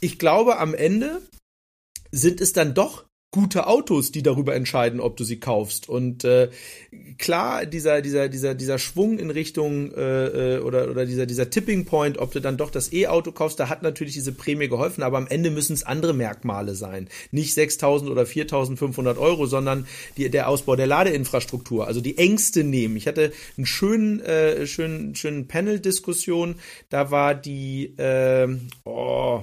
ich 0.00 0.18
glaube, 0.18 0.58
am 0.58 0.74
Ende 0.74 1.22
sind 2.10 2.40
es 2.40 2.52
dann 2.52 2.74
doch 2.74 3.04
gute 3.30 3.66
Autos, 3.66 4.10
die 4.10 4.22
darüber 4.22 4.54
entscheiden, 4.54 5.00
ob 5.00 5.18
du 5.18 5.24
sie 5.24 5.38
kaufst. 5.38 5.88
Und 5.88 6.24
äh, 6.24 6.48
klar, 7.18 7.66
dieser 7.66 8.00
dieser 8.00 8.28
dieser 8.28 8.54
dieser 8.54 8.78
Schwung 8.78 9.18
in 9.18 9.30
Richtung 9.30 9.92
äh, 9.92 10.56
äh, 10.56 10.60
oder 10.60 10.90
oder 10.90 11.04
dieser 11.04 11.26
dieser 11.26 11.50
Tipping 11.50 11.84
Point, 11.84 12.16
ob 12.18 12.32
du 12.32 12.40
dann 12.40 12.56
doch 12.56 12.70
das 12.70 12.90
E-Auto 12.90 13.32
kaufst, 13.32 13.60
da 13.60 13.68
hat 13.68 13.82
natürlich 13.82 14.14
diese 14.14 14.32
Prämie 14.32 14.68
geholfen. 14.68 15.02
Aber 15.02 15.18
am 15.18 15.26
Ende 15.26 15.50
müssen 15.50 15.74
es 15.74 15.84
andere 15.84 16.14
Merkmale 16.14 16.74
sein, 16.74 17.08
nicht 17.30 17.56
6.000 17.56 18.10
oder 18.10 18.22
4.500 18.22 19.18
Euro, 19.18 19.44
sondern 19.44 19.86
die, 20.16 20.30
der 20.30 20.48
Ausbau 20.48 20.74
der 20.74 20.86
Ladeinfrastruktur, 20.86 21.86
also 21.86 22.00
die 22.00 22.16
Ängste 22.16 22.64
nehmen. 22.64 22.96
Ich 22.96 23.06
hatte 23.06 23.32
einen 23.58 23.66
schönen 23.66 24.20
äh, 24.20 24.66
schönen 24.66 25.14
schönen 25.14 25.48
Panel-Diskussion. 25.48 26.54
Da 26.88 27.10
war 27.10 27.34
die 27.34 27.94
äh, 27.98 28.48
oh 28.84 29.42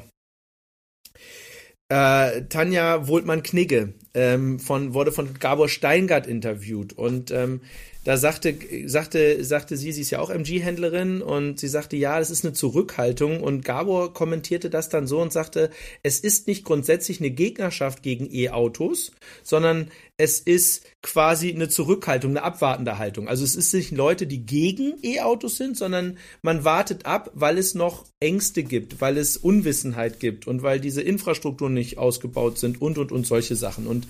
äh, 1.89 2.43
Tanja 2.43 3.07
Wohltmann-Knigge 3.07 3.93
ähm, 4.13 4.59
von, 4.59 4.93
wurde 4.93 5.11
von 5.11 5.33
Gabor 5.39 5.69
Steingart 5.69 6.27
interviewt. 6.27 6.93
Und 6.93 7.31
ähm, 7.31 7.61
da 8.05 8.17
sagte, 8.17 8.55
sagte, 8.85 9.43
sagte 9.43 9.77
sie, 9.77 9.91
sie 9.91 10.01
ist 10.01 10.11
ja 10.11 10.19
auch 10.19 10.29
MG-Händlerin 10.29 11.23
und 11.23 11.59
sie 11.59 11.67
sagte, 11.67 11.97
ja, 11.97 12.19
das 12.19 12.29
ist 12.29 12.45
eine 12.45 12.53
Zurückhaltung 12.53 13.41
und 13.41 13.65
Gabor 13.65 14.13
kommentierte 14.13 14.69
das 14.69 14.89
dann 14.89 15.07
so 15.07 15.19
und 15.19 15.33
sagte, 15.33 15.71
es 16.03 16.19
ist 16.19 16.47
nicht 16.47 16.63
grundsätzlich 16.63 17.19
eine 17.19 17.31
Gegnerschaft 17.31 18.03
gegen 18.03 18.31
E-Autos, 18.31 19.11
sondern 19.41 19.89
es 20.17 20.39
ist 20.39 20.85
quasi 21.01 21.51
eine 21.51 21.67
Zurückhaltung, 21.67 22.29
eine 22.29 22.43
abwartende 22.43 22.99
Haltung. 22.99 23.27
Also 23.27 23.43
es 23.43 23.55
ist 23.55 23.73
nicht 23.73 23.89
Leute, 23.89 24.27
die 24.27 24.45
gegen 24.45 24.93
E-Autos 25.01 25.57
sind, 25.57 25.75
sondern 25.75 26.19
man 26.43 26.63
wartet 26.63 27.07
ab, 27.07 27.31
weil 27.33 27.57
es 27.57 27.73
noch 27.73 28.05
Ängste 28.19 28.61
gibt, 28.61 29.01
weil 29.01 29.17
es 29.17 29.35
Unwissenheit 29.35 30.19
gibt 30.19 30.45
und 30.45 30.61
weil 30.61 30.79
diese 30.79 31.01
Infrastrukturen 31.01 31.73
nicht 31.73 31.97
ausgebaut 31.97 32.59
sind 32.59 32.79
und 32.79 32.99
und 32.99 33.11
und 33.11 33.25
solche 33.25 33.55
Sachen. 33.55 33.87
Und 33.87 34.07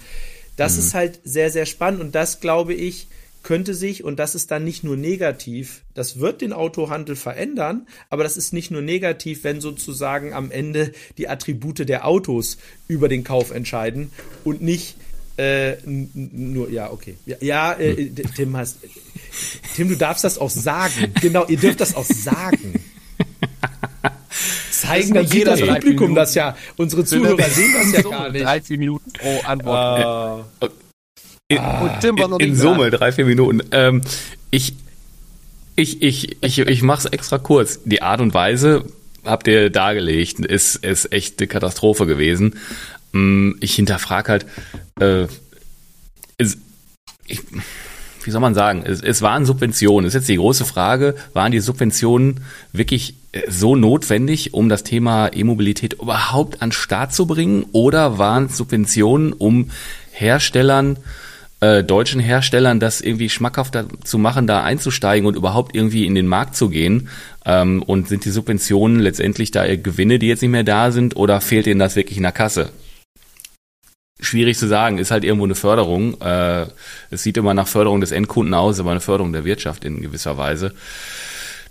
das 0.58 0.74
mhm. 0.74 0.80
ist 0.80 0.94
halt 0.96 1.20
sehr, 1.24 1.50
sehr 1.50 1.66
spannend 1.66 2.02
und 2.02 2.14
das 2.14 2.42
glaube 2.42 2.74
ich, 2.74 3.08
könnte 3.46 3.76
sich, 3.76 4.04
und 4.04 4.18
das 4.18 4.34
ist 4.34 4.50
dann 4.50 4.64
nicht 4.64 4.84
nur 4.84 4.98
negativ, 4.98 5.84
das 5.94 6.20
wird 6.20 6.42
den 6.42 6.52
Autohandel 6.52 7.16
verändern, 7.16 7.88
aber 8.10 8.24
das 8.24 8.38
ist 8.38 8.54
nicht 8.54 8.72
nur 8.72 8.82
negativ, 8.82 9.44
wenn 9.44 9.62
sozusagen 9.62 10.34
am 10.34 10.50
Ende 10.50 10.92
die 11.20 11.30
Attribute 11.30 11.88
der 11.88 12.08
Autos 12.08 12.58
über 12.88 13.08
den 13.08 13.24
Kauf 13.24 13.52
entscheiden 13.52 14.12
und 14.44 14.64
nicht 14.64 14.98
äh, 15.38 15.76
nur, 15.86 16.72
ja, 16.72 16.92
okay. 16.92 17.18
Ja, 17.28 17.36
ja 17.40 17.74
äh, 17.74 18.10
Tim 18.36 18.58
hast. 18.58 18.78
Tim, 19.76 19.90
du 19.90 19.96
darfst 19.96 20.24
das 20.24 20.40
auch 20.40 20.50
sagen. 20.50 21.14
Genau, 21.22 21.46
ihr 21.46 21.58
dürft 21.58 21.82
das 21.82 21.94
auch 21.96 22.06
sagen. 22.06 22.82
Zeigen, 24.72 25.14
dann 25.14 25.28
sieht 25.28 25.46
das 25.46 25.62
Publikum 25.62 26.16
das 26.16 26.34
ja. 26.34 26.58
Unsere 26.78 27.06
Zuhörer 27.06 27.44
sehen 27.50 27.74
das 27.74 27.92
ja 27.92 28.02
gar 28.02 28.32
nicht. 28.32 28.44
13 28.44 28.80
Minuten 28.80 29.12
pro 29.12 29.40
Antwort. 29.46 30.46
Uh, 30.62 30.68
in, 31.48 31.60
ah, 31.60 32.00
in, 32.04 32.40
in 32.40 32.56
Summe 32.56 32.90
drei, 32.90 33.12
vier 33.12 33.26
Minuten. 33.26 33.62
Ähm, 33.72 34.02
ich, 34.50 34.74
ich, 35.76 36.02
ich, 36.02 36.38
ich, 36.42 36.60
ich 36.60 36.82
mach's 36.82 37.06
extra 37.06 37.38
kurz. 37.38 37.82
Die 37.84 38.02
Art 38.02 38.22
und 38.22 38.34
Weise 38.34 38.86
habt 39.24 39.48
ihr 39.48 39.70
dargelegt, 39.70 40.40
ist, 40.40 40.78
ist 40.78 41.12
echt 41.12 41.40
eine 41.40 41.48
Katastrophe 41.48 42.08
gewesen. 42.08 42.56
Mm, 43.12 43.52
ich 43.60 43.76
hinterfrage 43.76 44.32
halt, 44.32 44.46
äh, 45.00 45.28
ist, 46.38 46.58
ich, 47.28 47.42
wie 48.24 48.32
soll 48.32 48.42
man 48.42 48.56
sagen, 48.56 48.84
es, 48.84 49.02
es 49.02 49.22
waren 49.22 49.46
Subventionen. 49.46 50.06
Das 50.06 50.16
ist 50.16 50.22
jetzt 50.22 50.30
die 50.30 50.38
große 50.38 50.66
Frage, 50.66 51.16
waren 51.34 51.52
die 51.52 51.60
Subventionen 51.60 52.42
wirklich 52.74 53.16
äh, 53.34 53.42
so 53.52 53.76
notwendig, 53.76 54.56
um 54.56 54.68
das 54.68 54.84
Thema 54.84 55.28
E-Mobilität 55.32 55.94
überhaupt 55.94 56.64
an 56.64 56.72
Start 56.72 57.14
zu 57.14 57.28
bringen? 57.28 57.68
Oder 57.72 58.18
waren 58.18 58.50
Subventionen, 58.50 59.32
um 59.32 59.70
Herstellern 60.12 60.98
äh, 61.60 61.84
deutschen 61.84 62.20
Herstellern 62.20 62.80
das 62.80 63.02
irgendwie 63.02 63.30
schmackhafter 63.30 63.88
zu 64.04 64.18
machen, 64.18 64.48
da 64.48 64.64
einzusteigen 64.64 65.28
und 65.28 65.36
überhaupt 65.36 65.76
irgendwie 65.76 66.06
in 66.06 66.16
den 66.16 66.28
Markt 66.28 66.56
zu 66.56 66.70
gehen? 66.70 67.10
Ähm, 67.46 67.82
und 67.84 68.08
sind 68.08 68.26
die 68.26 68.32
Subventionen 68.32 69.00
letztendlich 69.00 69.52
da 69.52 69.76
Gewinne, 69.76 70.20
die 70.20 70.28
jetzt 70.28 70.42
nicht 70.42 70.52
mehr 70.52 70.64
da 70.64 70.92
sind, 70.92 71.16
oder 71.16 71.42
fehlt 71.42 71.68
ihnen 71.68 71.80
das 71.80 71.96
wirklich 71.96 72.18
in 72.18 72.24
der 72.24 72.32
Kasse? 72.32 72.70
Schwierig 74.20 74.58
zu 74.58 74.68
sagen, 74.68 74.98
ist 74.98 75.12
halt 75.12 75.24
irgendwo 75.24 75.46
eine 75.46 75.56
Förderung. 75.56 76.20
Äh, 76.22 76.68
es 77.12 77.24
sieht 77.24 77.38
immer 77.38 77.54
nach 77.54 77.68
Förderung 77.68 78.02
des 78.02 78.12
Endkunden 78.12 78.54
aus, 78.54 78.80
aber 78.80 78.92
eine 78.92 79.02
Förderung 79.02 79.34
der 79.34 79.46
Wirtschaft 79.46 79.86
in 79.86 80.02
gewisser 80.02 80.38
Weise. 80.38 80.74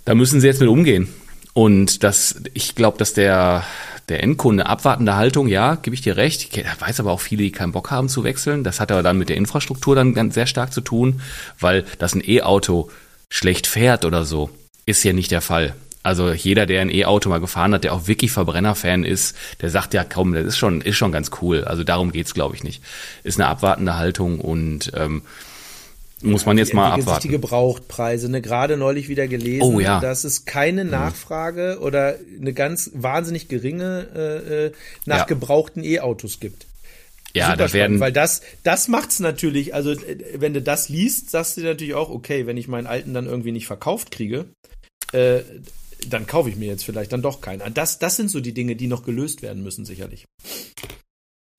Da 0.04 0.14
müssen 0.14 0.40
sie 0.40 0.46
jetzt 0.46 0.60
mit 0.60 0.68
umgehen. 0.68 1.08
Und 1.54 2.02
das, 2.02 2.42
ich 2.52 2.74
glaube, 2.74 2.98
dass 2.98 3.14
der 3.14 3.64
der 4.08 4.22
Endkunde 4.22 4.66
abwartende 4.66 5.16
Haltung, 5.16 5.48
ja, 5.48 5.76
gebe 5.76 5.94
ich 5.94 6.02
dir 6.02 6.16
recht. 6.16 6.56
Ich 6.56 6.64
weiß 6.80 7.00
aber 7.00 7.12
auch 7.12 7.20
viele, 7.20 7.42
die 7.42 7.52
keinen 7.52 7.72
Bock 7.72 7.90
haben 7.90 8.08
zu 8.08 8.24
wechseln. 8.24 8.64
Das 8.64 8.80
hat 8.80 8.92
aber 8.92 9.02
dann 9.02 9.18
mit 9.18 9.28
der 9.28 9.36
Infrastruktur 9.36 9.94
dann 9.94 10.14
ganz 10.14 10.34
sehr 10.34 10.46
stark 10.46 10.72
zu 10.72 10.80
tun, 10.80 11.20
weil 11.58 11.84
das 11.98 12.14
ein 12.14 12.22
E-Auto 12.24 12.90
schlecht 13.30 13.66
fährt 13.66 14.04
oder 14.04 14.24
so, 14.24 14.50
ist 14.86 15.02
ja 15.04 15.12
nicht 15.12 15.30
der 15.30 15.40
Fall. 15.40 15.74
Also 16.04 16.32
jeder, 16.32 16.66
der 16.66 16.82
ein 16.82 16.90
E-Auto 16.90 17.30
mal 17.30 17.40
gefahren 17.40 17.72
hat, 17.72 17.84
der 17.84 17.94
auch 17.94 18.06
wirklich 18.06 18.30
Verbrenner-Fan 18.30 19.04
ist, 19.04 19.34
der 19.62 19.70
sagt 19.70 19.94
ja, 19.94 20.04
komm, 20.04 20.34
das 20.34 20.44
ist 20.44 20.58
schon, 20.58 20.82
ist 20.82 20.96
schon 20.96 21.12
ganz 21.12 21.30
cool. 21.40 21.64
Also 21.64 21.82
darum 21.82 22.12
geht's, 22.12 22.34
glaube 22.34 22.54
ich, 22.54 22.62
nicht. 22.62 22.82
Ist 23.22 23.40
eine 23.40 23.48
abwartende 23.48 23.96
Haltung 23.96 24.38
und 24.38 24.92
ähm, 24.94 25.22
muss 26.24 26.46
man 26.46 26.58
jetzt 26.58 26.74
mal 26.74 26.92
abwarten. 26.92 27.22
Sich 27.22 27.30
die 27.30 27.36
Gebrauchtpreise, 27.36 28.28
ne, 28.28 28.40
gerade 28.40 28.76
neulich 28.76 29.08
wieder 29.08 29.28
gelesen, 29.28 29.62
oh, 29.62 29.80
ja. 29.80 30.00
dass 30.00 30.24
es 30.24 30.44
keine 30.44 30.84
mhm. 30.84 30.90
Nachfrage 30.90 31.76
mhm. 31.78 31.84
oder 31.84 32.16
eine 32.40 32.52
ganz 32.52 32.90
wahnsinnig 32.94 33.48
geringe 33.48 34.08
äh, 34.14 34.66
äh, 34.66 34.72
nach 35.06 35.18
ja. 35.18 35.24
gebrauchten 35.24 35.84
E-Autos 35.84 36.40
gibt. 36.40 36.66
Ja, 37.34 37.46
Super 37.46 37.56
da 37.56 37.72
werden, 37.72 37.72
spannend, 37.72 38.00
weil 38.00 38.12
das, 38.12 38.42
das 38.62 38.88
macht's 38.88 39.18
natürlich, 39.18 39.74
also 39.74 39.90
äh, 39.90 40.18
wenn 40.34 40.54
du 40.54 40.62
das 40.62 40.88
liest, 40.88 41.30
sagst 41.30 41.56
du 41.56 41.62
dir 41.62 41.68
natürlich 41.68 41.94
auch, 41.94 42.10
okay, 42.10 42.46
wenn 42.46 42.56
ich 42.56 42.68
meinen 42.68 42.86
alten 42.86 43.12
dann 43.12 43.26
irgendwie 43.26 43.52
nicht 43.52 43.66
verkauft 43.66 44.10
kriege, 44.10 44.46
äh, 45.12 45.40
dann 46.08 46.26
kaufe 46.26 46.48
ich 46.48 46.56
mir 46.56 46.66
jetzt 46.66 46.84
vielleicht 46.84 47.12
dann 47.12 47.22
doch 47.22 47.40
keinen. 47.40 47.74
Das, 47.74 47.98
das 47.98 48.16
sind 48.16 48.30
so 48.30 48.40
die 48.40 48.52
Dinge, 48.52 48.76
die 48.76 48.86
noch 48.86 49.04
gelöst 49.04 49.42
werden 49.42 49.62
müssen, 49.62 49.84
sicherlich. 49.84 50.26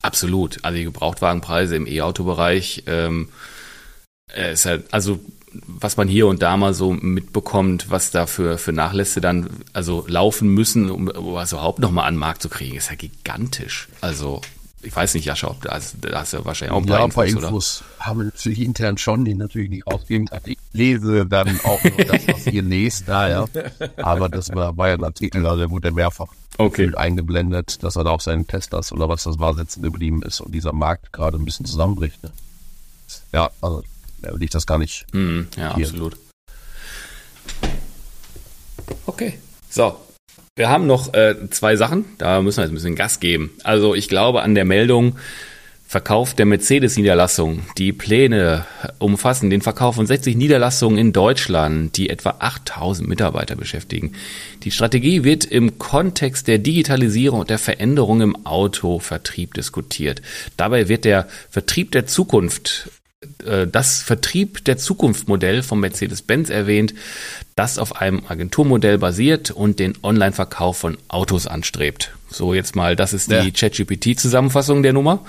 Absolut. 0.02 0.60
Also 0.64 0.78
die 0.78 0.84
Gebrauchtwagenpreise 0.84 1.76
im 1.76 1.88
E-Auto-Bereich 1.88 2.84
ähm, 2.86 3.30
äh, 4.34 4.54
ist 4.54 4.66
halt, 4.66 4.86
also 4.94 5.20
was 5.68 5.96
man 5.96 6.08
hier 6.08 6.28
und 6.28 6.42
da 6.42 6.58
mal 6.58 6.74
so 6.74 6.92
mitbekommt, 6.92 7.90
was 7.90 8.12
da 8.12 8.28
für, 8.28 8.58
für 8.58 8.74
Nachlässe 8.74 9.22
dann 9.22 9.50
also 9.74 10.06
laufen 10.08 10.50
müssen, 10.50 10.92
um, 10.92 11.08
um 11.08 11.34
was 11.34 11.54
überhaupt 11.54 11.80
nochmal 11.80 12.08
an 12.08 12.16
den 12.16 12.20
Markt 12.20 12.42
zu 12.42 12.50
kriegen, 12.50 12.76
ist 12.76 12.90
ja 12.90 12.96
gigantisch. 12.96 13.88
Also 14.02 14.42
ich 14.82 14.96
weiß 14.96 15.16
nicht, 15.16 15.26
Jascha, 15.26 15.48
ob 15.48 15.62
du 15.62 15.70
hast, 15.70 15.96
da 16.02 16.20
hast 16.20 16.34
ja 16.34 16.46
wahrscheinlich 16.46 16.74
auch 16.74 16.82
ein 16.82 16.88
ja, 16.88 16.98
paar 16.98 17.06
ein 17.06 17.12
paar 17.12 17.26
Infos, 17.26 17.44
Infos 17.44 17.84
haben 18.00 18.20
wir 18.20 18.26
natürlich 18.26 18.60
intern 18.60 18.98
schon, 18.98 19.26
die 19.26 19.34
natürlich 19.34 19.70
nicht 19.70 19.88
ausgeben. 19.88 20.28
Also 20.30 20.48
ich 20.48 20.58
lese 20.74 21.26
dann 21.26 21.60
auch 21.64 21.84
nur 21.84 22.06
das, 22.06 22.28
was 22.28 22.46
ihr 22.48 22.62
lest, 22.62 23.08
naja. 23.08 23.46
Aber 23.98 24.30
das 24.30 24.54
war, 24.54 24.78
war 24.78 24.90
ja 24.90 24.94
ein 24.96 25.04
Artikel, 25.04 25.46
also 25.46 25.60
der 25.60 25.70
wurde 25.72 25.92
mehrfach 25.92 26.28
Okay. 26.58 26.94
eingeblendet, 26.96 27.84
dass 27.84 27.98
er 27.98 28.06
da 28.06 28.12
auf 28.12 28.22
seinen 28.22 28.48
Teslas 28.48 28.94
oder 28.94 29.10
was 29.10 29.24
das 29.24 29.40
war, 29.40 29.54
sitzen 29.56 29.82
geblieben 29.82 30.22
ist 30.22 30.40
und 30.40 30.54
dieser 30.54 30.72
Markt 30.72 31.12
gerade 31.12 31.38
ein 31.38 31.44
bisschen 31.44 31.66
zusammenbricht. 31.66 32.24
Ne? 32.24 32.32
Ja, 33.34 33.50
also 33.62 33.84
da 34.26 34.34
will 34.34 34.44
ich 34.44 34.50
das 34.50 34.66
gar 34.66 34.78
nicht. 34.78 35.06
Mhm, 35.14 35.48
ja, 35.58 35.76
Hier. 35.76 35.86
absolut. 35.86 36.18
Okay. 39.06 39.40
So. 39.70 39.98
Wir 40.56 40.70
haben 40.70 40.88
noch 40.88 41.14
äh, 41.14 41.36
zwei 41.50 41.76
Sachen, 41.76 42.06
da 42.18 42.42
müssen 42.42 42.58
wir 42.58 42.64
jetzt 42.64 42.72
ein 42.72 42.76
bisschen 42.76 42.96
Gas 42.96 43.20
geben. 43.20 43.52
Also 43.64 43.94
ich 43.94 44.08
glaube 44.08 44.42
an 44.42 44.56
der 44.56 44.64
Meldung 44.64 45.18
Verkauf 45.88 46.34
der 46.34 46.46
Mercedes-Niederlassung. 46.48 47.62
Die 47.78 47.94
Pläne 47.94 48.66
umfassen 48.98 49.50
den 49.50 49.62
Verkauf 49.62 49.96
von 49.96 50.08
60 50.08 50.36
Niederlassungen 50.36 50.98
in 50.98 51.14
Deutschland, 51.14 51.96
die 51.96 52.10
etwa 52.10 52.38
8000 52.40 53.08
Mitarbeiter 53.08 53.56
beschäftigen. 53.56 54.14
Die 54.64 54.72
Strategie 54.72 55.24
wird 55.24 55.46
im 55.46 55.78
Kontext 55.78 56.48
der 56.48 56.58
Digitalisierung 56.58 57.42
und 57.42 57.50
der 57.52 57.60
Veränderung 57.60 58.22
im 58.22 58.46
Autovertrieb 58.46 59.54
diskutiert. 59.54 60.22
Dabei 60.58 60.90
wird 60.90 61.06
der 61.06 61.28
Vertrieb 61.52 61.92
der 61.92 62.08
Zukunft 62.08 62.90
das 63.72 64.02
Vertrieb 64.02 64.64
der 64.66 64.78
Zukunft-Modell 64.78 65.62
von 65.64 65.80
Mercedes-Benz 65.80 66.50
erwähnt, 66.50 66.94
das 67.56 67.78
auf 67.78 67.96
einem 68.02 68.24
Agenturmodell 68.28 68.98
basiert 68.98 69.52
und 69.52 69.80
den 69.80 69.98
Online-Verkauf 70.04 70.78
von 70.78 70.98
Autos 71.08 71.48
anstrebt. 71.48 72.16
So, 72.30 72.54
jetzt 72.54 72.76
mal, 72.76 72.96
das 72.96 73.14
ist 73.14 73.30
die 73.32 73.36
Ja. 73.36 73.50
ChatGPT-Zusammenfassung 73.52 74.84
der 74.84 74.94
Nummer. 74.94 75.20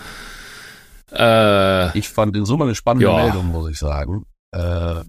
Äh, 1.13 1.97
Ich 1.99 2.09
fand 2.09 2.37
in 2.37 2.45
Summe 2.45 2.65
eine 2.65 2.75
spannende 2.75 3.07
Ja. 3.07 3.17
Meldung, 3.17 3.47
muss 3.47 3.71
ich 3.71 3.79
sagen. 3.79 4.25
Äh, 4.53 5.03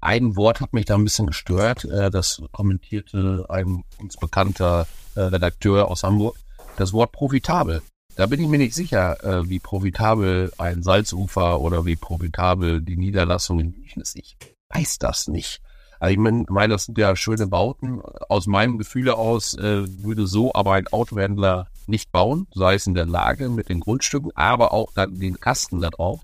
ein 0.00 0.36
Wort 0.36 0.60
hat 0.60 0.72
mich 0.72 0.84
da 0.84 0.94
ein 0.96 1.04
bisschen 1.04 1.26
gestört. 1.26 1.84
Äh, 1.84 2.10
das 2.10 2.42
kommentierte 2.52 3.46
ein 3.48 3.82
uns 3.98 4.16
bekannter 4.16 4.86
äh, 5.14 5.20
Redakteur 5.20 5.88
aus 5.90 6.02
Hamburg. 6.02 6.36
Das 6.76 6.92
Wort 6.92 7.12
profitabel. 7.12 7.82
Da 8.16 8.26
bin 8.26 8.40
ich 8.40 8.46
mir 8.48 8.58
nicht 8.58 8.74
sicher, 8.74 9.22
äh, 9.24 9.48
wie 9.48 9.58
profitabel 9.58 10.52
ein 10.58 10.82
Salzufer 10.82 11.60
oder 11.60 11.84
wie 11.84 11.96
profitabel 11.96 12.80
die 12.80 12.96
Niederlassung 12.96 13.58
in 13.58 13.70
München 13.72 14.02
ist. 14.02 14.16
Ich 14.16 14.36
weiß 14.68 14.98
das 14.98 15.26
nicht. 15.26 15.60
Also 15.98 16.12
ich 16.12 16.18
mein- 16.18 16.46
meine, 16.48 16.74
das 16.74 16.84
sind 16.84 16.96
ja 16.98 17.16
schöne 17.16 17.46
Bauten. 17.48 18.00
Aus 18.28 18.46
meinem 18.46 18.78
Gefühle 18.78 19.16
aus 19.16 19.54
äh, 19.54 19.84
würde 20.04 20.26
so 20.28 20.52
aber 20.54 20.74
ein 20.74 20.86
Autohändler 20.88 21.66
nicht 21.86 22.12
bauen, 22.12 22.46
sei 22.54 22.74
es 22.74 22.86
in 22.86 22.94
der 22.94 23.06
Lage 23.06 23.48
mit 23.48 23.68
den 23.68 23.80
Grundstücken, 23.80 24.30
aber 24.36 24.72
auch 24.72 24.92
dann 24.94 25.18
den 25.18 25.40
Kasten 25.40 25.80
da 25.80 25.90
drauf 25.90 26.20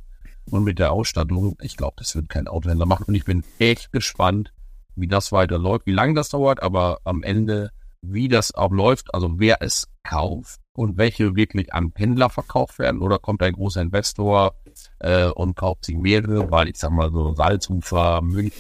und 0.51 0.63
mit 0.65 0.79
der 0.79 0.93
Ausstattung. 0.93 1.57
Ich 1.61 1.77
glaube, 1.77 1.95
das 1.99 2.15
wird 2.15 2.29
kein 2.29 2.47
Autohändler 2.47 2.87
machen 2.87 3.05
und 3.09 3.15
ich 3.15 3.25
bin 3.25 3.43
echt 3.59 3.91
gespannt, 3.91 4.53
wie 4.95 5.09
das 5.09 5.33
weiterläuft, 5.33 5.87
wie 5.87 5.93
lange 5.93 6.15
das 6.15 6.29
dauert, 6.29 6.63
aber 6.63 6.99
am 7.05 7.23
Ende, 7.23 7.71
wie 8.01 8.29
das 8.29 8.55
auch 8.55 8.71
läuft, 8.71 9.13
also 9.13 9.39
wer 9.39 9.61
es 9.61 9.89
kauft 10.03 10.61
und 10.81 10.97
welche 10.97 11.37
wirklich 11.37 11.75
an 11.75 11.93
Händler 11.95 12.31
verkauft 12.31 12.79
werden 12.79 13.03
oder 13.03 13.19
kommt 13.19 13.43
ein 13.43 13.53
großer 13.53 13.83
Investor 13.83 14.55
äh, 15.01 15.27
und 15.27 15.55
kauft 15.55 15.85
sich 15.85 15.99
mehrere, 15.99 16.51
weil 16.51 16.69
ich 16.69 16.79
sag 16.79 16.91
mal 16.91 17.13
so 17.13 17.35
Salzufer, 17.35 18.23
München, 18.23 18.59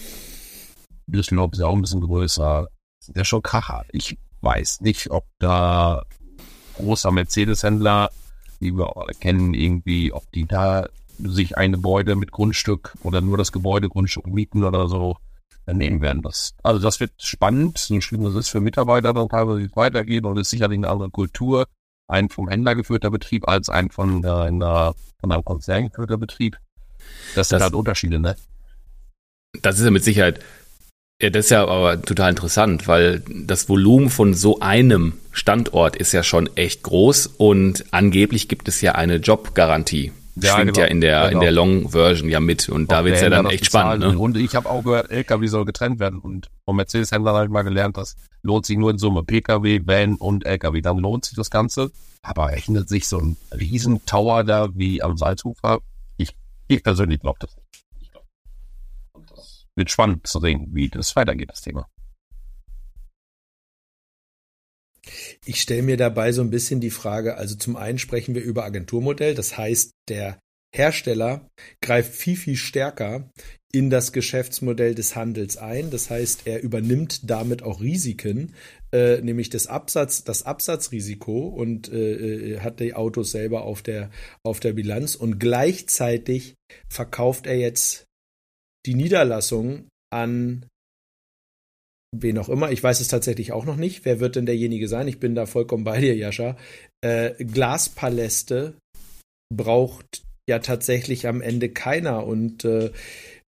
Düsseldorf 1.06 1.54
ist 1.54 1.60
ja 1.60 1.66
auch 1.66 1.74
ein 1.74 1.80
bisschen 1.80 2.02
größer. 2.02 2.68
Ja 3.14 3.24
schon 3.24 3.42
Kracher. 3.42 3.86
Ich 3.90 4.18
weiß 4.42 4.82
nicht, 4.82 5.10
ob 5.10 5.24
da 5.38 6.02
großer 6.76 7.10
Mercedes-Händler, 7.10 8.10
die 8.60 8.76
wir 8.76 8.98
alle 8.98 9.14
kennen, 9.14 9.54
irgendwie, 9.54 10.12
ob 10.12 10.30
die 10.32 10.44
da 10.44 10.88
sich 11.18 11.56
ein 11.56 11.72
Gebäude 11.72 12.16
mit 12.16 12.32
Grundstück 12.32 12.98
oder 13.02 13.22
nur 13.22 13.38
das 13.38 13.50
Gebäude 13.50 13.88
Grundstück 13.88 14.26
mieten 14.26 14.62
oder 14.62 14.88
so 14.88 15.16
nehmen 15.66 16.02
werden. 16.02 16.20
Das, 16.20 16.54
also 16.62 16.80
das 16.80 17.00
wird 17.00 17.12
spannend, 17.16 17.78
so 17.78 17.98
schlimm 18.02 18.24
das 18.24 18.34
ist 18.34 18.50
für 18.50 18.60
Mitarbeiter 18.60 19.14
dann 19.14 19.30
teilweise 19.30 19.60
wie 19.60 19.74
weitergeht 19.74 20.24
und 20.26 20.36
ist 20.36 20.50
sicherlich 20.50 20.78
eine 20.78 20.90
andere 20.90 21.10
Kultur, 21.10 21.66
ein 22.10 22.28
vom 22.28 22.48
Händler 22.48 22.74
geführter 22.74 23.10
Betrieb 23.10 23.48
als 23.48 23.68
ein 23.68 23.90
von, 23.90 24.24
äh, 24.24 24.28
einer, 24.28 24.94
von 25.20 25.32
einem 25.32 25.44
Konzern 25.44 25.88
geführter 25.88 26.18
Betrieb. 26.18 26.58
Das 27.34 27.48
sind 27.48 27.56
Das- 27.58 27.64
halt 27.64 27.74
Unterschiede, 27.74 28.18
ne? 28.18 28.36
Das 29.62 29.78
ist 29.78 29.84
ja 29.84 29.90
mit 29.90 30.04
Sicherheit, 30.04 30.40
ja, 31.20 31.30
das 31.30 31.46
ist 31.46 31.50
ja 31.50 31.66
aber 31.66 32.00
total 32.00 32.30
interessant, 32.30 32.86
weil 32.86 33.20
das 33.28 33.68
Volumen 33.68 34.08
von 34.10 34.32
so 34.34 34.60
einem 34.60 35.14
Standort 35.32 35.96
ist 35.96 36.12
ja 36.12 36.22
schon 36.22 36.48
echt 36.56 36.82
groß 36.82 37.26
und 37.26 37.84
angeblich 37.90 38.48
gibt 38.48 38.68
es 38.68 38.80
ja 38.80 38.92
eine 38.94 39.16
Jobgarantie. 39.16 40.12
Ja, 40.36 40.54
Schwingt 40.54 40.74
genau. 40.74 40.80
ja 40.80 40.86
in 40.86 41.00
der, 41.00 41.24
in 41.24 41.28
Genau. 41.30 41.40
der 41.42 41.52
Long-Version 41.52 42.28
ja 42.28 42.40
mit 42.40 42.68
und 42.68 42.90
da 42.90 43.00
Ob 43.00 43.06
wird's 43.06 43.20
der 43.20 43.30
ja 43.30 43.36
dann 43.42 43.50
echt 43.50 43.66
spannend. 43.66 44.00
Ne? 44.14 44.18
Und 44.18 44.36
ich 44.36 44.54
habe 44.54 44.68
auch 44.68 44.82
gehört, 44.82 45.10
LKW 45.10 45.46
soll 45.48 45.64
getrennt 45.64 45.98
werden. 45.98 46.18
Und 46.20 46.50
vom 46.64 46.76
Mercedes-Händler 46.76 47.32
habe 47.34 47.44
ich 47.46 47.50
mal 47.50 47.62
gelernt, 47.62 47.96
das 47.96 48.16
lohnt 48.42 48.64
sich 48.66 48.78
nur 48.78 48.90
in 48.90 48.98
Summe. 48.98 49.24
PKW, 49.24 49.80
Van 49.84 50.14
und 50.14 50.46
LKW. 50.46 50.80
Dann 50.80 50.98
lohnt 50.98 51.24
sich 51.24 51.36
das 51.36 51.50
Ganze. 51.50 51.90
Aber 52.22 52.48
rechnet 52.48 52.88
sich 52.88 53.08
so 53.08 53.18
ein 53.18 53.36
Riesentower 53.52 54.44
da 54.44 54.68
wie 54.74 55.02
am 55.02 55.16
Salzufer? 55.16 55.80
Ich, 56.16 56.34
ich 56.68 56.82
persönlich 56.82 57.20
glaube 57.20 57.38
das 57.40 57.56
nicht. 57.56 57.66
Ich 58.00 58.10
glaub. 58.12 58.24
Und 59.12 59.30
das 59.30 59.66
wird 59.74 59.90
spannend 59.90 60.26
zu 60.26 60.38
sehen, 60.40 60.68
wie 60.72 60.88
das 60.88 61.16
weitergeht, 61.16 61.50
das 61.50 61.62
Thema. 61.62 61.86
Ich 65.44 65.60
stelle 65.60 65.82
mir 65.82 65.96
dabei 65.96 66.32
so 66.32 66.42
ein 66.42 66.50
bisschen 66.50 66.80
die 66.80 66.90
Frage, 66.90 67.36
also 67.36 67.56
zum 67.56 67.76
einen 67.76 67.98
sprechen 67.98 68.34
wir 68.34 68.42
über 68.42 68.64
Agenturmodell, 68.64 69.34
das 69.34 69.56
heißt, 69.56 69.92
der 70.08 70.38
Hersteller 70.74 71.48
greift 71.80 72.14
viel, 72.14 72.36
viel 72.36 72.56
stärker 72.56 73.28
in 73.72 73.90
das 73.90 74.12
Geschäftsmodell 74.12 74.94
des 74.94 75.14
Handels 75.14 75.56
ein. 75.56 75.90
Das 75.90 76.10
heißt, 76.10 76.42
er 76.44 76.62
übernimmt 76.62 77.30
damit 77.30 77.62
auch 77.62 77.80
Risiken, 77.80 78.54
äh, 78.92 79.20
nämlich 79.20 79.50
das 79.50 79.66
Absatz, 79.66 80.24
das 80.24 80.44
Absatzrisiko 80.44 81.48
und 81.48 81.92
äh, 81.92 82.54
äh, 82.54 82.60
hat 82.60 82.80
die 82.80 82.94
Autos 82.94 83.30
selber 83.30 83.62
auf 83.62 83.82
der, 83.82 84.10
auf 84.44 84.60
der 84.60 84.72
Bilanz 84.72 85.14
und 85.14 85.38
gleichzeitig 85.38 86.54
verkauft 86.88 87.46
er 87.46 87.56
jetzt 87.56 88.06
die 88.86 88.94
Niederlassung 88.94 89.88
an 90.10 90.66
wen 92.12 92.38
auch 92.38 92.48
immer. 92.48 92.70
Ich 92.70 92.82
weiß 92.82 93.00
es 93.00 93.08
tatsächlich 93.08 93.52
auch 93.52 93.64
noch 93.64 93.76
nicht. 93.76 94.04
Wer 94.04 94.20
wird 94.20 94.36
denn 94.36 94.46
derjenige 94.46 94.88
sein? 94.88 95.08
Ich 95.08 95.20
bin 95.20 95.34
da 95.34 95.46
vollkommen 95.46 95.84
bei 95.84 96.00
dir, 96.00 96.16
Jascha. 96.16 96.56
Äh, 97.00 97.42
Glaspaläste 97.44 98.74
braucht 99.54 100.22
ja 100.48 100.58
tatsächlich 100.58 101.26
am 101.28 101.40
Ende 101.40 101.68
keiner. 101.68 102.26
Und 102.26 102.64
äh, 102.64 102.90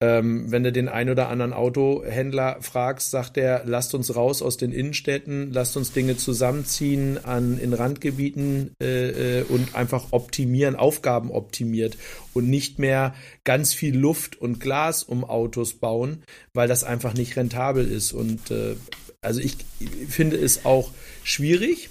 ähm, 0.03 0.51
wenn 0.51 0.63
du 0.63 0.73
den 0.73 0.89
ein 0.89 1.09
oder 1.09 1.29
anderen 1.29 1.53
Autohändler 1.53 2.57
fragst, 2.59 3.09
sagt 3.09 3.37
er, 3.37 3.61
lasst 3.63 3.95
uns 3.95 4.13
raus 4.13 4.41
aus 4.41 4.57
den 4.57 4.73
Innenstädten, 4.73 5.53
lasst 5.53 5.77
uns 5.77 5.93
Dinge 5.93 6.17
zusammenziehen 6.17 7.23
an 7.23 7.57
in 7.57 7.73
Randgebieten 7.73 8.75
äh, 8.81 9.39
äh, 9.39 9.43
und 9.43 9.75
einfach 9.75 10.07
optimieren, 10.11 10.75
Aufgaben 10.75 11.31
optimiert 11.31 11.97
und 12.33 12.49
nicht 12.49 12.79
mehr 12.79 13.13
ganz 13.45 13.73
viel 13.73 13.97
Luft 13.97 14.35
und 14.35 14.59
Glas 14.59 15.03
um 15.03 15.23
Autos 15.23 15.75
bauen, 15.75 16.23
weil 16.53 16.67
das 16.67 16.83
einfach 16.83 17.13
nicht 17.13 17.37
rentabel 17.37 17.89
ist. 17.89 18.11
Und 18.11 18.51
äh, 18.51 18.75
also 19.21 19.39
ich 19.39 19.55
finde 20.09 20.35
es 20.35 20.65
auch 20.65 20.91
schwierig. 21.23 21.89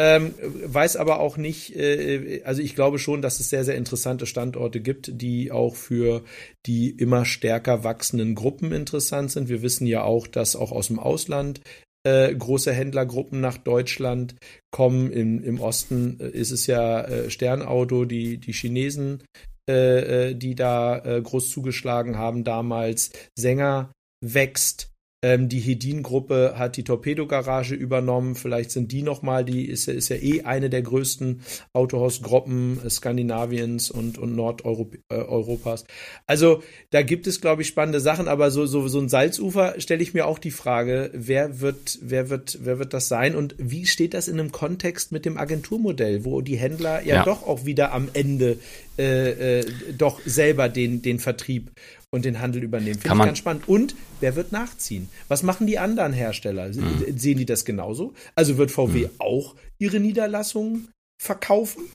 Ähm, 0.00 0.34
weiß 0.40 0.96
aber 0.96 1.20
auch 1.20 1.36
nicht, 1.36 1.76
äh, 1.76 2.42
also 2.44 2.60
ich 2.62 2.74
glaube 2.74 2.98
schon, 2.98 3.22
dass 3.22 3.38
es 3.38 3.48
sehr, 3.48 3.64
sehr 3.64 3.76
interessante 3.76 4.26
Standorte 4.26 4.80
gibt, 4.80 5.20
die 5.22 5.52
auch 5.52 5.76
für 5.76 6.24
die 6.66 6.90
immer 6.90 7.24
stärker 7.24 7.84
wachsenden 7.84 8.34
Gruppen 8.34 8.72
interessant 8.72 9.30
sind. 9.30 9.48
Wir 9.48 9.62
wissen 9.62 9.86
ja 9.86 10.02
auch, 10.02 10.26
dass 10.26 10.56
auch 10.56 10.72
aus 10.72 10.88
dem 10.88 10.98
Ausland 10.98 11.60
äh, 12.04 12.34
große 12.34 12.72
Händlergruppen 12.72 13.40
nach 13.40 13.56
Deutschland 13.56 14.34
kommen. 14.72 15.12
Im, 15.12 15.42
im 15.44 15.60
Osten 15.60 16.18
äh, 16.18 16.28
ist 16.28 16.50
es 16.50 16.66
ja 16.66 17.02
äh, 17.02 17.30
Sternauto, 17.30 18.04
die, 18.04 18.38
die 18.38 18.52
Chinesen, 18.52 19.22
äh, 19.70 20.30
äh, 20.30 20.34
die 20.34 20.56
da 20.56 21.20
groß 21.22 21.50
zugeschlagen 21.50 22.18
haben 22.18 22.42
damals. 22.42 23.12
Sänger 23.38 23.92
wächst. 24.20 24.93
Ähm, 25.24 25.48
die 25.48 25.58
Hedin-Gruppe 25.58 26.52
hat 26.58 26.76
die 26.76 26.84
Torpedo-Garage 26.84 27.74
übernommen. 27.74 28.34
Vielleicht 28.34 28.70
sind 28.70 28.92
die 28.92 29.00
nochmal, 29.00 29.42
die 29.42 29.64
ist, 29.64 29.88
ist 29.88 30.10
ja 30.10 30.16
eh 30.16 30.42
eine 30.42 30.68
der 30.68 30.82
größten 30.82 31.40
Autohausgruppen 31.72 32.78
Skandinaviens 32.90 33.90
und, 33.90 34.18
und 34.18 34.36
Nordeuropas. 34.36 35.82
Äh, 35.82 35.86
also 36.26 36.62
da 36.90 37.00
gibt 37.00 37.26
es, 37.26 37.40
glaube 37.40 37.62
ich, 37.62 37.68
spannende 37.68 38.00
Sachen, 38.00 38.28
aber 38.28 38.50
so, 38.50 38.66
so, 38.66 38.86
so 38.86 39.00
ein 39.00 39.08
Salzufer 39.08 39.80
stelle 39.80 40.02
ich 40.02 40.12
mir 40.12 40.26
auch 40.26 40.38
die 40.38 40.50
Frage, 40.50 41.10
wer 41.14 41.58
wird, 41.62 41.98
wer 42.02 42.28
wird, 42.28 42.58
wer 42.60 42.78
wird 42.78 42.92
das 42.92 43.08
sein 43.08 43.34
und 43.34 43.54
wie 43.56 43.86
steht 43.86 44.12
das 44.12 44.28
in 44.28 44.38
einem 44.38 44.52
Kontext 44.52 45.10
mit 45.10 45.24
dem 45.24 45.38
Agenturmodell, 45.38 46.26
wo 46.26 46.42
die 46.42 46.56
Händler 46.56 47.00
ja, 47.02 47.14
ja. 47.14 47.24
doch 47.24 47.46
auch 47.46 47.64
wieder 47.64 47.92
am 47.92 48.10
Ende 48.12 48.58
äh, 48.98 49.60
äh, 49.60 49.64
doch 49.96 50.20
selber 50.26 50.68
den, 50.68 51.00
den 51.00 51.18
Vertrieb 51.18 51.70
und 52.14 52.24
den 52.24 52.40
Handel 52.40 52.62
übernehmen. 52.62 53.00
Finde 53.00 53.16
ich 53.16 53.24
ganz 53.24 53.38
spannend. 53.38 53.68
Und 53.68 53.96
wer 54.20 54.36
wird 54.36 54.52
nachziehen? 54.52 55.08
Was 55.26 55.42
machen 55.42 55.66
die 55.66 55.80
anderen 55.80 56.12
Hersteller? 56.12 56.68
Mhm. 56.68 57.18
Sehen 57.18 57.38
die 57.38 57.44
das 57.44 57.64
genauso? 57.64 58.14
Also 58.36 58.56
wird 58.56 58.70
VW 58.70 59.06
mhm. 59.06 59.10
auch 59.18 59.56
ihre 59.78 59.98
Niederlassungen 59.98 60.88
verkaufen? 61.20 61.90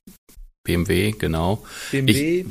BMW, 0.65 1.13
genau. 1.13 1.63
BMW. 1.89 2.41
Ich, 2.41 2.45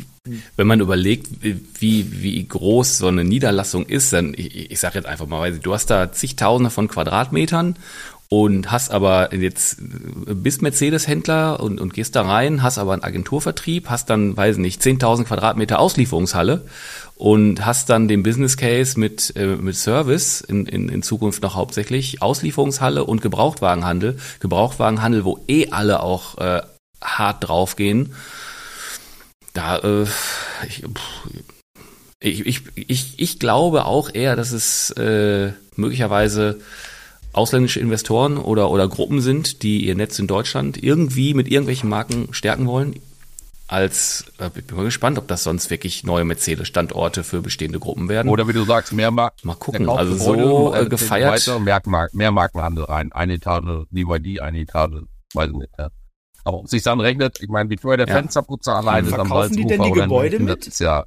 wenn 0.56 0.66
man 0.66 0.80
überlegt, 0.80 1.28
wie, 1.42 2.22
wie 2.22 2.48
groß 2.48 2.98
so 2.98 3.08
eine 3.08 3.24
Niederlassung 3.24 3.84
ist, 3.84 4.14
dann, 4.14 4.32
ich, 4.34 4.70
ich 4.70 4.80
sage 4.80 4.96
jetzt 4.96 5.06
einfach 5.06 5.26
mal, 5.26 5.58
du 5.58 5.74
hast 5.74 5.90
da 5.90 6.10
zigtausende 6.10 6.70
von 6.70 6.88
Quadratmetern 6.88 7.76
und 8.30 8.70
hast 8.70 8.90
aber 8.90 9.34
jetzt 9.34 9.78
bist 9.80 10.60
Mercedes-Händler 10.60 11.60
und, 11.60 11.80
und 11.80 11.94
gehst 11.94 12.14
da 12.14 12.22
rein, 12.22 12.62
hast 12.62 12.76
aber 12.76 12.92
einen 12.92 13.02
Agenturvertrieb, 13.02 13.88
hast 13.88 14.10
dann, 14.10 14.36
weiß 14.36 14.58
nicht, 14.58 14.82
10.000 14.82 15.24
Quadratmeter 15.24 15.78
Auslieferungshalle 15.78 16.66
und 17.18 17.66
hast 17.66 17.90
dann 17.90 18.06
den 18.06 18.22
Business 18.22 18.56
Case 18.56 18.98
mit, 18.98 19.34
äh, 19.36 19.56
mit 19.56 19.74
Service 19.74 20.40
in, 20.40 20.66
in, 20.66 20.88
in 20.88 21.02
Zukunft 21.02 21.42
noch 21.42 21.56
hauptsächlich 21.56 22.22
Auslieferungshalle 22.22 23.04
und 23.04 23.22
Gebrauchtwagenhandel. 23.22 24.18
Gebrauchtwagenhandel, 24.38 25.24
wo 25.24 25.40
eh 25.48 25.68
alle 25.70 26.00
auch 26.00 26.38
äh, 26.38 26.62
hart 27.02 27.48
draufgehen. 27.48 28.14
Da, 29.52 29.78
äh, 29.78 30.06
ich, 30.68 30.84
ich, 32.20 32.46
ich, 32.46 32.62
ich, 32.76 33.14
ich 33.16 33.38
glaube 33.40 33.84
auch 33.84 34.14
eher, 34.14 34.36
dass 34.36 34.52
es 34.52 34.90
äh, 34.92 35.52
möglicherweise 35.74 36.60
ausländische 37.32 37.80
Investoren 37.80 38.38
oder, 38.38 38.70
oder 38.70 38.88
Gruppen 38.88 39.20
sind, 39.20 39.64
die 39.64 39.84
ihr 39.86 39.96
Netz 39.96 40.20
in 40.20 40.28
Deutschland 40.28 40.80
irgendwie 40.80 41.34
mit 41.34 41.48
irgendwelchen 41.48 41.90
Marken 41.90 42.28
stärken 42.30 42.66
wollen, 42.66 42.94
als, 43.68 44.32
äh, 44.38 44.50
ich 44.54 44.66
bin 44.66 44.76
mal 44.76 44.84
gespannt, 44.84 45.18
ob 45.18 45.28
das 45.28 45.44
sonst 45.44 45.70
wirklich 45.70 46.02
neue 46.02 46.24
Mercedes-Standorte 46.24 47.22
für 47.22 47.42
bestehende 47.42 47.78
Gruppen 47.78 48.08
werden. 48.08 48.28
Oder 48.28 48.48
wie 48.48 48.54
du 48.54 48.64
sagst, 48.64 48.92
mehr 48.92 49.10
Marken. 49.10 49.46
Mal 49.46 49.54
gucken, 49.54 49.88
also 49.88 50.14
so 50.16 50.74
äh, 50.74 50.86
gefeiert. 50.86 51.46
Weiter, 51.46 51.60
mehr, 51.60 51.80
mehr 52.12 52.32
Markenhandel 52.32 52.84
rein. 52.84 53.12
Eine 53.12 53.34
Etage 53.34 53.86
BYD, 53.90 54.40
eine 54.40 54.60
Etage, 54.60 55.02
weiß 55.34 55.50
ich 55.50 55.56
nicht. 55.56 55.70
Ja. 55.78 55.90
Aber 56.44 56.60
ob 56.60 56.68
sich 56.68 56.82
dann 56.82 56.98
rechnet, 57.00 57.40
ich 57.42 57.48
meine, 57.50 57.68
wie 57.68 57.76
teuer 57.76 57.98
der 57.98 58.08
ja. 58.08 58.14
Fensterputzer 58.14 58.74
allein 58.74 59.04
ist 59.04 59.12
am 59.12 59.28
Verkaufen 59.28 59.56
die 59.56 59.66
denn 59.66 59.82
die 59.82 59.92
Gebäude 59.92 60.38
mit? 60.38 60.60
Das 60.60 60.68
ist 60.68 60.80
ja 60.80 61.04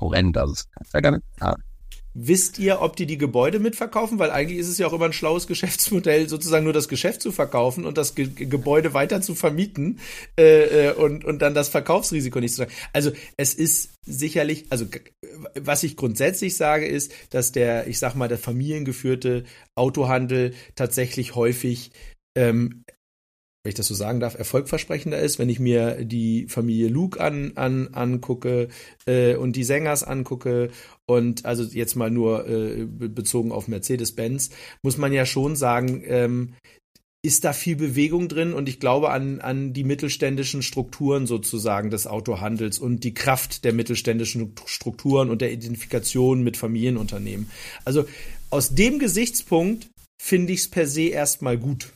horrend. 0.00 0.34
Das 0.34 0.50
ist 0.50 0.94
ja 0.94 1.00
gar 1.00 1.10
nicht. 1.10 1.24
Ja. 1.40 1.54
Wisst 2.20 2.58
ihr, 2.58 2.80
ob 2.80 2.96
die 2.96 3.06
die 3.06 3.16
Gebäude 3.16 3.60
mitverkaufen? 3.60 4.18
Weil 4.18 4.32
eigentlich 4.32 4.58
ist 4.58 4.66
es 4.66 4.78
ja 4.78 4.88
auch 4.88 4.92
immer 4.92 5.04
ein 5.04 5.12
schlaues 5.12 5.46
Geschäftsmodell, 5.46 6.28
sozusagen 6.28 6.64
nur 6.64 6.72
das 6.72 6.88
Geschäft 6.88 7.22
zu 7.22 7.30
verkaufen 7.30 7.84
und 7.84 7.96
das 7.96 8.16
Ge 8.16 8.26
Gebäude 8.26 8.92
weiter 8.92 9.20
zu 9.20 9.36
vermieten 9.36 10.00
äh, 10.36 10.88
äh, 10.88 10.92
und, 10.94 11.24
und 11.24 11.40
dann 11.42 11.54
das 11.54 11.68
Verkaufsrisiko 11.68 12.40
nicht 12.40 12.54
zu 12.54 12.62
tragen. 12.62 12.76
Also 12.92 13.12
es 13.36 13.54
ist 13.54 13.90
sicherlich, 14.04 14.66
also 14.70 14.86
was 15.54 15.84
ich 15.84 15.96
grundsätzlich 15.96 16.56
sage, 16.56 16.86
ist, 16.86 17.12
dass 17.30 17.52
der, 17.52 17.86
ich 17.86 18.00
sag 18.00 18.16
mal, 18.16 18.26
der 18.26 18.38
familiengeführte 18.38 19.44
Autohandel 19.76 20.54
tatsächlich 20.74 21.36
häufig 21.36 21.92
ähm, 22.36 22.82
wenn 23.68 23.72
ich 23.72 23.76
das 23.76 23.88
so 23.88 23.94
sagen 23.94 24.18
darf, 24.18 24.34
erfolgversprechender 24.34 25.18
ist, 25.18 25.38
wenn 25.38 25.50
ich 25.50 25.60
mir 25.60 26.02
die 26.02 26.46
Familie 26.48 26.88
Luke 26.88 27.20
an, 27.20 27.52
an, 27.56 27.88
angucke 27.92 28.68
äh, 29.04 29.34
und 29.34 29.56
die 29.56 29.64
Sängers 29.64 30.04
angucke. 30.04 30.70
Und 31.04 31.44
also 31.44 31.64
jetzt 31.64 31.94
mal 31.94 32.10
nur 32.10 32.48
äh, 32.48 32.86
bezogen 32.86 33.52
auf 33.52 33.68
Mercedes-Benz, 33.68 34.48
muss 34.80 34.96
man 34.96 35.12
ja 35.12 35.26
schon 35.26 35.54
sagen, 35.54 36.02
ähm, 36.06 36.54
ist 37.22 37.44
da 37.44 37.52
viel 37.52 37.76
Bewegung 37.76 38.28
drin? 38.28 38.54
Und 38.54 38.70
ich 38.70 38.80
glaube 38.80 39.10
an, 39.10 39.42
an 39.42 39.74
die 39.74 39.84
mittelständischen 39.84 40.62
Strukturen 40.62 41.26
sozusagen 41.26 41.90
des 41.90 42.06
Autohandels 42.06 42.78
und 42.78 43.04
die 43.04 43.12
Kraft 43.12 43.66
der 43.66 43.74
mittelständischen 43.74 44.54
Strukturen 44.64 45.28
und 45.28 45.42
der 45.42 45.52
Identifikation 45.52 46.42
mit 46.42 46.56
Familienunternehmen. 46.56 47.50
Also 47.84 48.06
aus 48.48 48.74
dem 48.74 48.98
Gesichtspunkt 48.98 49.90
finde 50.18 50.54
ich 50.54 50.60
es 50.60 50.68
per 50.70 50.86
se 50.86 51.08
erstmal 51.08 51.58
gut 51.58 51.92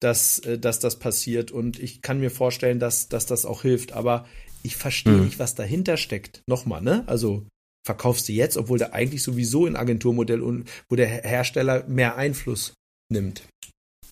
dass, 0.00 0.38
äh, 0.40 0.58
dass 0.58 0.78
das 0.78 0.98
passiert. 0.98 1.50
Und 1.50 1.78
ich 1.78 2.02
kann 2.02 2.20
mir 2.20 2.30
vorstellen, 2.30 2.78
dass, 2.78 3.08
dass 3.08 3.26
das 3.26 3.44
auch 3.44 3.62
hilft. 3.62 3.92
Aber 3.92 4.26
ich 4.62 4.76
verstehe 4.76 5.14
mhm. 5.14 5.24
nicht, 5.24 5.38
was 5.38 5.54
dahinter 5.54 5.96
steckt. 5.96 6.42
Nochmal, 6.46 6.82
ne? 6.82 7.04
Also 7.06 7.46
verkaufst 7.84 8.28
du 8.28 8.32
jetzt, 8.32 8.56
obwohl 8.56 8.78
der 8.78 8.94
eigentlich 8.94 9.22
sowieso 9.22 9.66
in 9.66 9.76
Agenturmodell 9.76 10.42
und 10.42 10.68
wo 10.88 10.96
der 10.96 11.06
Hersteller 11.06 11.84
mehr 11.86 12.16
Einfluss 12.16 12.74
nimmt. 13.08 13.42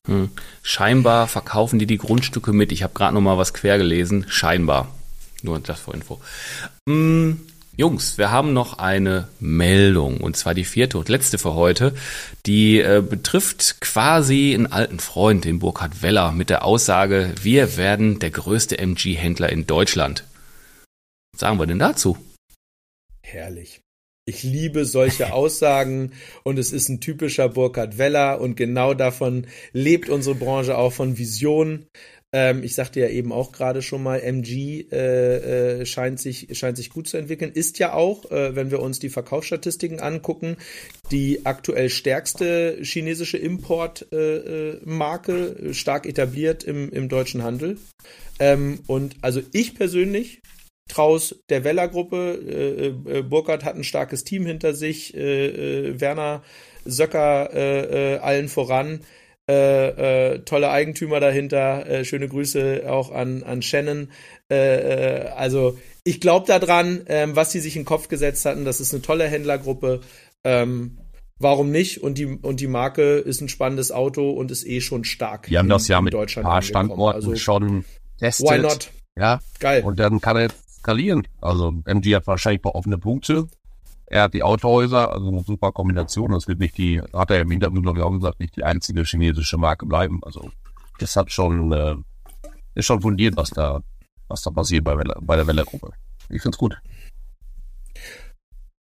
Hm. 0.07 0.31
Scheinbar 0.63 1.27
verkaufen 1.27 1.79
die 1.79 1.87
die 1.87 1.99
Grundstücke 1.99 2.53
mit. 2.53 2.73
Ich 2.73 2.83
habe 2.83 2.95
gerade 2.95 3.15
noch 3.15 3.21
mal 3.21 3.39
was 3.39 3.55
quer 3.55 3.79
gelesen. 3.79 4.27
Scheinbar. 4.29 4.95
Nur 5.43 5.59
das 5.61 5.81
vor 5.81 5.95
Info. 5.95 6.21
Hm. 6.89 7.41
Jungs, 7.77 8.19
wir 8.19 8.31
haben 8.31 8.53
noch 8.53 8.79
eine 8.79 9.27
Meldung, 9.41 10.21
und 10.21 10.37
zwar 10.37 10.55
die 10.55 10.65
vierte 10.65 10.97
und 10.97 11.09
letzte 11.09 11.39
für 11.39 11.55
heute. 11.55 11.93
Die 12.47 12.79
äh, 12.79 13.03
betrifft 13.03 13.81
quasi 13.81 14.55
einen 14.55 14.69
alten 14.69 15.01
Freund, 15.01 15.45
den 15.45 15.59
Burkhard 15.59 16.01
Weller, 16.01 16.31
mit 16.31 16.51
der 16.51 16.65
Aussage, 16.65 17.35
wir 17.43 17.77
werden 17.77 18.21
der 18.21 18.31
größte 18.31 18.79
MG-Händler 18.79 19.51
in 19.51 19.67
Deutschland. 19.67 20.25
Was 21.33 21.41
sagen 21.41 21.59
wir 21.59 21.67
denn 21.67 21.81
dazu? 21.81 22.17
Herrlich. 23.23 23.81
Ich 24.25 24.45
liebe 24.45 24.85
solche 24.85 25.33
Aussagen 25.33 26.13
und 26.45 26.61
es 26.61 26.73
ist 26.73 26.89
ein 26.89 27.01
typischer 27.01 27.49
Burkhard 27.49 27.99
Weller 27.99 28.41
und 28.41 28.57
genau 28.57 28.95
davon 28.95 29.49
lebt 29.73 30.09
unsere 30.09 30.37
Branche 30.37 30.79
auch 30.79 30.93
von 30.93 31.19
Visionen. 31.19 31.89
Ähm, 32.35 32.65
ich 32.65 32.75
sagte 32.75 32.99
ja 32.99 33.07
eben 33.07 33.31
auch 33.31 33.53
gerade 33.53 33.81
schon 33.81 34.03
mal, 34.03 34.19
MG 34.19 34.87
äh, 34.91 35.83
äh, 35.83 35.87
scheint, 35.87 36.19
sich, 36.19 36.49
scheint 36.59 36.77
sich 36.77 36.91
gut 36.91 37.07
zu 37.07 37.17
entwickeln. 37.17 37.53
Ist 37.53 37.79
ja 37.79 37.93
auch, 37.93 38.29
äh, 38.33 38.57
wenn 38.57 38.73
wir 38.73 38.81
uns 38.81 38.99
die 38.99 39.09
Verkaufsstatistiken 39.09 40.01
angucken, 40.01 40.57
die 41.13 41.47
aktuell 41.47 41.91
stärkste 41.91 42.79
chinesische 42.83 43.39
Importmarke, 43.39 45.33
äh, 45.33 45.75
stark 45.75 46.07
etabliert 46.07 46.65
im, 46.65 46.91
im 46.91 47.09
deutschen 47.09 47.45
Handel. 47.45 47.79
Ähm, 48.41 48.81
und 48.89 49.15
also 49.21 49.41
ich 49.53 49.77
persönlich 49.77 50.43
Traus 50.89 51.37
der 51.49 51.63
Weller-Gruppe, 51.63 52.97
äh, 53.07 53.19
äh, 53.19 53.23
Burkhardt 53.23 53.65
hat 53.65 53.77
ein 53.77 53.85
starkes 53.85 54.25
Team 54.25 54.45
hinter 54.45 54.75
sich, 54.75 55.15
äh, 55.15 55.47
äh, 55.91 56.01
Werner 56.01 56.43
Söcker 56.85 57.51
äh, 57.55 58.15
äh, 58.15 58.19
allen 58.19 58.49
voran 58.49 59.01
äh, 59.49 60.33
äh, 60.33 60.39
tolle 60.41 60.71
Eigentümer 60.71 61.21
dahinter. 61.21 61.87
Äh, 61.87 62.05
schöne 62.05 62.29
Grüße 62.29 62.85
auch 62.89 63.13
an, 63.13 63.43
an 63.43 63.63
Shannon. 63.63 64.09
Äh, 64.51 64.55
äh, 64.55 65.29
also 65.29 65.79
ich 66.03 66.21
glaube 66.21 66.47
daran, 66.47 67.03
ähm, 67.07 67.37
was 67.37 67.53
sie 67.53 67.61
sich 67.61 67.77
in 67.77 67.83
den 67.83 67.87
Kopf 67.87 68.09
gesetzt 68.09 68.45
hatten. 68.47 68.65
Das 68.65 68.81
ist 68.81 68.93
eine 68.93 69.03
tolle 69.03 69.29
Händlergruppe. 69.29 70.01
Ähm, 70.45 70.99
warum 71.39 71.71
nicht? 71.71 72.03
Und 72.03 72.19
die, 72.19 72.27
und 72.27 72.61
die 72.61 72.67
Marke 72.67 73.17
ist 73.17 73.41
ein 73.41 73.49
spannendes 73.49 73.93
Auto 73.93 74.31
und 74.31 74.51
ist 74.51 74.67
eh 74.67 74.81
schon 74.81 75.05
stark. 75.05 75.51
Wir 75.51 75.59
haben 75.59 75.69
das 75.69 75.89
ja 75.89 76.01
mit 76.01 76.15
ein 76.15 76.27
paar 76.43 76.63
Standorten 76.63 77.17
also, 77.17 77.37
schon 77.37 77.85
testet. 78.19 78.51
Why 78.51 78.59
not? 78.59 78.91
Ja, 79.17 79.41
geil. 79.61 79.83
Und 79.85 79.99
dann 79.99 80.21
kann 80.21 80.37
er 80.37 80.49
skalieren. 80.79 81.27
Also 81.41 81.73
MG 81.85 82.15
hat 82.15 82.27
wahrscheinlich 82.27 82.61
ein 82.61 82.63
paar 82.63 82.75
offene 82.75 82.99
Punkte. 82.99 83.49
Er 84.15 84.23
hat 84.23 84.35
die 84.35 84.45
Autohäuser, 84.45 85.13
also 85.13 85.27
eine 85.27 85.43
super 85.43 85.73
Kombination. 85.73 86.31
Das 86.31 86.47
wird 86.47 86.61
nicht 86.61 86.79
die, 86.79 87.03
hat 87.13 87.33
er 87.33 87.41
im 87.41 87.51
Interview 87.51 87.83
glaube 87.83 88.07
auch 88.07 88.13
gesagt, 88.13 88.39
nicht 88.39 88.55
die 88.55 88.63
einzige 88.63 89.03
chinesische 89.03 89.59
Marke 89.59 89.87
bleiben. 89.87 90.21
Also 90.23 90.53
das 91.01 91.17
hat 91.17 91.33
schon, 91.33 91.73
äh, 91.73 91.97
ist 92.77 92.87
schon 92.87 93.01
fundiert, 93.01 93.37
was 93.37 93.51
da, 93.51 93.83
was 94.29 94.43
da 94.43 94.53
passiert 94.53 94.85
bei, 94.85 94.95
bei 94.95 95.35
der 95.35 95.49
Welle-Gruppe. 95.49 95.91
Ich 96.29 96.43
finde 96.43 96.55
es 96.55 96.59
gut. 96.59 96.77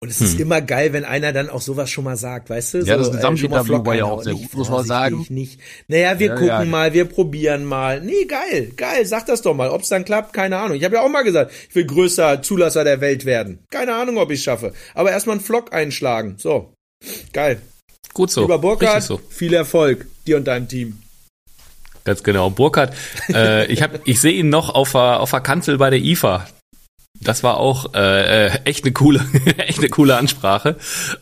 Und 0.02 0.08
es 0.08 0.22
ist 0.22 0.36
hm. 0.36 0.44
immer 0.44 0.62
geil, 0.62 0.94
wenn 0.94 1.04
einer 1.04 1.34
dann 1.34 1.50
auch 1.50 1.60
sowas 1.60 1.90
schon 1.90 2.06
mal 2.06 2.16
sagt, 2.16 2.50
weißt 2.50 2.74
du? 2.74 2.78
Ja, 2.80 2.98
so, 2.98 3.04
das 3.04 3.18
Gesamtinterview 3.18 3.86
war 3.86 3.96
ja 3.96 4.06
auch 4.06 4.24
sehr 4.24 4.34
gut, 4.34 4.54
muss 4.54 4.70
man 4.70 4.86
sagen. 4.86 5.26
Nicht. 5.28 5.60
Naja, 5.90 6.18
wir 6.18 6.28
ja, 6.28 6.36
gucken 6.36 6.48
ja. 6.48 6.64
mal, 6.64 6.94
wir 6.94 7.04
probieren 7.04 7.66
mal. 7.66 8.00
Nee, 8.00 8.24
geil, 8.24 8.72
geil, 8.78 9.06
sag 9.06 9.26
das 9.26 9.42
doch 9.42 9.54
mal. 9.54 9.70
Ob 9.70 9.82
es 9.82 9.90
dann 9.90 10.06
klappt, 10.06 10.32
keine 10.32 10.58
Ahnung. 10.58 10.78
Ich 10.78 10.86
habe 10.86 10.96
ja 10.96 11.02
auch 11.02 11.10
mal 11.10 11.24
gesagt, 11.24 11.52
ich 11.68 11.76
will 11.76 11.86
größter 11.86 12.42
Zulasser 12.42 12.86
der 12.86 13.02
Welt 13.02 13.26
werden. 13.26 13.60
Keine 13.72 13.94
Ahnung, 13.94 14.20
ob 14.20 14.32
ich 14.32 14.42
schaffe. 14.42 14.72
Aber 14.94 15.12
erstmal 15.12 15.36
einen 15.36 15.44
Vlog 15.44 15.74
einschlagen. 15.74 16.36
So, 16.38 16.72
geil. 17.34 17.62
Gut 18.14 18.32
so. 18.32 18.42
Lieber 18.42 18.60
Burkhard, 18.60 19.04
so. 19.04 19.20
viel 19.30 19.54
Erfolg, 19.54 20.08
dir 20.26 20.38
und 20.38 20.46
deinem 20.48 20.70
Team. 20.70 21.00
Ganz 22.06 22.24
genau. 22.24 22.50
Burkhard, 22.50 22.96
äh, 23.34 23.70
ich, 23.70 23.82
hab, 23.82 24.08
ich 24.08 24.22
sehe 24.22 24.32
ihn 24.32 24.48
noch 24.48 24.74
auf 24.74 24.94
der, 24.94 25.20
auf 25.20 25.32
der 25.32 25.42
Kanzel 25.42 25.78
bei 25.78 25.90
der 25.90 26.00
IFA 26.00 26.48
Das 27.22 27.44
war 27.44 27.58
auch 27.58 27.94
äh, 27.94 28.48
äh 28.48 28.52
echt 28.64 28.86
eine 28.86 28.94
coole, 28.94 29.20
echt 29.58 29.80
eine 29.80 29.90
coole 29.90 30.16
Ansprache. 30.16 30.78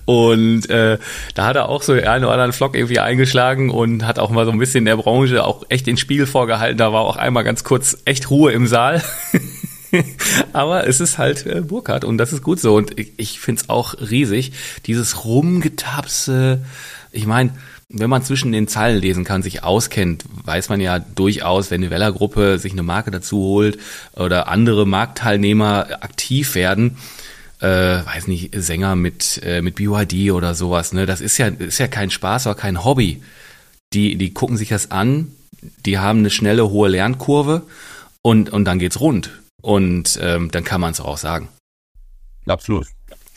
Und 0.06 0.70
äh, 0.70 1.00
da 1.34 1.46
hat 1.46 1.56
er 1.56 1.70
auch 1.70 1.82
so 1.82 1.94
einen 1.94 2.24
oder 2.24 2.34
anderen 2.34 2.54
Vlog 2.54 2.76
irgendwie 2.76 3.00
eingeschlagen 3.00 3.70
und 3.70 4.06
hat 4.06 4.20
auch 4.20 4.30
mal 4.30 4.46
so 4.46 4.52
ein 4.52 4.60
bisschen 4.60 4.86
der 4.86 4.98
Branche 4.98 5.44
auch 5.44 5.66
echt 5.70 5.88
den 5.88 5.98
Spiegel 5.98 6.28
vorgehalten. 6.28 6.78
Da 6.78 6.94
war 6.94 7.02
auch 7.02 7.18
einmal 7.18 7.44
ganz 7.44 7.64
kurz 7.64 7.98
echt 8.06 8.30
Ruhe 8.30 8.52
im 8.52 8.68
Saal. 8.68 9.04
Aber 10.54 10.86
es 10.86 11.00
ist 11.00 11.18
halt 11.18 11.46
äh, 11.46 11.62
Burkhardt 11.62 12.06
und 12.06 12.18
das 12.18 12.34
ist 12.34 12.44
gut 12.44 12.60
so. 12.60 12.76
Und 12.76 13.00
ich, 13.00 13.14
ich 13.18 13.40
finde 13.40 13.62
es 13.62 13.70
auch 13.70 13.96
riesig, 13.96 14.52
dieses 14.86 15.26
Rumgetapse. 15.26 16.62
Ich 17.12 17.26
meine, 17.26 17.54
wenn 17.90 18.10
man 18.10 18.24
zwischen 18.24 18.52
den 18.52 18.68
Zeilen 18.68 19.02
lesen 19.02 19.24
kann, 19.24 19.42
sich 19.42 19.64
auskennt, 19.64 20.26
weiß 20.44 20.70
man 20.70 20.82
ja 20.82 21.00
durchaus, 21.00 21.72
wenn 21.72 21.82
eine 21.82 21.90
Weller-Gruppe 21.90 22.60
sich 22.60 22.74
eine 22.74 22.84
Marke 22.84 23.12
dazu 23.12 23.38
holt 23.38 23.80
oder 24.14 24.50
andere 24.50 24.86
Marktteilnehmer 24.86 25.88
aktiv 26.02 26.56
werden, 26.56 26.98
äh, 27.60 27.68
weiß 27.68 28.28
nicht, 28.28 28.54
Sänger 28.56 28.96
mit, 28.96 29.42
äh, 29.44 29.62
mit 29.62 29.76
BYD 29.76 30.32
oder 30.32 30.54
sowas, 30.54 30.94
ne? 30.94 31.06
Das 31.06 31.22
ist 31.22 31.38
ja, 31.38 31.48
ist 31.48 31.80
ja 31.80 31.88
kein 31.88 32.12
Spaß, 32.12 32.48
aber 32.48 32.60
kein 32.60 32.84
Hobby. 32.84 33.24
Die, 33.94 34.18
die 34.18 34.34
gucken 34.34 34.58
sich 34.58 34.70
das 34.70 34.92
an, 34.92 35.32
die 35.86 35.98
haben 35.98 36.20
eine 36.20 36.30
schnelle, 36.30 36.70
hohe 36.70 36.90
Lernkurve 36.90 37.64
und, 38.22 38.50
und 38.50 38.66
dann 38.66 38.80
geht's 38.80 39.00
rund. 39.00 39.32
Und 39.62 40.20
ähm, 40.22 40.52
dann 40.52 40.64
kann 40.64 40.82
man 40.82 40.92
es 40.92 41.00
auch 41.00 41.18
sagen. 41.18 41.48
Absolut. 42.46 42.88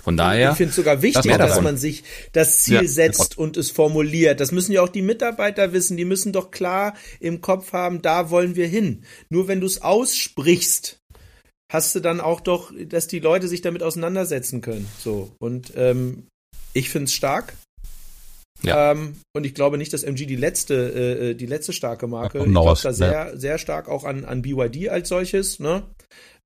Von 0.03 0.17
daher. 0.17 0.53
Ich 0.53 0.57
finde 0.57 0.71
es 0.71 0.77
sogar 0.77 1.03
wichtig, 1.03 1.33
das 1.37 1.39
dass 1.39 1.61
man 1.61 1.77
sich 1.77 2.05
das 2.33 2.63
Ziel 2.63 2.83
ja, 2.83 2.89
setzt 2.89 3.37
und 3.37 3.57
es 3.57 3.71
formuliert. 3.71 4.41
Das 4.41 4.53
müssen 4.53 4.73
ja 4.73 4.83
auch 4.83 4.89
die 4.89 5.03
Mitarbeiter 5.03 5.73
wissen. 5.73 5.97
Die 5.97 6.05
müssen 6.05 6.33
doch 6.33 6.51
klar 6.51 6.95
im 7.21 7.41
Kopf 7.41 7.73
haben, 7.73 8.03
da 8.03 8.31
wollen 8.31 8.57
wir 8.57 8.67
hin. 8.67 9.05
Nur 9.29 9.49
wenn 9.49 9.61
du 9.61 9.67
es 9.67 9.83
aussprichst, 9.83 10.99
hast 11.71 11.95
du 11.95 12.01
dann 12.01 12.21
auch 12.21 12.41
doch, 12.41 12.73
dass 12.87 13.07
die 13.07 13.21
Leute 13.21 13.49
sich 13.49 13.61
damit 13.61 13.83
auseinandersetzen 13.83 14.61
können. 14.61 14.89
So. 14.99 15.31
Und 15.39 15.73
ähm, 15.77 16.27
ich 16.73 16.91
finde 16.91 17.05
es 17.07 17.15
stark. 17.15 17.55
Ja. 18.63 18.93
Ähm, 18.93 19.17
und 19.33 19.47
ich 19.47 19.55
glaube 19.55 19.79
nicht, 19.79 19.93
dass 19.93 20.03
MG 20.03 20.27
die 20.27 20.37
letzte, 20.37 20.75
äh, 20.75 21.31
äh 21.31 21.35
die 21.35 21.47
letzte 21.47 21.73
starke 21.73 22.07
Marke. 22.07 22.39
Ich 22.39 22.45
glaube 22.45 22.79
da 22.83 22.93
sehr, 22.93 23.13
ja. 23.13 23.37
sehr 23.37 23.59
stark 23.59 23.89
auch 23.89 24.05
an, 24.05 24.25
an 24.25 24.43
BYD 24.43 24.91
als 24.91 25.09
solches. 25.09 25.61
Ne? 25.61 25.83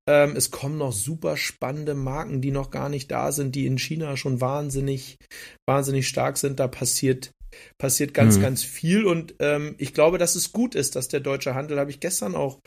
Ähm, 0.07 0.35
es 0.35 0.51
kommen 0.51 0.77
noch 0.77 0.93
super 0.93 1.37
spannende 1.37 1.95
Marken, 1.95 2.41
die 2.41 2.51
noch 2.51 2.69
gar 2.69 2.89
nicht 2.89 3.09
da 3.11 3.31
sind, 3.31 3.55
die 3.55 3.65
in 3.65 3.77
China 3.77 4.17
schon 4.17 4.41
wahnsinnig, 4.41 5.17
wahnsinnig 5.65 6.07
stark 6.07 6.37
sind. 6.37 6.59
Da 6.59 6.67
passiert 6.67 7.31
passiert 7.77 8.13
ganz, 8.13 8.37
mhm. 8.37 8.41
ganz 8.41 8.63
viel 8.63 9.05
und 9.05 9.35
ähm, 9.39 9.75
ich 9.77 9.93
glaube, 9.93 10.17
dass 10.17 10.35
es 10.35 10.51
gut 10.51 10.75
ist, 10.75 10.95
dass 10.97 11.07
der 11.07 11.21
deutsche 11.21 11.55
Handel, 11.55 11.79
habe 11.79 11.89
ich 11.89 12.01
gestern 12.01 12.35
auch 12.35 12.59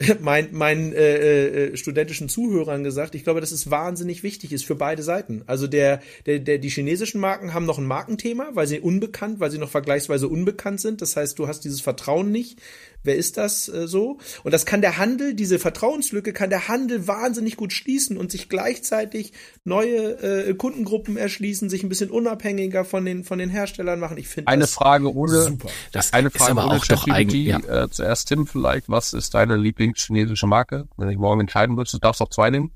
meinen 0.20 0.48
mein, 0.52 0.92
äh, 0.92 1.46
äh, 1.46 1.76
studentischen 1.76 2.28
Zuhörern 2.28 2.82
gesagt, 2.82 3.14
ich 3.14 3.22
glaube, 3.22 3.40
dass 3.40 3.52
es 3.52 3.70
wahnsinnig 3.70 4.22
wichtig 4.24 4.52
ist 4.52 4.64
für 4.64 4.74
beide 4.74 5.04
Seiten. 5.04 5.44
Also 5.46 5.68
der, 5.68 6.00
der, 6.26 6.40
der, 6.40 6.58
die 6.58 6.68
chinesischen 6.68 7.20
Marken 7.20 7.54
haben 7.54 7.64
noch 7.64 7.78
ein 7.78 7.86
Markenthema, 7.86 8.50
weil 8.54 8.66
sie 8.66 8.80
unbekannt, 8.80 9.38
weil 9.38 9.52
sie 9.52 9.58
noch 9.58 9.70
vergleichsweise 9.70 10.26
unbekannt 10.26 10.80
sind. 10.80 11.00
Das 11.00 11.16
heißt, 11.16 11.38
du 11.38 11.46
hast 11.46 11.60
dieses 11.60 11.80
Vertrauen 11.80 12.32
nicht. 12.32 12.60
Wer 13.04 13.16
ist 13.16 13.36
das 13.36 13.68
äh, 13.68 13.86
so? 13.86 14.18
Und 14.42 14.52
das 14.52 14.66
kann 14.66 14.80
der 14.80 14.98
Handel, 14.98 15.34
diese 15.34 15.58
Vertrauenslücke 15.58 16.32
kann 16.32 16.50
der 16.50 16.68
Handel 16.68 17.06
wahnsinnig 17.06 17.56
gut 17.56 17.72
schließen 17.72 18.16
und 18.16 18.32
sich 18.32 18.48
gleichzeitig 18.48 19.32
neue 19.64 20.48
äh, 20.48 20.54
Kundengruppen 20.54 21.16
erschließen, 21.16 21.68
sich 21.68 21.82
ein 21.82 21.88
bisschen 21.88 22.10
unabhängiger 22.10 22.84
von 22.84 23.04
den 23.04 23.24
von 23.24 23.38
den 23.38 23.50
Herstellern 23.50 24.00
machen. 24.00 24.16
Ich 24.16 24.28
finde 24.28 24.48
eine 24.48 24.66
Frage 24.66 25.14
ohne 25.14 25.42
super. 25.42 25.68
Das 25.92 26.12
eine 26.12 26.30
Frage 26.30 26.52
ist 26.52 26.58
aber 26.58 26.74
auch 26.74 26.84
doch 26.86 27.06
eigentlich 27.08 27.46
ja. 27.46 27.84
äh, 27.84 27.90
zuerst 27.90 28.28
Tim 28.28 28.46
vielleicht, 28.46 28.88
was 28.88 29.12
ist 29.12 29.34
deine 29.34 29.56
Lieblingschinesische 29.56 30.46
Marke? 30.46 30.88
Wenn 30.96 31.10
ich 31.10 31.18
morgen 31.18 31.40
entscheiden 31.40 31.76
würdest, 31.76 31.94
du 31.94 31.98
darfst 31.98 32.22
auch 32.22 32.30
zwei 32.30 32.50
nehmen. 32.50 32.72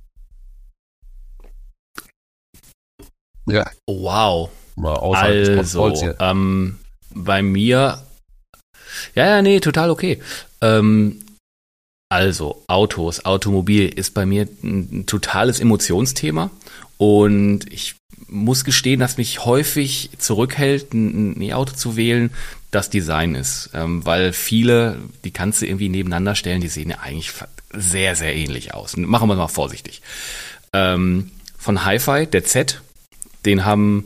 Ja. 3.46 3.70
Wow. 3.86 4.50
Also, 4.76 6.14
ähm, 6.20 6.78
bei 7.14 7.42
mir 7.42 8.02
ja, 9.14 9.26
ja, 9.26 9.42
nee, 9.42 9.60
total 9.60 9.90
okay. 9.90 10.20
Ähm, 10.60 11.20
also, 12.10 12.64
Autos, 12.68 13.24
Automobil 13.24 13.88
ist 13.88 14.14
bei 14.14 14.24
mir 14.24 14.48
ein, 14.62 15.04
totales 15.06 15.60
Emotionsthema. 15.60 16.50
Und 16.96 17.70
ich 17.70 17.96
muss 18.28 18.64
gestehen, 18.64 19.00
dass 19.00 19.18
mich 19.18 19.44
häufig 19.44 20.10
zurückhält, 20.18 20.92
ein 20.94 21.40
E-Auto 21.40 21.74
zu 21.74 21.96
wählen, 21.96 22.30
das 22.70 22.90
Design 22.90 23.34
ist. 23.34 23.70
Ähm, 23.74 24.04
weil 24.06 24.32
viele, 24.32 24.98
die 25.24 25.30
kannst 25.30 25.62
du 25.62 25.66
irgendwie 25.66 25.88
nebeneinander 25.88 26.34
stellen, 26.34 26.60
die 26.60 26.68
sehen 26.68 26.90
ja 26.90 26.98
eigentlich 27.00 27.32
sehr, 27.72 28.16
sehr 28.16 28.34
ähnlich 28.34 28.74
aus. 28.74 28.96
Machen 28.96 29.28
wir 29.28 29.36
mal 29.36 29.48
vorsichtig. 29.48 30.02
Ähm, 30.72 31.30
von 31.58 31.84
Hi-Fi, 31.84 32.26
der 32.26 32.44
Z, 32.44 32.80
den 33.44 33.64
haben 33.64 34.04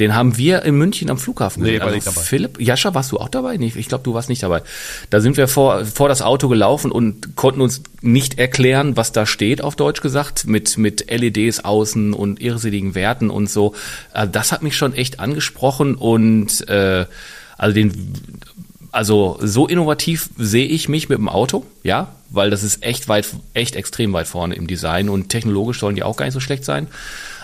den 0.00 0.14
haben 0.14 0.36
wir 0.36 0.62
in 0.62 0.76
München 0.76 1.10
am 1.10 1.18
Flughafen 1.18 1.62
nee. 1.62 1.78
Also 1.78 1.98
dabei. 1.98 2.20
Philipp, 2.22 2.60
Jascha, 2.60 2.94
warst 2.94 3.12
du 3.12 3.18
auch 3.18 3.28
dabei? 3.28 3.56
Nee, 3.58 3.72
ich 3.76 3.88
glaube, 3.88 4.02
du 4.02 4.14
warst 4.14 4.28
nicht 4.28 4.42
dabei. 4.42 4.62
Da 5.10 5.20
sind 5.20 5.36
wir 5.36 5.46
vor, 5.46 5.84
vor 5.84 6.08
das 6.08 6.22
Auto 6.22 6.48
gelaufen 6.48 6.90
und 6.90 7.36
konnten 7.36 7.60
uns 7.60 7.82
nicht 8.00 8.38
erklären, 8.38 8.96
was 8.96 9.12
da 9.12 9.26
steht, 9.26 9.62
auf 9.62 9.76
Deutsch 9.76 10.00
gesagt, 10.00 10.46
mit, 10.46 10.78
mit 10.78 11.10
LEDs 11.10 11.60
außen 11.60 12.14
und 12.14 12.40
irrsinnigen 12.40 12.94
Werten 12.94 13.30
und 13.30 13.50
so. 13.50 13.74
Also 14.12 14.32
das 14.32 14.50
hat 14.50 14.62
mich 14.62 14.76
schon 14.76 14.94
echt 14.94 15.20
angesprochen 15.20 15.94
und 15.94 16.66
äh, 16.68 17.04
also 17.58 17.74
den 17.74 18.12
also 18.92 19.38
so 19.40 19.68
innovativ 19.68 20.30
sehe 20.36 20.66
ich 20.66 20.88
mich 20.88 21.08
mit 21.08 21.18
dem 21.18 21.28
Auto, 21.28 21.64
ja, 21.84 22.08
weil 22.28 22.50
das 22.50 22.62
ist 22.62 22.82
echt 22.82 23.08
weit, 23.08 23.28
echt 23.54 23.76
extrem 23.76 24.12
weit 24.12 24.26
vorne 24.26 24.54
im 24.54 24.66
Design 24.66 25.08
und 25.08 25.28
technologisch 25.28 25.78
sollen 25.78 25.94
die 25.94 26.02
auch 26.02 26.16
gar 26.16 26.24
nicht 26.24 26.34
so 26.34 26.40
schlecht 26.40 26.64
sein. 26.64 26.88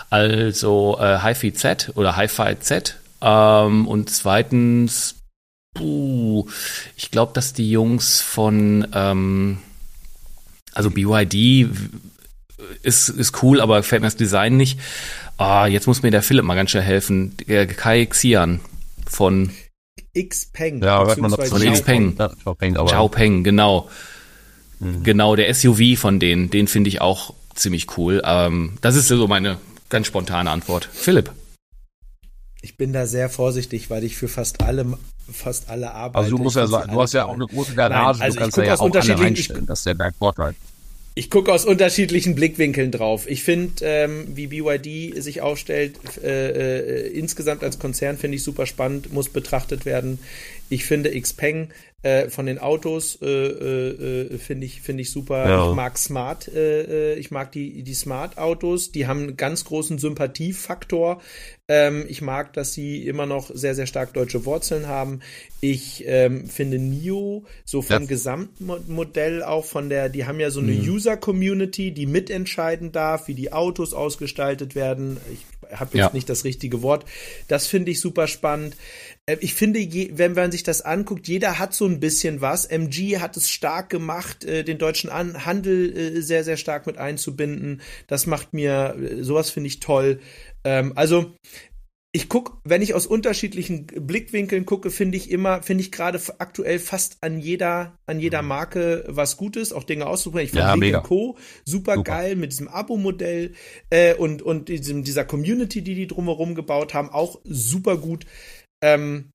Also 0.09 0.97
äh, 0.99 1.19
HiFi 1.19 1.53
Z 1.53 1.91
oder 1.95 2.17
HiFi 2.17 2.59
Z. 2.59 2.97
Ähm, 3.21 3.87
und 3.87 4.09
zweitens, 4.09 5.15
puh, 5.73 6.47
ich 6.95 7.11
glaube, 7.11 7.33
dass 7.33 7.53
die 7.53 7.69
Jungs 7.69 8.21
von, 8.21 8.87
ähm, 8.93 9.57
also 10.73 10.91
BYD 10.91 11.69
ist, 12.83 13.09
ist 13.09 13.43
cool, 13.43 13.61
aber 13.61 13.77
gefällt 13.77 14.01
mir 14.01 14.07
das 14.07 14.15
Design 14.15 14.57
nicht. 14.57 14.79
Ah, 15.37 15.67
jetzt 15.67 15.87
muss 15.87 16.03
mir 16.03 16.11
der 16.11 16.23
Philipp 16.23 16.45
mal 16.45 16.55
ganz 16.55 16.71
schnell 16.71 16.83
helfen. 16.83 17.35
Der 17.47 17.67
Kai 17.67 18.05
Xian 18.05 18.59
von 19.07 19.51
Xpeng. 20.17 20.81
Ja, 20.81 21.05
hört 21.05 21.19
man 21.19 21.31
noch 21.31 21.45
von 21.45 21.61
Xpeng. 21.61 22.17
Xiaopeng, 22.17 23.43
genau. 23.43 23.89
Mhm. 24.79 25.03
Genau, 25.03 25.35
der 25.35 25.53
SUV 25.53 25.99
von 25.99 26.19
denen, 26.19 26.49
den 26.49 26.67
finde 26.67 26.89
ich 26.89 27.01
auch 27.01 27.33
ziemlich 27.53 27.97
cool. 27.97 28.21
Ähm, 28.23 28.77
das 28.81 28.95
ist 28.95 29.07
so 29.07 29.27
meine 29.27 29.57
Ganz 29.89 30.07
spontane 30.07 30.51
Antwort. 30.51 30.89
Philipp. 30.91 31.31
Ich 32.61 32.75
bin 32.75 32.91
da 32.91 33.05
sehr 33.05 33.29
vorsichtig, 33.29 33.89
weil 33.89 34.03
ich 34.03 34.17
für 34.17 34.27
fast 34.27 34.61
alle 34.61 34.97
fast 35.31 35.69
alle 35.69 35.93
arbeite. 35.93 36.17
Also 36.17 36.37
du 36.37 36.43
musst 36.43 36.55
ja 36.55 36.67
sagen, 36.67 36.91
du 36.91 37.01
hast 37.01 37.13
ja 37.13 37.25
auch 37.25 37.33
eine 37.33 37.47
große 37.47 37.75
Garage, 37.75 38.19
Nein, 38.19 38.25
also 38.25 38.35
du 38.35 38.41
kannst 38.41 38.57
ja 38.57 38.75
auch 38.75 38.95
alle 38.95 39.19
reinstellen. 39.19 39.65
das 39.65 39.79
ist 39.79 39.85
ja 39.85 39.93
dein 39.93 40.13
Vorteil. 40.13 40.55
Ich 41.15 41.31
gucke 41.31 41.51
aus 41.51 41.65
unterschiedlichen 41.65 42.35
Blickwinkeln 42.35 42.91
drauf. 42.91 43.27
Ich 43.27 43.41
finde, 43.41 43.83
ähm, 43.83 44.27
wie 44.35 44.45
BYD 44.45 45.19
sich 45.19 45.41
aufstellt, 45.41 45.95
äh, 46.23 46.51
äh, 46.51 47.07
insgesamt 47.07 47.63
als 47.63 47.79
Konzern 47.79 48.17
finde 48.17 48.35
ich 48.35 48.43
super 48.43 48.67
spannend, 48.67 49.11
muss 49.11 49.29
betrachtet 49.29 49.85
werden. 49.85 50.19
Ich 50.69 50.85
finde 50.85 51.19
Xpeng 51.19 51.69
äh, 52.03 52.29
von 52.29 52.45
den 52.45 52.59
Autos 52.59 53.17
äh, 53.21 53.25
äh, 53.25 54.33
äh, 54.33 54.37
finde 54.37 54.65
ich 54.65 54.81
finde 54.81 55.01
ich 55.01 55.11
super. 55.11 55.49
Ja. 55.49 55.69
Ich 55.69 55.75
mag 55.75 55.97
Smart, 55.97 56.47
äh, 56.47 57.13
äh, 57.13 57.19
ich 57.19 57.31
mag 57.31 57.51
die 57.51 57.81
die 57.83 57.93
Smart 57.93 58.37
Autos. 58.37 58.91
Die 58.91 59.07
haben 59.07 59.23
einen 59.23 59.37
ganz 59.37 59.65
großen 59.65 59.97
Sympathiefaktor. 59.97 61.21
Ähm, 61.67 62.05
ich 62.07 62.21
mag, 62.21 62.53
dass 62.53 62.73
sie 62.73 63.07
immer 63.07 63.25
noch 63.25 63.49
sehr 63.53 63.73
sehr 63.73 63.87
stark 63.87 64.13
deutsche 64.13 64.45
Wurzeln 64.45 64.87
haben. 64.87 65.21
Ich 65.59 66.03
ähm, 66.05 66.47
finde 66.47 66.77
NIO 66.77 67.45
so 67.65 67.81
vom 67.81 68.03
ja. 68.03 68.07
Gesamtmodell 68.07 69.41
auch 69.41 69.65
von 69.65 69.89
der, 69.89 70.09
die 70.09 70.25
haben 70.25 70.39
ja 70.39 70.51
so 70.51 70.59
eine 70.59 70.73
mhm. 70.73 70.87
User 70.87 71.17
Community, 71.17 71.91
die 71.91 72.05
mitentscheiden 72.05 72.91
darf, 72.91 73.27
wie 73.27 73.33
die 73.33 73.51
Autos 73.53 73.93
ausgestaltet 73.95 74.75
werden. 74.75 75.17
Ich 75.33 75.45
habe 75.71 75.97
jetzt 75.97 76.07
ja. 76.07 76.13
nicht 76.13 76.29
das 76.29 76.43
richtige 76.43 76.81
Wort. 76.81 77.05
Das 77.47 77.67
finde 77.67 77.91
ich 77.91 77.99
super 77.99 78.27
spannend. 78.27 78.75
Äh, 79.27 79.37
ich 79.41 79.53
finde, 79.53 79.79
wenn 80.17 80.33
man 80.33 80.51
sich 80.51 80.63
das 80.63 80.81
anguckt, 80.81 81.27
jeder 81.27 81.59
hat 81.59 81.73
so 81.73 81.85
ein 81.85 81.99
bisschen 81.99 82.41
was. 82.41 82.65
MG 82.65 83.19
hat 83.19 83.37
es 83.37 83.49
stark 83.49 83.89
gemacht, 83.89 84.43
äh, 84.43 84.63
den 84.63 84.79
deutschen 84.79 85.13
Handel 85.13 85.95
äh, 85.95 86.21
sehr, 86.21 86.43
sehr 86.43 86.57
stark 86.57 86.87
mit 86.87 86.97
einzubinden. 86.97 87.81
Das 88.07 88.25
macht 88.25 88.53
mir, 88.53 88.95
sowas 89.21 89.51
finde 89.51 89.67
ich 89.67 89.79
toll. 89.79 90.19
Ähm, 90.63 90.93
also, 90.95 91.35
ich 92.13 92.29
gucke, 92.29 92.53
wenn 92.63 92.81
ich 92.81 92.95
aus 92.95 93.05
unterschiedlichen 93.05 93.85
Blickwinkeln 93.85 94.65
gucke, 94.65 94.89
finde 94.89 95.17
ich 95.17 95.29
immer, 95.29 95.61
finde 95.61 95.83
ich 95.83 95.91
gerade 95.91 96.19
aktuell 96.39 96.79
fast 96.79 97.17
an 97.21 97.37
jeder, 97.37 97.99
an 98.07 98.19
jeder 98.19 98.41
mhm. 98.41 98.47
Marke 98.47 99.03
was 99.07 99.37
Gutes, 99.37 99.71
auch 99.71 99.83
Dinge 99.83 100.07
auszuprobieren. 100.07 100.45
Ich 100.45 100.51
finde 100.51 100.87
ja, 100.87 101.01
Co. 101.01 101.37
super, 101.63 101.95
super, 101.95 102.03
geil 102.03 102.35
mit 102.35 102.53
diesem 102.53 102.69
Abo-Modell 102.69 103.51
äh, 103.91 104.15
und, 104.15 104.41
und 104.41 104.69
diesem, 104.69 105.03
dieser 105.03 105.25
Community, 105.25 105.83
die 105.83 105.95
die 105.95 106.07
drumherum 106.07 106.55
gebaut 106.55 106.93
haben, 106.93 107.09
auch 107.09 107.39
super 107.43 107.97
gut. 107.97 108.25
Ähm, 108.81 109.31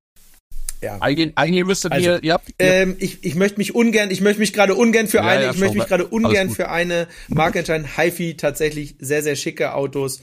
ja. 0.83 0.99
Eigentlich, 1.01 1.33
eigentlich 1.37 1.65
müsstet 1.65 1.93
also, 1.93 2.11
ihr, 2.11 2.21
ja, 2.25 2.41
ähm, 2.59 2.97
ich, 2.99 3.25
ich 3.25 3.37
möchte 3.37 3.59
mich 3.59 3.75
ungern, 3.75 4.11
ich 4.11 4.21
möchte 4.21 4.41
mich 4.41 4.53
gerade 4.53 4.75
ungern 4.75 5.07
für 5.07 5.19
Ja, 5.19 5.27
eine, 5.27 5.45
ja, 5.45 5.51
ich 5.53 5.59
möchte 5.59 5.79
mich 5.79 5.87
gerade 5.87 6.07
ungern 6.07 6.51
für 6.51 6.71
eine 6.71 7.07
Marke 7.29 7.61
entscheiden. 7.61 7.87
HiFi 7.97 8.37
tatsächlich 8.37 8.97
sehr, 8.99 9.23
sehr 9.23 9.37
schicke 9.37 9.75
Autos, 9.75 10.21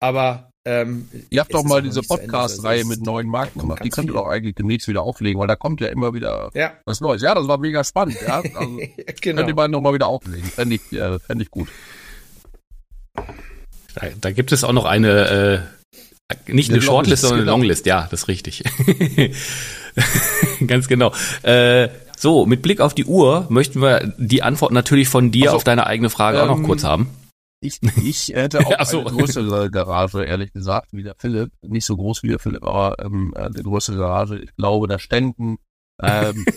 aber 0.00 0.50
ähm, 0.64 1.08
Ihr 1.30 1.40
habt 1.40 1.52
doch 1.52 1.64
mal 1.64 1.82
diese. 1.82 2.02
Podcast-Reihe 2.02 2.80
Also 2.80 2.92
es 2.92 2.98
mit 2.98 3.06
neuen 3.06 3.26
Marken 3.26 3.58
gemacht. 3.58 3.82
Die 3.84 3.88
könnt 3.88 4.10
ihr 4.10 4.14
doch 4.14 4.28
eigentlich 4.28 4.54
demnächst 4.54 4.86
wieder 4.86 5.02
auflegen, 5.02 5.40
weil 5.40 5.48
da 5.48 5.56
kommt 5.56 5.80
ja 5.80 5.88
immer 5.88 6.14
wieder 6.14 6.50
Ja, 6.54 6.74
was 6.84 7.00
Neues. 7.00 7.20
Ja, 7.22 7.34
das 7.34 7.48
war 7.48 7.58
mega 7.58 7.82
spannend. 7.82 8.16
Ja, 8.24 8.36
also, 8.54 8.76
könnt 8.76 8.98
ihr 8.98 9.14
genau. 9.20 9.54
beiden 9.54 9.72
nochmal 9.72 9.94
wieder 9.94 10.06
auflegen. 10.06 10.44
Fände 10.44 10.76
ich, 10.76 10.92
äh, 10.92 11.18
fänd 11.18 11.42
ich 11.42 11.50
gut. 11.50 11.68
Da, 13.14 14.08
da 14.20 14.30
gibt 14.30 14.52
es 14.52 14.62
auch 14.62 14.72
noch 14.72 14.84
eine, 14.84 15.66
äh, 15.68 15.81
nicht 16.46 16.70
eine, 16.70 16.78
Eine 16.78 16.82
Shortlist, 16.82 17.22
Longlist, 17.22 17.22
sondern 17.22 17.38
eine 17.38 17.44
genau. 17.44 17.56
Longlist. 17.56 17.86
Ja, 17.86 18.08
das 18.10 18.22
ist 18.22 18.28
richtig. 18.28 18.62
Ganz 20.66 20.88
genau. 20.88 21.12
Äh, 21.42 21.88
so, 22.16 22.46
mit 22.46 22.62
Blick 22.62 22.80
auf 22.80 22.94
die 22.94 23.04
Uhr 23.04 23.46
möchten 23.48 23.80
wir 23.80 24.14
die 24.16 24.42
Antwort 24.42 24.72
natürlich 24.72 25.08
von 25.08 25.30
dir 25.30 25.46
Ach 25.46 25.50
so. 25.50 25.56
auf 25.56 25.64
deine 25.64 25.86
eigene 25.86 26.10
Frage 26.10 26.42
auch 26.42 26.46
noch 26.46 26.58
Ähm, 26.58 26.64
kurz 26.64 26.84
haben. 26.84 27.08
Ich, 27.60 27.80
ich 28.02 28.28
hätte 28.28 28.60
auch 28.66 28.86
so. 28.86 29.00
eine 29.00 29.10
größere 29.10 29.70
Garage, 29.70 30.24
ehrlich 30.24 30.52
gesagt, 30.52 30.88
wie 30.92 31.02
der 31.02 31.14
Philipp. 31.18 31.52
Nicht 31.62 31.86
so 31.86 31.96
groß 31.96 32.22
wie 32.22 32.28
der 32.28 32.38
Philipp, 32.38 32.64
aber 32.64 32.96
ähm, 33.04 33.32
äh, 33.36 33.40
eine 33.40 33.62
größere 33.62 33.96
Garage. 33.96 34.38
Ich 34.38 34.54
glaube, 34.56 34.88
da 34.88 34.98
Ständen. 34.98 35.58
Ähm, 36.02 36.44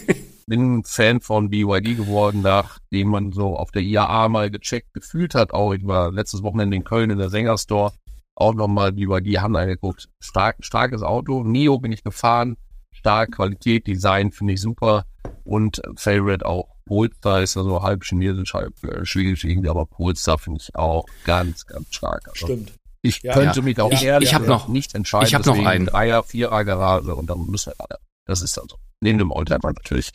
bin 0.48 0.84
Fan 0.84 1.22
von 1.22 1.50
BYD 1.50 1.98
geworden, 1.98 2.42
nachdem 2.44 3.10
man 3.10 3.32
so 3.32 3.58
auf 3.58 3.72
der 3.72 3.82
IAA 3.82 4.30
mal 4.30 4.52
gecheckt 4.52 4.94
gefühlt 4.94 5.34
hat. 5.34 5.54
Auch 5.54 5.74
ich 5.74 5.86
war 5.86 6.12
letztes 6.12 6.44
Wochenende 6.44 6.78
in 6.78 6.84
Köln 6.84 7.10
in 7.10 7.18
der 7.18 7.30
Sängerstore. 7.30 7.94
Auch 8.36 8.54
nochmal 8.54 8.92
BYD 8.92 9.40
Hand 9.40 9.56
angeguckt. 9.56 10.10
Stark, 10.22 10.58
starkes 10.60 11.02
Auto. 11.02 11.44
Neo 11.44 11.80
bin 11.80 11.92
ich 11.92 12.04
gefahren. 12.04 12.58
Stark, 12.94 13.34
Qualität, 13.34 13.88
Design 13.88 14.32
finde 14.32 14.54
ich 14.54 14.62
super. 14.62 15.06
Und 15.44 15.82
Favorite 15.96 16.46
auch 16.46 16.68
Polestar 16.86 17.42
ist 17.42 17.56
ja 17.56 17.64
so 17.64 17.82
halb 17.82 18.04
chinesisch, 18.04 18.54
halb 18.54 18.74
äh, 18.84 19.06
schwedisch 19.06 19.44
irgendwie, 19.44 19.70
aber 19.70 19.86
Polestar 19.86 20.38
finde 20.38 20.60
ich 20.62 20.76
auch 20.76 21.06
ganz, 21.24 21.66
ganz 21.66 21.88
stark. 21.96 22.28
Also 22.28 22.46
Stimmt. 22.48 22.74
ich 23.02 23.22
Ja. 23.24 23.34
könnte 23.34 23.60
Ja. 23.60 23.64
mich 23.64 23.80
auch 23.82 23.92
Ich- 23.92 24.04
ehrlich 24.04 24.30
ich 24.30 24.36
hab 24.36 24.46
noch- 24.48 24.68
nicht 24.68 24.94
entscheiden. 24.96 25.28
ich 25.28 25.34
hab 25.34 25.46
noch 25.46 25.58
einen. 25.66 25.88
Dreier, 25.88 26.22
Vierer 26.24 26.64
Garage 26.64 27.16
und 27.16 27.28
dann 27.30 27.46
müssen 27.48 27.72
wir 27.72 27.76
alle. 27.86 28.00
Das 28.28 28.42
ist 28.42 28.56
dann 28.58 28.68
so. 28.70 28.78
Neben 29.02 29.18
dem 29.18 29.32
Oldtimer 29.32 29.72
natürlich. 29.74 30.12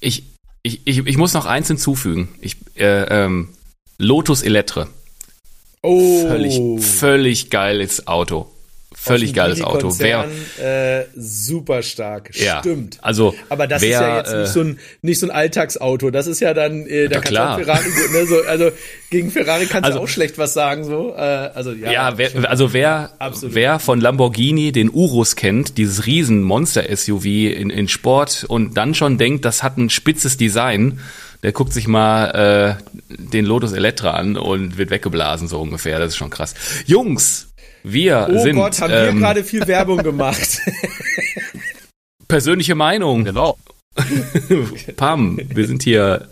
Ich, 0.00 0.34
ich, 0.62 0.86
ich, 0.86 0.98
ich 1.06 1.16
muss 1.16 1.32
noch 1.34 1.46
eins 1.46 1.68
hinzufügen. 1.68 2.28
Ich, 2.40 2.56
äh, 2.76 3.24
ähm, 3.24 3.48
Lotus 3.98 4.42
Elettre. 4.42 4.88
Oh, 5.86 6.26
Völlig, 6.26 6.60
völlig 6.82 7.50
geiles 7.50 8.06
Auto. 8.06 8.46
Völlig 8.96 9.34
geiles 9.34 9.60
Auto. 9.62 9.92
Wer, 9.98 10.24
äh, 10.58 11.04
super 11.14 11.82
stark. 11.82 12.30
ja, 12.34 12.60
Stimmt. 12.60 12.98
Also, 13.02 13.34
Aber 13.50 13.66
das 13.66 13.82
wer, 13.82 13.90
ist 13.90 14.00
ja 14.00 14.16
jetzt 14.18 14.32
äh, 14.32 14.40
nicht 14.40 14.52
so 14.52 14.60
ein 14.62 14.78
nicht 15.02 15.18
so 15.20 15.26
ein 15.26 15.30
Alltagsauto. 15.30 16.10
Das 16.10 16.26
ist 16.26 16.40
ja 16.40 16.54
dann 16.54 16.86
äh, 16.86 17.08
da 17.08 17.20
kannst 17.20 17.32
du 17.32 17.42
auch 17.42 17.58
Ferrari 17.58 17.88
ne, 18.12 18.26
so, 18.26 18.36
also 18.48 18.70
gegen 19.10 19.30
Ferrari 19.30 19.66
kannst 19.66 19.84
Also- 19.86 19.98
du 19.98 20.04
auch 20.04 20.08
schlecht 20.08 20.38
was 20.38 20.54
sagen 20.54 20.84
so. 20.84 21.12
Äh, 21.14 21.18
also 21.20 21.72
ja. 21.72 21.90
Ja, 21.92 22.16
wer, 22.16 22.48
also 22.48 22.72
wer, 22.72 23.10
Absolut. 23.18 23.54
wer 23.54 23.78
von 23.78 24.00
Lamborghini 24.00 24.72
den 24.72 24.90
Urus 24.90 25.36
kennt, 25.36 25.76
dieses 25.76 26.06
riesen 26.06 26.42
Monster-SUV 26.42 27.26
in, 27.26 27.68
in 27.68 27.88
Sport 27.88 28.46
und 28.48 28.74
dann 28.78 28.94
schon 28.94 29.18
denkt, 29.18 29.44
das 29.44 29.62
hat 29.62 29.76
ein 29.76 29.90
spitzes 29.90 30.38
Design, 30.38 30.98
der 31.44 31.52
guckt 31.52 31.74
sich 31.74 31.86
mal 31.86 32.78
äh, 32.80 32.96
den 33.10 33.44
Lotus 33.44 33.72
Elettra 33.72 34.12
an 34.12 34.38
und 34.38 34.78
wird 34.78 34.88
weggeblasen, 34.88 35.46
so 35.46 35.60
ungefähr. 35.60 35.98
Das 35.98 36.08
ist 36.08 36.16
schon 36.16 36.30
krass. 36.30 36.54
Jungs, 36.86 37.52
wir 37.82 38.28
Oh 38.32 38.38
sind 38.38 38.56
Gott, 38.56 38.80
haben 38.80 38.90
wir 38.90 39.08
ähm, 39.08 39.18
gerade 39.18 39.44
viel 39.44 39.66
Werbung 39.66 39.98
gemacht. 39.98 40.60
persönliche 42.28 42.74
Meinung. 42.74 43.24
Genau. 43.24 43.58
Pam, 44.96 45.38
wir 45.38 45.66
sind 45.66 45.82
hier, 45.82 46.28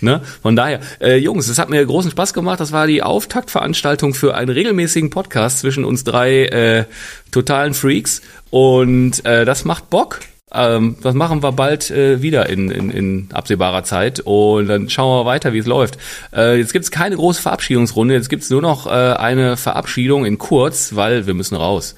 ne? 0.00 0.22
Von 0.42 0.54
daher, 0.54 0.78
äh, 1.00 1.16
Jungs, 1.16 1.48
es 1.48 1.58
hat 1.58 1.68
mir 1.68 1.84
großen 1.84 2.12
Spaß 2.12 2.32
gemacht. 2.32 2.60
Das 2.60 2.70
war 2.70 2.86
die 2.86 3.02
Auftaktveranstaltung 3.02 4.14
für 4.14 4.36
einen 4.36 4.50
regelmäßigen 4.50 5.10
Podcast 5.10 5.58
zwischen 5.58 5.84
uns 5.84 6.04
drei 6.04 6.44
äh, 6.44 6.84
totalen 7.32 7.74
Freaks 7.74 8.22
und 8.50 9.26
äh, 9.26 9.44
das 9.44 9.64
macht 9.64 9.90
Bock. 9.90 10.20
Ähm, 10.54 10.96
das 11.02 11.14
machen 11.14 11.42
wir 11.42 11.52
bald 11.52 11.90
äh, 11.90 12.22
wieder 12.22 12.48
in, 12.48 12.70
in, 12.70 12.90
in 12.90 13.28
absehbarer 13.32 13.84
Zeit 13.84 14.20
und 14.20 14.68
dann 14.68 14.90
schauen 14.90 15.20
wir 15.20 15.26
weiter, 15.26 15.52
wie 15.52 15.58
es 15.58 15.66
läuft. 15.66 15.98
Äh, 16.34 16.58
jetzt 16.58 16.72
gibt's 16.72 16.90
keine 16.90 17.16
große 17.16 17.40
Verabschiedungsrunde, 17.40 18.14
jetzt 18.14 18.28
gibt's 18.28 18.50
nur 18.50 18.62
noch 18.62 18.86
äh, 18.86 18.90
eine 18.90 19.56
Verabschiedung 19.56 20.24
in 20.24 20.38
kurz, 20.38 20.94
weil 20.94 21.26
wir 21.26 21.34
müssen 21.34 21.56
raus. 21.56 21.94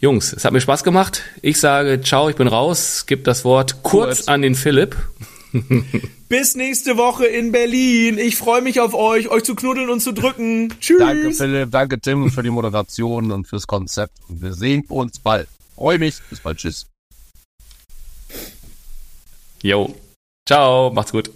Jungs, 0.00 0.32
es 0.32 0.44
hat 0.44 0.52
mir 0.52 0.60
Spaß 0.60 0.84
gemacht. 0.84 1.22
Ich 1.42 1.58
sage 1.58 2.00
ciao, 2.02 2.28
ich 2.28 2.36
bin 2.36 2.48
raus. 2.48 3.04
Gib 3.06 3.24
das 3.24 3.44
Wort 3.44 3.82
kurz 3.82 4.18
Kurz. 4.18 4.28
an 4.28 4.42
den 4.42 4.54
Philipp. 4.54 4.96
Bis 6.28 6.54
nächste 6.54 6.96
Woche 6.96 7.26
in 7.26 7.52
Berlin. 7.52 8.18
Ich 8.18 8.36
freue 8.36 8.60
mich 8.60 8.80
auf 8.80 8.94
euch, 8.94 9.28
euch 9.28 9.44
zu 9.44 9.54
knuddeln 9.54 9.88
und 9.88 10.00
zu 10.00 10.12
drücken. 10.12 10.74
Tschüss. 10.80 10.98
Danke 10.98 11.32
Philipp, 11.32 11.70
danke 11.70 12.00
Tim 12.00 12.30
für 12.30 12.42
die 12.42 12.50
Moderation 12.50 13.32
und 13.32 13.46
fürs 13.46 13.66
Konzept. 13.66 14.12
Wir 14.28 14.52
sehen 14.52 14.84
uns 14.88 15.18
bald. 15.18 15.48
Freue 15.76 15.98
mich. 15.98 16.16
Bis 16.30 16.40
bald. 16.40 16.58
Tschüss. 16.58 16.86
Jo. 19.66 19.90
Ciao, 20.48 20.92
macht's 20.92 21.10
gut. 21.10 21.28